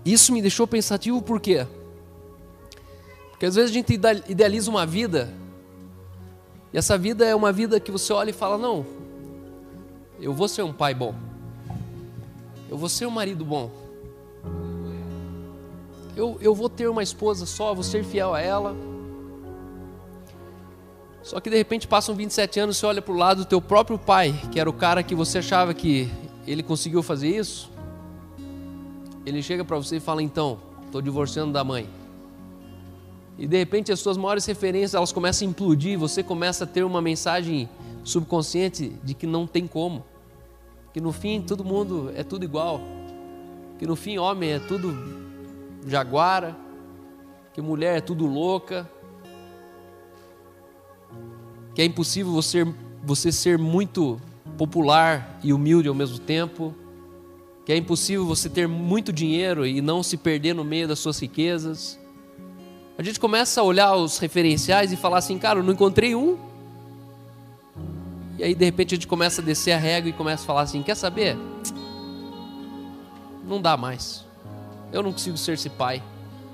Isso 0.06 0.32
me 0.32 0.42
deixou 0.42 0.66
pensativo 0.66 1.22
por 1.22 1.40
quê? 1.40 1.66
Porque 3.40 3.46
às 3.46 3.56
vezes 3.56 3.72
a 3.72 3.74
gente 3.74 3.94
idealiza 4.28 4.70
uma 4.70 4.86
vida, 4.86 5.34
e 6.74 6.78
essa 6.78 6.98
vida 6.98 7.26
é 7.26 7.34
uma 7.34 7.54
vida 7.54 7.80
que 7.80 7.90
você 7.90 8.12
olha 8.12 8.32
e 8.32 8.34
fala: 8.34 8.58
não, 8.58 8.86
eu 10.20 10.34
vou 10.34 10.50
ser 10.50 10.62
um 10.62 10.74
pai 10.74 10.94
bom. 10.94 11.16
Eu 12.70 12.78
vou 12.78 12.90
ser 12.90 13.06
um 13.06 13.12
marido 13.12 13.46
bom. 13.46 13.72
Eu, 16.18 16.38
eu 16.42 16.54
vou 16.54 16.68
ter 16.68 16.90
uma 16.90 17.02
esposa 17.02 17.46
só, 17.46 17.74
vou 17.74 17.82
ser 17.82 18.04
fiel 18.04 18.34
a 18.34 18.42
ela. 18.42 18.76
Só 21.24 21.40
que 21.40 21.50
de 21.50 21.56
repente 21.56 21.88
passam 21.88 22.14
27 22.14 22.60
anos, 22.60 22.76
você 22.76 22.86
olha 22.86 23.02
para 23.02 23.14
o 23.14 23.18
lado 23.18 23.38
do 23.38 23.46
teu 23.46 23.62
próprio 23.62 23.98
pai, 23.98 24.38
que 24.52 24.60
era 24.60 24.70
o 24.70 24.74
cara 24.74 25.02
que 25.02 25.16
você 25.16 25.38
achava 25.38 25.74
que 25.74 26.12
ele 26.46 26.62
conseguiu 26.62 27.02
fazer 27.02 27.30
isso. 27.30 27.72
Ele 29.26 29.42
chega 29.42 29.64
para 29.64 29.78
você 29.78 29.96
e 29.96 30.02
fala: 30.02 30.22
Então, 30.22 30.60
estou 30.88 31.02
divorciando 31.02 31.54
da 31.54 31.64
mãe. 31.64 31.99
E 33.40 33.48
de 33.48 33.58
repente 33.58 33.90
as 33.90 34.02
suas 34.02 34.18
maiores 34.18 34.46
referências 34.46 34.94
elas 34.94 35.14
começam 35.14 35.48
a 35.48 35.52
implodir, 35.52 35.98
você 35.98 36.22
começa 36.22 36.66
a 36.66 36.68
ter 36.68 36.84
uma 36.84 37.02
mensagem 37.02 37.70
subconsciente 38.04 38.90
de 39.02 39.14
que 39.14 39.26
não 39.26 39.48
tem 39.48 39.66
como. 39.66 40.04
Que 40.94 41.00
no 41.00 41.14
fim 41.14 41.42
todo 41.42 41.64
mundo 41.64 42.12
é 42.18 42.22
tudo 42.22 42.44
igual. 42.44 42.82
Que 43.78 43.88
no 43.88 43.96
fim 43.96 44.18
homem 44.18 44.52
é 44.52 44.60
tudo 44.60 44.94
jaguara, 45.88 46.54
que 47.54 47.62
mulher 47.62 48.00
é 48.00 48.02
tudo 48.02 48.26
louca. 48.26 48.90
Que 51.74 51.82
é 51.82 51.86
impossível 51.86 52.34
você, 52.34 52.68
você 53.02 53.32
ser 53.32 53.58
muito 53.58 54.20
popular 54.58 55.40
e 55.42 55.54
humilde 55.54 55.88
ao 55.88 55.96
mesmo 55.96 56.20
tempo. 56.20 56.76
Que 57.66 57.72
é 57.72 57.78
impossível 57.78 58.26
você 58.26 58.50
ter 58.50 58.68
muito 58.68 59.14
dinheiro 59.14 59.66
e 59.66 59.80
não 59.80 60.04
se 60.04 60.18
perder 60.18 60.54
no 60.54 60.66
meio 60.66 60.90
das 60.90 61.00
suas 61.00 61.18
riquezas 61.20 61.98
a 63.00 63.02
gente 63.02 63.18
começa 63.18 63.62
a 63.62 63.64
olhar 63.64 63.96
os 63.96 64.18
referenciais 64.18 64.92
e 64.92 64.98
falar 64.98 65.20
assim, 65.20 65.40
cara, 65.40 65.60
eu 65.60 65.64
não 65.64 65.72
encontrei 65.72 66.16
um. 66.16 66.38
E 68.38 68.44
aí 68.44 68.54
de 68.54 68.66
repente 68.66 68.94
a 68.94 68.98
gente 68.98 69.08
começa 69.08 69.42
a 69.42 69.46
descer 69.46 69.72
a 69.72 69.78
régua 69.78 70.10
e 70.10 70.12
começa 70.12 70.44
a 70.44 70.46
falar 70.46 70.64
assim, 70.64 70.84
quer 70.84 70.96
saber? 70.96 71.38
Não 73.48 73.62
dá 73.62 73.78
mais. 73.78 74.26
Eu 74.92 75.02
não 75.02 75.14
consigo 75.14 75.38
ser 75.38 75.54
esse 75.54 75.70
pai. 75.70 76.04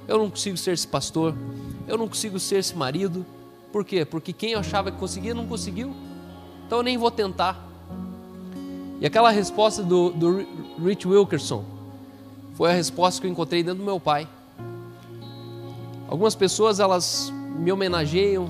Eu 0.07 0.19
não 0.19 0.29
consigo 0.29 0.55
ser 0.55 0.73
esse 0.73 0.87
pastor. 0.87 1.35
Eu 1.87 1.97
não 1.97 2.07
consigo 2.07 2.39
ser 2.39 2.57
esse 2.57 2.75
marido. 2.75 3.25
Por 3.71 3.83
quê? 3.83 4.05
Porque 4.05 4.31
quem 4.31 4.51
eu 4.51 4.59
achava 4.59 4.91
que 4.91 4.99
conseguia 4.99 5.33
não 5.33 5.47
conseguiu. 5.47 5.95
Então 6.67 6.77
eu 6.77 6.83
nem 6.83 6.95
vou 6.95 7.09
tentar. 7.09 7.59
E 9.01 9.05
aquela 9.07 9.31
resposta 9.31 9.81
do, 9.81 10.11
do 10.11 10.45
Rich 10.77 11.07
Wilkerson 11.07 11.65
foi 12.53 12.69
a 12.69 12.73
resposta 12.75 13.19
que 13.19 13.25
eu 13.25 13.31
encontrei 13.31 13.63
dentro 13.63 13.79
do 13.79 13.83
meu 13.83 13.99
pai. 13.99 14.27
Algumas 16.07 16.35
pessoas 16.35 16.79
elas 16.79 17.31
me 17.57 17.71
homenageiam, 17.71 18.49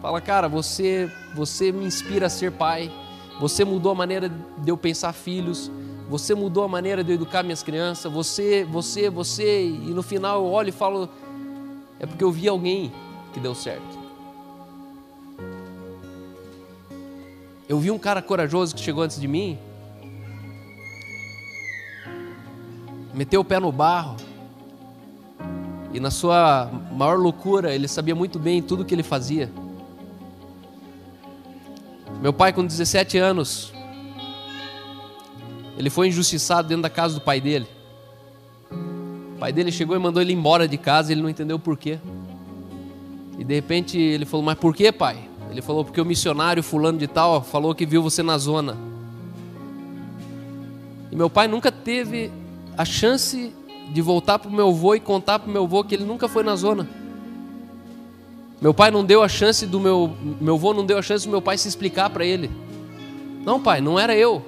fala, 0.00 0.20
cara, 0.20 0.48
você, 0.48 1.10
você 1.34 1.72
me 1.72 1.84
inspira 1.84 2.26
a 2.26 2.30
ser 2.30 2.52
pai. 2.52 2.90
Você 3.40 3.64
mudou 3.64 3.92
a 3.92 3.94
maneira 3.94 4.28
de 4.28 4.70
eu 4.70 4.76
pensar 4.76 5.12
filhos. 5.12 5.70
Você 6.08 6.34
mudou 6.34 6.62
a 6.62 6.68
maneira 6.68 7.02
de 7.02 7.10
eu 7.10 7.14
educar 7.16 7.42
minhas 7.42 7.62
crianças. 7.62 8.10
Você, 8.12 8.64
você, 8.64 9.10
você. 9.10 9.64
E 9.66 9.90
no 9.92 10.02
final 10.02 10.44
eu 10.44 10.50
olho 10.50 10.68
e 10.68 10.72
falo, 10.72 11.08
é 11.98 12.06
porque 12.06 12.22
eu 12.22 12.30
vi 12.30 12.48
alguém 12.48 12.92
que 13.32 13.40
deu 13.40 13.54
certo. 13.54 14.06
Eu 17.68 17.80
vi 17.80 17.90
um 17.90 17.98
cara 17.98 18.22
corajoso 18.22 18.74
que 18.76 18.80
chegou 18.80 19.02
antes 19.02 19.20
de 19.20 19.26
mim, 19.26 19.58
meteu 23.12 23.40
o 23.40 23.44
pé 23.44 23.58
no 23.58 23.72
barro, 23.72 24.16
e 25.96 26.00
na 26.00 26.10
sua 26.10 26.70
maior 26.92 27.18
loucura, 27.18 27.74
ele 27.74 27.88
sabia 27.88 28.14
muito 28.14 28.38
bem 28.38 28.60
tudo 28.60 28.82
o 28.82 28.84
que 28.84 28.94
ele 28.94 29.02
fazia. 29.02 29.50
Meu 32.20 32.34
pai, 32.34 32.52
com 32.52 32.66
17 32.66 33.16
anos, 33.16 33.72
ele 35.78 35.88
foi 35.88 36.08
injustiçado 36.08 36.68
dentro 36.68 36.82
da 36.82 36.90
casa 36.90 37.14
do 37.14 37.22
pai 37.22 37.40
dele. 37.40 37.66
O 38.70 39.38
pai 39.38 39.54
dele 39.54 39.72
chegou 39.72 39.96
e 39.96 39.98
mandou 39.98 40.20
ele 40.20 40.34
embora 40.34 40.68
de 40.68 40.76
casa, 40.76 41.12
ele 41.12 41.22
não 41.22 41.30
entendeu 41.30 41.58
por 41.58 41.78
quê. 41.78 41.98
E 43.38 43.42
de 43.42 43.54
repente 43.54 43.98
ele 43.98 44.26
falou: 44.26 44.44
Mas 44.44 44.58
por 44.58 44.76
que, 44.76 44.92
pai? 44.92 45.26
Ele 45.50 45.62
falou: 45.62 45.82
Porque 45.82 46.00
o 46.00 46.04
missionário 46.04 46.62
fulano 46.62 46.98
de 46.98 47.06
tal 47.06 47.42
falou 47.42 47.74
que 47.74 47.86
viu 47.86 48.02
você 48.02 48.22
na 48.22 48.36
zona. 48.36 48.76
E 51.10 51.16
meu 51.16 51.30
pai 51.30 51.48
nunca 51.48 51.72
teve 51.72 52.30
a 52.76 52.84
chance 52.84 53.54
de 53.92 54.02
voltar 54.02 54.38
para 54.38 54.48
o 54.48 54.52
meu 54.52 54.68
avô 54.68 54.94
e 54.94 55.00
contar 55.00 55.38
para 55.38 55.48
o 55.48 55.52
meu 55.52 55.64
avô 55.64 55.84
que 55.84 55.94
ele 55.94 56.04
nunca 56.04 56.28
foi 56.28 56.42
na 56.42 56.56
zona. 56.56 56.88
Meu 58.60 58.72
pai 58.72 58.90
não 58.90 59.04
deu 59.04 59.22
a 59.22 59.28
chance 59.28 59.66
do 59.66 59.78
meu 59.78 60.16
meu 60.40 60.54
avô 60.54 60.72
não 60.72 60.84
deu 60.84 60.98
a 60.98 61.02
chance 61.02 61.26
do 61.26 61.30
meu 61.30 61.42
pai 61.42 61.58
se 61.58 61.68
explicar 61.68 62.10
para 62.10 62.24
ele. 62.24 62.50
Não, 63.44 63.60
pai, 63.60 63.80
não 63.80 63.98
era 63.98 64.16
eu. 64.16 64.44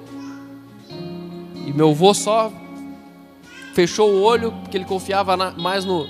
E 1.65 1.71
meu 1.71 1.91
avô 1.91 2.13
só 2.13 2.51
fechou 3.73 4.11
o 4.11 4.21
olho 4.21 4.51
porque 4.51 4.75
ele 4.75 4.85
confiava 4.85 5.37
na, 5.37 5.51
mais 5.51 5.85
no 5.85 6.07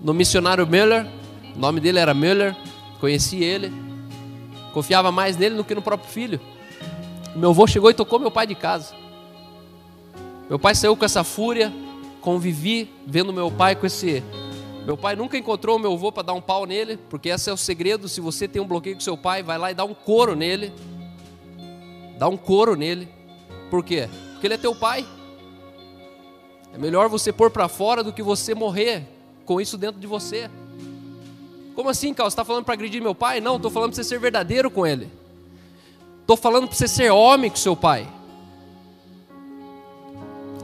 no 0.00 0.12
missionário 0.12 0.66
Müller. 0.66 1.06
O 1.54 1.58
nome 1.58 1.80
dele 1.80 1.98
era 1.98 2.12
Müller, 2.12 2.54
conheci 3.00 3.42
ele. 3.42 3.72
Confiava 4.72 5.10
mais 5.10 5.36
nele 5.36 5.54
do 5.54 5.64
que 5.64 5.74
no 5.74 5.80
próprio 5.80 6.10
filho. 6.10 6.40
Meu 7.34 7.50
avô 7.50 7.66
chegou 7.66 7.90
e 7.90 7.94
tocou 7.94 8.18
meu 8.18 8.30
pai 8.30 8.46
de 8.46 8.54
casa. 8.54 8.94
Meu 10.48 10.58
pai 10.58 10.74
saiu 10.74 10.96
com 10.96 11.04
essa 11.04 11.24
fúria, 11.24 11.72
convivi 12.26 12.90
vendo 13.06 13.32
meu 13.32 13.52
pai 13.52 13.76
com 13.76 13.86
esse. 13.86 14.20
Meu 14.84 14.96
pai 14.96 15.14
nunca 15.14 15.38
encontrou 15.38 15.76
o 15.76 15.78
meu 15.78 15.92
avô 15.92 16.10
para 16.10 16.24
dar 16.24 16.32
um 16.32 16.40
pau 16.40 16.66
nele, 16.66 16.96
porque 17.08 17.28
esse 17.28 17.48
é 17.48 17.52
o 17.52 17.56
segredo. 17.56 18.08
Se 18.08 18.20
você 18.20 18.48
tem 18.48 18.60
um 18.60 18.66
bloqueio 18.66 18.96
com 18.96 19.00
seu 19.00 19.16
pai, 19.16 19.44
vai 19.44 19.56
lá 19.56 19.70
e 19.70 19.74
dá 19.74 19.84
um 19.84 19.94
couro 19.94 20.34
nele. 20.34 20.72
Dá 22.18 22.26
um 22.26 22.36
couro 22.36 22.74
nele. 22.74 23.08
Por 23.70 23.84
quê? 23.84 24.08
Porque 24.32 24.48
ele 24.48 24.54
é 24.54 24.58
teu 24.58 24.74
pai. 24.74 25.06
É 26.74 26.78
melhor 26.78 27.08
você 27.08 27.32
pôr 27.32 27.48
para 27.48 27.68
fora 27.68 28.02
do 28.02 28.12
que 28.12 28.24
você 28.24 28.56
morrer 28.56 29.04
com 29.44 29.60
isso 29.60 29.78
dentro 29.78 30.00
de 30.00 30.06
você. 30.08 30.50
Como 31.76 31.88
assim, 31.88 32.12
Carlos? 32.12 32.34
Você 32.34 32.40
está 32.40 32.44
falando 32.44 32.64
para 32.64 32.74
agredir 32.74 33.00
meu 33.00 33.14
pai? 33.14 33.40
Não, 33.40 33.54
estou 33.54 33.70
falando 33.70 33.90
para 33.90 34.02
você 34.02 34.08
ser 34.08 34.18
verdadeiro 34.18 34.68
com 34.68 34.84
ele. 34.84 35.08
Estou 36.22 36.36
falando 36.36 36.66
para 36.66 36.76
você 36.76 36.88
ser 36.88 37.12
homem 37.12 37.50
com 37.50 37.56
seu 37.56 37.76
pai. 37.76 38.15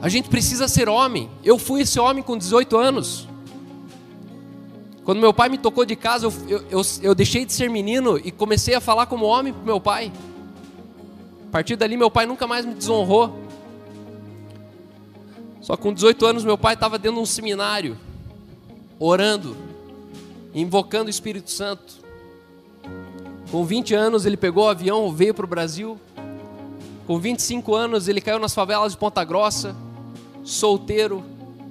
A 0.03 0.09
gente 0.09 0.29
precisa 0.29 0.67
ser 0.67 0.89
homem. 0.89 1.31
Eu 1.45 1.57
fui 1.57 1.83
esse 1.83 2.01
homem 2.01 2.25
com 2.25 2.37
18 2.37 2.77
anos. 2.77 3.29
Quando 5.05 5.21
meu 5.21 5.33
pai 5.33 5.49
me 5.49 5.57
tocou 5.57 5.85
de 5.85 5.95
casa, 5.95 6.27
eu, 6.27 6.33
eu, 6.49 6.65
eu, 6.71 6.83
eu 7.03 7.15
deixei 7.15 7.45
de 7.45 7.53
ser 7.53 7.71
menino 7.71 8.19
e 8.19 8.33
comecei 8.33 8.75
a 8.75 8.81
falar 8.81 9.07
como 9.07 9.25
homem 9.25 9.53
para 9.53 9.63
meu 9.63 9.81
pai. 9.81 10.13
A 11.47 11.53
partir 11.53 11.77
dali, 11.77 11.97
meu 11.97 12.11
pai 12.11 12.27
nunca 12.27 12.49
mais 12.49 12.67
me 12.67 12.75
desonrou. 12.75 13.33
Só 15.61 15.77
com 15.77 15.95
18 15.95 16.27
anos, 16.27 16.45
meu 16.45 16.59
pai 16.59 16.75
estava 16.75 16.99
dentro 16.99 17.19
de 17.19 17.23
um 17.23 17.27
seminário, 17.27 17.97
orando, 18.99 19.57
invocando 20.53 21.07
o 21.07 21.11
Espírito 21.11 21.49
Santo. 21.49 22.03
Com 23.53 23.65
20 23.65 23.95
anos, 23.95 24.27
ele 24.27 24.37
pegou 24.37 24.65
o 24.65 24.69
avião, 24.69 25.13
veio 25.13 25.33
para 25.33 25.45
o 25.45 25.49
Brasil. 25.49 25.97
Com 27.07 27.21
25 27.21 27.73
anos, 27.73 28.09
ele 28.09 28.21
caiu 28.21 28.41
nas 28.41 28.53
favelas 28.53 28.91
de 28.91 28.99
Ponta 28.99 29.23
Grossa 29.23 29.77
solteiro, 30.43 31.23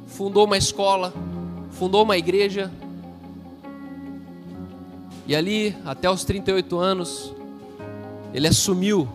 fundou 0.07 0.45
uma 0.45 0.57
escola, 0.57 1.13
fundou 1.72 2.03
uma 2.03 2.17
igreja. 2.17 2.72
E 5.28 5.36
ali, 5.36 5.76
até 5.86 6.09
os 6.09 6.24
38 6.24 6.78
anos, 6.78 7.34
ele 8.34 8.47
assumiu 8.47 9.07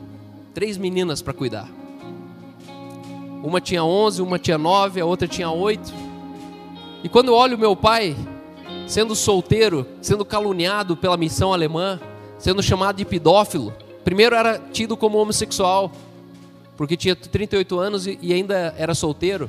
três 0.54 0.76
meninas 0.76 1.20
para 1.20 1.32
cuidar. 1.32 1.68
Uma 3.42 3.61
tinha 3.61 3.84
11, 3.84 4.22
uma 4.22 4.38
tinha 4.38 4.59
9, 4.59 5.00
a 5.00 5.04
outra 5.04 5.28
tinha 5.28 5.50
8. 5.50 5.92
E 7.04 7.09
quando 7.09 7.28
eu 7.28 7.34
olho 7.34 7.59
meu 7.59 7.76
pai 7.76 8.16
sendo 8.86 9.14
solteiro, 9.14 9.86
sendo 10.00 10.24
caluniado 10.24 10.96
pela 10.96 11.16
missão 11.16 11.52
alemã, 11.52 12.00
sendo 12.38 12.62
chamado 12.62 12.96
de 12.96 13.04
pedófilo, 13.04 13.72
primeiro 14.04 14.34
era 14.34 14.59
tido 14.59 14.96
como 14.96 15.18
homossexual, 15.18 15.90
porque 16.77 16.97
tinha 16.97 17.16
38 17.16 17.79
anos 17.79 18.07
e 18.07 18.33
ainda 18.33 18.74
era 18.77 18.95
solteiro. 18.95 19.49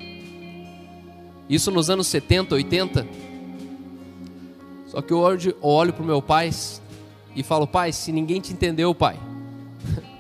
Isso 1.50 1.72
nos 1.72 1.90
anos 1.90 2.08
70, 2.08 2.56
80. 2.56 3.08
Só 4.88 5.02
que 5.02 5.14
hoje 5.14 5.50
eu 5.50 5.58
olho 5.62 5.94
para 5.94 6.04
o 6.04 6.06
meu 6.06 6.22
pai 6.22 6.50
e 7.36 7.44
falo, 7.44 7.68
pai, 7.68 7.92
se 7.92 8.12
ninguém 8.12 8.40
te 8.42 8.54
entendeu, 8.54 8.96
pai. 8.96 9.20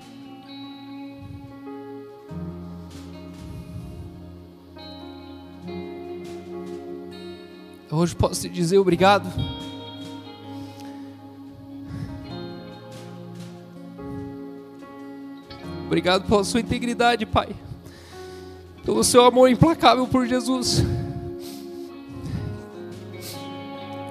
Hoje 7.89 8.13
posso 8.15 8.41
te 8.41 8.49
dizer 8.49 8.77
obrigado. 8.77 9.27
Obrigado 15.87 16.27
pela 16.27 16.43
sua 16.43 16.59
integridade, 16.59 17.25
Pai. 17.25 17.55
Pelo 18.83 19.05
seu 19.05 19.23
amor 19.23 19.49
implacável 19.49 20.05
por 20.05 20.27
Jesus. 20.27 20.83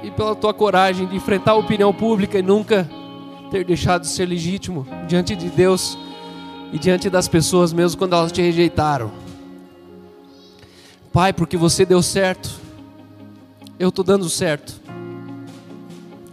E 0.03 0.11
pela 0.11 0.35
tua 0.35 0.55
coragem 0.55 1.07
de 1.07 1.15
enfrentar 1.15 1.53
a 1.53 1.57
opinião 1.57 1.93
pública 1.93 2.39
e 2.39 2.43
nunca 2.43 2.89
ter 3.51 3.63
deixado 3.63 4.03
de 4.03 4.09
ser 4.09 4.25
legítimo 4.25 4.87
diante 5.07 5.37
de 5.37 5.51
Deus 5.51 5.99
e 6.73 6.79
diante 6.79 7.11
das 7.11 7.29
pessoas, 7.29 7.75
mesmo 7.75 7.99
quando 7.99 8.15
elas 8.15 8.33
te 8.33 8.41
rejeitaram. 8.41 9.13
Pai, 11.13 11.31
porque 11.31 11.59
você 11.59 11.85
deu 11.85 12.03
certo, 12.03 12.59
eu 13.79 13.91
estou 13.91 14.05
dando 14.05 14.31
certo. 14.31 14.81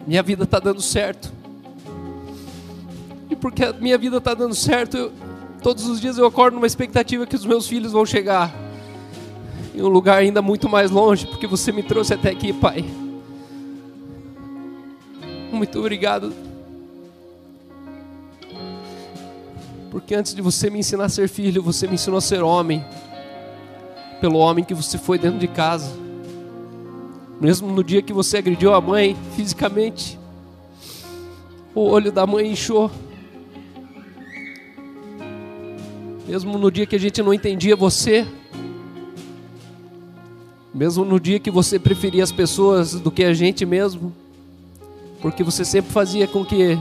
Minha 0.08 0.24
vida 0.24 0.46
está 0.46 0.60
dando 0.60 0.82
certo. 0.82 1.34
E 3.30 3.36
porque 3.36 3.66
a 3.66 3.74
minha 3.74 3.98
vida 3.98 4.18
está 4.18 4.34
dando 4.34 4.56
certo, 4.56 4.96
eu, 4.96 5.12
todos 5.64 5.88
os 5.88 6.02
dias 6.02 6.18
eu 6.18 6.26
acordo 6.26 6.56
numa 6.56 6.68
expectativa 6.68 7.26
que 7.26 7.36
os 7.38 7.46
meus 7.46 7.66
filhos 7.66 7.94
vão 7.94 8.06
chegar 8.06 8.54
em 9.74 9.82
um 9.82 9.88
lugar 9.88 10.18
ainda 10.18 10.42
muito 10.42 10.70
mais 10.70 10.92
longe, 10.92 11.26
porque 11.26 11.48
você 11.48 11.72
me 11.72 11.82
trouxe 11.82 12.14
até 12.14 12.30
aqui, 12.30 12.52
Pai. 12.54 12.86
Muito 15.52 15.80
obrigado. 15.80 16.34
Porque 19.90 20.14
antes 20.14 20.36
de 20.36 20.42
você 20.42 20.70
me 20.70 20.80
ensinar 20.80 21.06
a 21.06 21.10
ser 21.10 21.30
filho, 21.30 21.64
você 21.64 21.88
me 21.88 21.94
ensinou 21.96 22.18
a 22.18 22.22
ser 22.22 22.44
homem. 22.44 22.84
Pelo 24.20 24.38
homem 24.40 24.66
que 24.66 24.74
você 24.74 24.98
foi 24.98 25.18
dentro 25.18 25.40
de 25.40 25.48
casa. 25.48 25.92
Mesmo 27.40 27.72
no 27.72 27.84
dia 27.84 28.02
que 28.02 28.14
você 28.14 28.38
agrediu 28.38 28.74
a 28.74 28.82
mãe 28.82 29.16
fisicamente, 29.36 30.20
o 31.74 31.82
olho 31.82 32.12
da 32.12 32.28
mãe 32.28 32.52
inchou. 32.52 32.92
Mesmo 36.28 36.58
no 36.58 36.72
dia 36.72 36.86
que 36.86 36.96
a 36.96 37.00
gente 37.00 37.22
não 37.22 37.34
entendia 37.34 37.76
você, 37.76 38.26
mesmo 40.74 41.04
no 41.04 41.20
dia 41.20 41.38
que 41.38 41.52
você 41.52 41.78
preferia 41.78 42.24
as 42.24 42.32
pessoas 42.32 42.94
do 42.94 43.12
que 43.12 43.26
a 43.26 43.34
gente 43.34 43.66
mesmo, 43.66 44.14
porque 45.22 45.44
você 45.44 45.66
sempre 45.66 45.92
fazia 45.92 46.26
com 46.26 46.46
que 46.46 46.80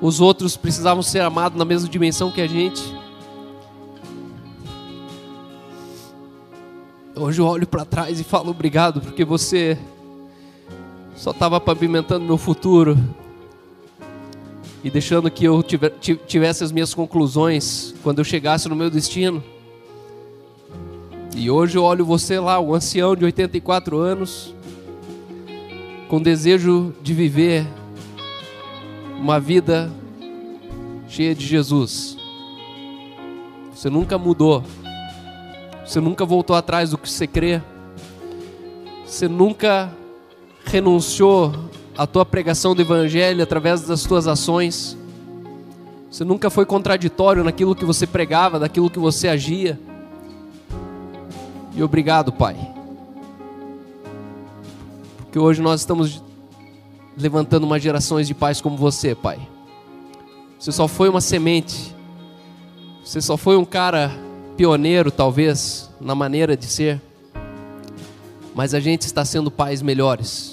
os 0.00 0.20
outros 0.20 0.56
precisavam 0.56 1.02
ser 1.02 1.20
amados 1.20 1.58
na 1.58 1.64
mesma 1.66 1.88
dimensão 1.88 2.30
que 2.30 2.40
a 2.40 2.46
gente. 2.46 2.82
Hoje 7.14 7.42
eu 7.42 7.46
olho 7.46 7.66
para 7.66 7.84
trás 7.84 8.18
e 8.18 8.24
falo 8.24 8.50
obrigado, 8.50 9.02
porque 9.02 9.22
você 9.22 9.78
só 11.14 11.32
estava 11.32 11.60
pavimentando 11.60 12.24
meu 12.24 12.38
futuro 12.38 12.96
e 14.82 14.90
deixando 14.90 15.30
que 15.30 15.44
eu 15.44 15.62
tivesse 15.62 16.64
as 16.64 16.72
minhas 16.72 16.94
conclusões 16.94 17.94
quando 18.02 18.18
eu 18.18 18.24
chegasse 18.24 18.68
no 18.68 18.76
meu 18.76 18.90
destino. 18.90 19.42
E 21.36 21.50
hoje 21.50 21.76
eu 21.76 21.84
olho 21.84 22.04
você 22.04 22.38
lá, 22.38 22.58
um 22.60 22.74
ancião 22.74 23.14
de 23.14 23.24
84 23.24 23.98
anos, 23.98 24.54
com 26.08 26.20
desejo 26.20 26.94
de 27.02 27.14
viver 27.14 27.66
uma 29.18 29.38
vida 29.38 29.90
cheia 31.08 31.34
de 31.34 31.46
Jesus. 31.46 32.16
Você 33.72 33.90
nunca 33.90 34.18
mudou. 34.18 34.64
Você 35.84 36.00
nunca 36.00 36.24
voltou 36.24 36.56
atrás 36.56 36.90
do 36.90 36.98
que 36.98 37.08
você 37.08 37.26
crê. 37.26 37.62
Você 39.04 39.28
nunca 39.28 39.92
renunciou 40.64 41.52
à 41.96 42.06
tua 42.06 42.24
pregação 42.24 42.74
do 42.74 42.82
evangelho 42.82 43.42
através 43.42 43.82
das 43.82 44.02
tuas 44.02 44.26
ações. 44.26 44.96
Você 46.10 46.24
nunca 46.24 46.50
foi 46.50 46.66
contraditório 46.66 47.44
naquilo 47.44 47.74
que 47.74 47.84
você 47.84 48.06
pregava, 48.06 48.58
daquilo 48.58 48.90
que 48.90 48.98
você 48.98 49.28
agia. 49.28 49.78
E 51.74 51.82
obrigado, 51.82 52.32
Pai. 52.32 52.56
Porque 55.18 55.38
hoje 55.38 55.62
nós 55.62 55.80
estamos 55.80 56.22
levantando 57.16 57.64
uma 57.64 57.78
gerações 57.78 58.26
de 58.26 58.34
pais 58.34 58.60
como 58.60 58.76
você, 58.76 59.14
Pai. 59.14 59.38
Você 60.58 60.72
só 60.72 60.88
foi 60.88 61.08
uma 61.08 61.20
semente. 61.20 61.94
Você 63.04 63.20
só 63.20 63.36
foi 63.36 63.56
um 63.56 63.64
cara 63.64 64.10
pioneiro, 64.56 65.10
talvez, 65.10 65.88
na 66.00 66.14
maneira 66.14 66.56
de 66.56 66.66
ser. 66.66 67.00
Mas 68.54 68.74
a 68.74 68.80
gente 68.80 69.02
está 69.02 69.24
sendo 69.24 69.50
pais 69.50 69.80
melhores. 69.80 70.49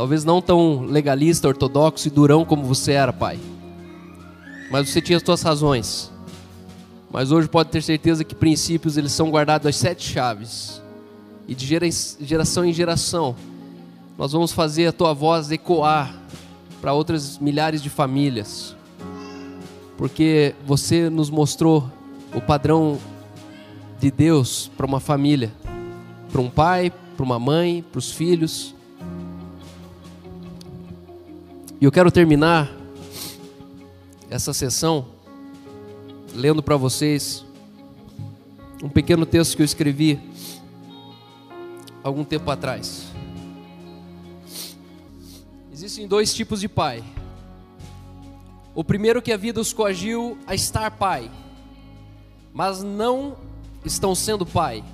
Talvez 0.00 0.24
não 0.24 0.40
tão 0.40 0.86
legalista, 0.86 1.46
ortodoxo 1.46 2.08
e 2.08 2.10
durão 2.10 2.42
como 2.42 2.62
você 2.62 2.92
era, 2.92 3.12
pai. 3.12 3.38
Mas 4.70 4.88
você 4.88 4.98
tinha 4.98 5.18
as 5.18 5.22
suas 5.22 5.42
razões. 5.42 6.10
Mas 7.12 7.30
hoje 7.30 7.46
pode 7.46 7.68
ter 7.68 7.82
certeza 7.82 8.24
que 8.24 8.34
princípios 8.34 8.96
eles 8.96 9.12
são 9.12 9.30
guardados 9.30 9.66
às 9.66 9.76
sete 9.76 10.10
chaves. 10.10 10.80
E 11.46 11.54
de 11.54 11.66
geração 12.18 12.64
em 12.64 12.72
geração, 12.72 13.36
nós 14.16 14.32
vamos 14.32 14.52
fazer 14.52 14.86
a 14.86 14.92
tua 14.92 15.12
voz 15.12 15.50
ecoar 15.50 16.14
para 16.80 16.94
outras 16.94 17.36
milhares 17.38 17.82
de 17.82 17.90
famílias. 17.90 18.74
Porque 19.98 20.54
você 20.66 21.10
nos 21.10 21.28
mostrou 21.28 21.86
o 22.34 22.40
padrão 22.40 22.96
de 24.00 24.10
Deus 24.10 24.70
para 24.78 24.86
uma 24.86 24.98
família, 24.98 25.52
para 26.32 26.40
um 26.40 26.48
pai, 26.48 26.90
para 27.18 27.22
uma 27.22 27.38
mãe, 27.38 27.84
para 27.92 27.98
os 27.98 28.10
filhos. 28.10 28.74
E 31.80 31.84
eu 31.86 31.90
quero 31.90 32.10
terminar 32.12 32.70
essa 34.28 34.52
sessão 34.52 35.06
lendo 36.34 36.62
para 36.62 36.76
vocês 36.76 37.42
um 38.82 38.88
pequeno 38.90 39.24
texto 39.24 39.56
que 39.56 39.62
eu 39.62 39.64
escrevi 39.64 40.20
algum 42.04 42.22
tempo 42.22 42.50
atrás. 42.50 43.06
Existem 45.72 46.06
dois 46.06 46.34
tipos 46.34 46.60
de 46.60 46.68
pai. 46.68 47.02
O 48.74 48.84
primeiro 48.84 49.22
que 49.22 49.32
a 49.32 49.38
vida 49.38 49.58
os 49.58 49.72
coagiu 49.72 50.36
a 50.46 50.54
estar 50.54 50.90
pai, 50.90 51.30
mas 52.52 52.82
não 52.82 53.38
estão 53.86 54.14
sendo 54.14 54.44
pai. 54.44 54.84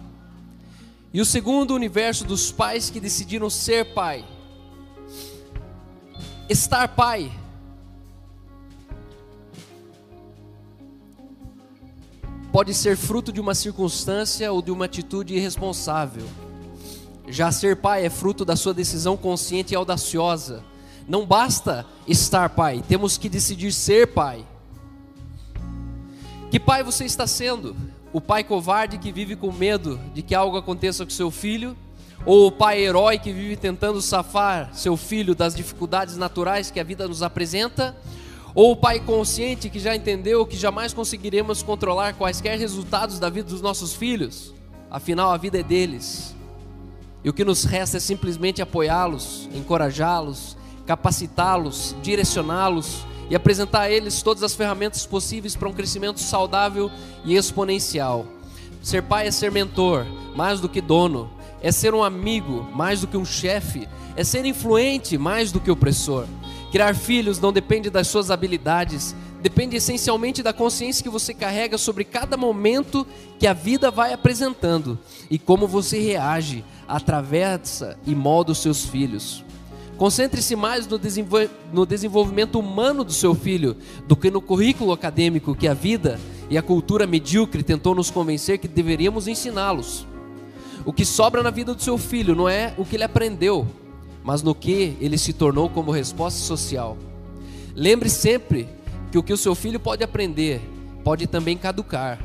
E 1.12 1.20
o 1.20 1.24
segundo, 1.24 1.72
o 1.72 1.74
universo 1.74 2.24
dos 2.24 2.52
pais 2.52 2.90
que 2.90 3.00
decidiram 3.00 3.50
ser 3.50 3.92
pai. 3.92 4.24
Estar 6.48 6.86
pai 6.88 7.32
pode 12.52 12.72
ser 12.72 12.96
fruto 12.96 13.32
de 13.32 13.40
uma 13.40 13.52
circunstância 13.52 14.52
ou 14.52 14.62
de 14.62 14.70
uma 14.70 14.84
atitude 14.84 15.34
irresponsável. 15.34 16.24
Já 17.26 17.50
ser 17.50 17.76
pai 17.76 18.06
é 18.06 18.10
fruto 18.10 18.44
da 18.44 18.54
sua 18.54 18.72
decisão 18.72 19.16
consciente 19.16 19.74
e 19.74 19.76
audaciosa. 19.76 20.62
Não 21.08 21.26
basta 21.26 21.84
estar 22.06 22.50
pai, 22.50 22.80
temos 22.86 23.18
que 23.18 23.28
decidir 23.28 23.72
ser 23.72 24.14
pai. 24.14 24.46
Que 26.48 26.60
pai 26.60 26.84
você 26.84 27.04
está 27.04 27.26
sendo? 27.26 27.76
O 28.12 28.20
pai 28.20 28.44
covarde 28.44 28.98
que 28.98 29.10
vive 29.10 29.34
com 29.34 29.50
medo 29.50 30.00
de 30.14 30.22
que 30.22 30.34
algo 30.34 30.56
aconteça 30.56 31.04
com 31.04 31.10
seu 31.10 31.30
filho? 31.30 31.76
Ou 32.24 32.46
o 32.46 32.52
pai 32.52 32.80
herói 32.80 33.18
que 33.18 33.32
vive 33.32 33.56
tentando 33.56 34.00
safar 34.00 34.70
seu 34.72 34.96
filho 34.96 35.34
das 35.34 35.54
dificuldades 35.54 36.16
naturais 36.16 36.70
que 36.70 36.80
a 36.80 36.84
vida 36.84 37.06
nos 37.06 37.22
apresenta? 37.22 37.96
Ou 38.54 38.72
o 38.72 38.76
pai 38.76 39.00
consciente 39.00 39.68
que 39.68 39.78
já 39.78 39.94
entendeu 39.94 40.46
que 40.46 40.56
jamais 40.56 40.94
conseguiremos 40.94 41.62
controlar 41.62 42.14
quaisquer 42.14 42.58
resultados 42.58 43.18
da 43.18 43.28
vida 43.28 43.50
dos 43.50 43.60
nossos 43.60 43.92
filhos, 43.92 44.54
afinal 44.90 45.30
a 45.30 45.36
vida 45.36 45.60
é 45.60 45.62
deles. 45.62 46.34
E 47.22 47.28
o 47.28 47.34
que 47.34 47.44
nos 47.44 47.64
resta 47.64 47.98
é 47.98 48.00
simplesmente 48.00 48.62
apoiá-los, 48.62 49.48
encorajá-los, 49.52 50.56
capacitá-los, 50.86 51.94
direcioná-los 52.00 53.04
e 53.28 53.36
apresentar 53.36 53.82
a 53.82 53.90
eles 53.90 54.22
todas 54.22 54.42
as 54.42 54.54
ferramentas 54.54 55.04
possíveis 55.04 55.54
para 55.54 55.68
um 55.68 55.72
crescimento 55.72 56.20
saudável 56.20 56.90
e 57.24 57.36
exponencial. 57.36 58.24
Ser 58.80 59.02
pai 59.02 59.26
é 59.26 59.30
ser 59.30 59.50
mentor, 59.50 60.06
mais 60.36 60.60
do 60.60 60.68
que 60.68 60.80
dono, 60.80 61.28
é 61.62 61.72
ser 61.72 61.94
um 61.94 62.02
amigo, 62.02 62.66
mais 62.74 63.00
do 63.00 63.06
que 63.06 63.16
um 63.16 63.24
chefe, 63.24 63.88
é 64.16 64.24
ser 64.24 64.44
influente, 64.44 65.18
mais 65.18 65.52
do 65.52 65.60
que 65.60 65.70
opressor. 65.70 66.26
Criar 66.70 66.94
filhos 66.94 67.38
não 67.38 67.52
depende 67.52 67.90
das 67.90 68.08
suas 68.08 68.30
habilidades, 68.30 69.14
depende 69.40 69.76
essencialmente 69.76 70.42
da 70.42 70.52
consciência 70.52 71.02
que 71.02 71.08
você 71.08 71.32
carrega 71.32 71.78
sobre 71.78 72.04
cada 72.04 72.36
momento 72.36 73.06
que 73.38 73.46
a 73.46 73.52
vida 73.52 73.90
vai 73.90 74.12
apresentando 74.12 74.98
e 75.30 75.38
como 75.38 75.66
você 75.66 75.98
reage, 76.00 76.64
atravessa 76.88 77.98
e 78.06 78.14
molda 78.14 78.52
os 78.52 78.58
seus 78.58 78.84
filhos. 78.84 79.44
Concentre-se 79.96 80.54
mais 80.54 80.86
no, 80.86 80.98
desenvol 80.98 81.48
no, 81.72 81.86
desenvolvimento 81.86 82.58
humano 82.58 83.02
do 83.02 83.12
seu 83.12 83.34
filho 83.34 83.76
do 84.06 84.14
que 84.14 84.30
no 84.30 84.42
currículo 84.42 84.92
acadêmico 84.92 85.54
que 85.54 85.66
a 85.66 85.74
vida 85.74 86.20
e 86.50 86.58
a 86.58 86.62
cultura 86.62 87.06
medíocre 87.06 87.62
tentou 87.62 87.94
nos 87.94 88.10
convencer 88.10 88.58
que 88.58 88.68
deveríamos 88.68 89.26
ensiná-los. 89.26 90.06
O 90.86 90.92
que 90.92 91.04
sobra 91.04 91.42
na 91.42 91.50
vida 91.50 91.74
do 91.74 91.82
seu 91.82 91.98
filho 91.98 92.36
não 92.36 92.48
é 92.48 92.72
o 92.78 92.84
que 92.84 92.94
ele 92.94 93.02
aprendeu, 93.02 93.66
mas 94.22 94.40
no 94.40 94.54
que 94.54 94.96
ele 95.00 95.18
se 95.18 95.32
tornou 95.32 95.68
como 95.68 95.90
resposta 95.90 96.38
social. 96.38 96.96
Lembre 97.74 98.08
sempre 98.08 98.68
que 99.10 99.18
o 99.18 99.22
que 99.22 99.32
o 99.32 99.36
seu 99.36 99.52
filho 99.56 99.80
pode 99.80 100.04
aprender 100.04 100.60
pode 101.02 101.26
também 101.26 101.58
caducar, 101.58 102.20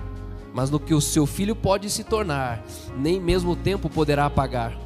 mas 0.54 0.70
no 0.70 0.80
que 0.80 0.94
o 0.94 1.02
seu 1.02 1.26
filho 1.26 1.56
pode 1.56 1.90
se 1.90 2.04
tornar, 2.04 2.64
nem 2.96 3.20
mesmo 3.20 3.54
o 3.54 3.56
tempo 3.56 3.90
poderá 3.90 4.28
apagar. 4.28 4.78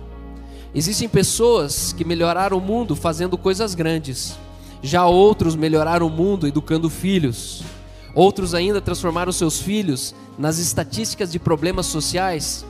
Existem 0.73 1.09
pessoas 1.09 1.91
que 1.91 2.05
melhoraram 2.05 2.57
o 2.57 2.61
mundo 2.61 2.95
fazendo 2.95 3.38
coisas 3.38 3.76
grandes, 3.76 4.38
já 4.82 5.05
outros 5.05 5.53
melhoraram 5.53 6.07
o 6.07 6.09
mundo 6.09 6.47
educando 6.47 6.89
filhos, 6.89 7.61
outros 8.13 8.53
ainda 8.53 8.80
transformaram 8.80 9.34
seus 9.34 9.59
filhos 9.59 10.15
nas 10.39 10.59
estatísticas 10.59 11.30
de 11.30 11.39
problemas 11.39 11.88
sociais 11.88 12.65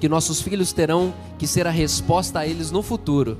que 0.00 0.08
nossos 0.08 0.40
filhos 0.40 0.72
terão 0.72 1.14
que 1.38 1.46
ser 1.46 1.66
a 1.66 1.70
resposta 1.70 2.40
a 2.40 2.46
eles 2.46 2.70
no 2.70 2.82
futuro. 2.82 3.38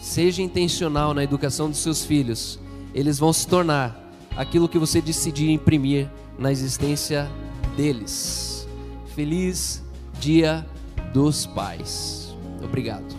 Seja 0.00 0.42
intencional 0.42 1.12
na 1.12 1.24
educação 1.24 1.68
dos 1.68 1.78
seus 1.80 2.04
filhos, 2.04 2.58
eles 2.94 3.18
vão 3.18 3.32
se 3.32 3.46
tornar 3.46 4.08
aquilo 4.36 4.68
que 4.68 4.78
você 4.78 5.00
decidir 5.00 5.50
imprimir 5.50 6.08
na 6.38 6.52
existência 6.52 7.28
deles. 7.76 8.68
Feliz 9.14 9.82
Dia 10.20 10.64
dos 11.12 11.46
Pais. 11.46 12.36
Obrigado. 12.62 13.17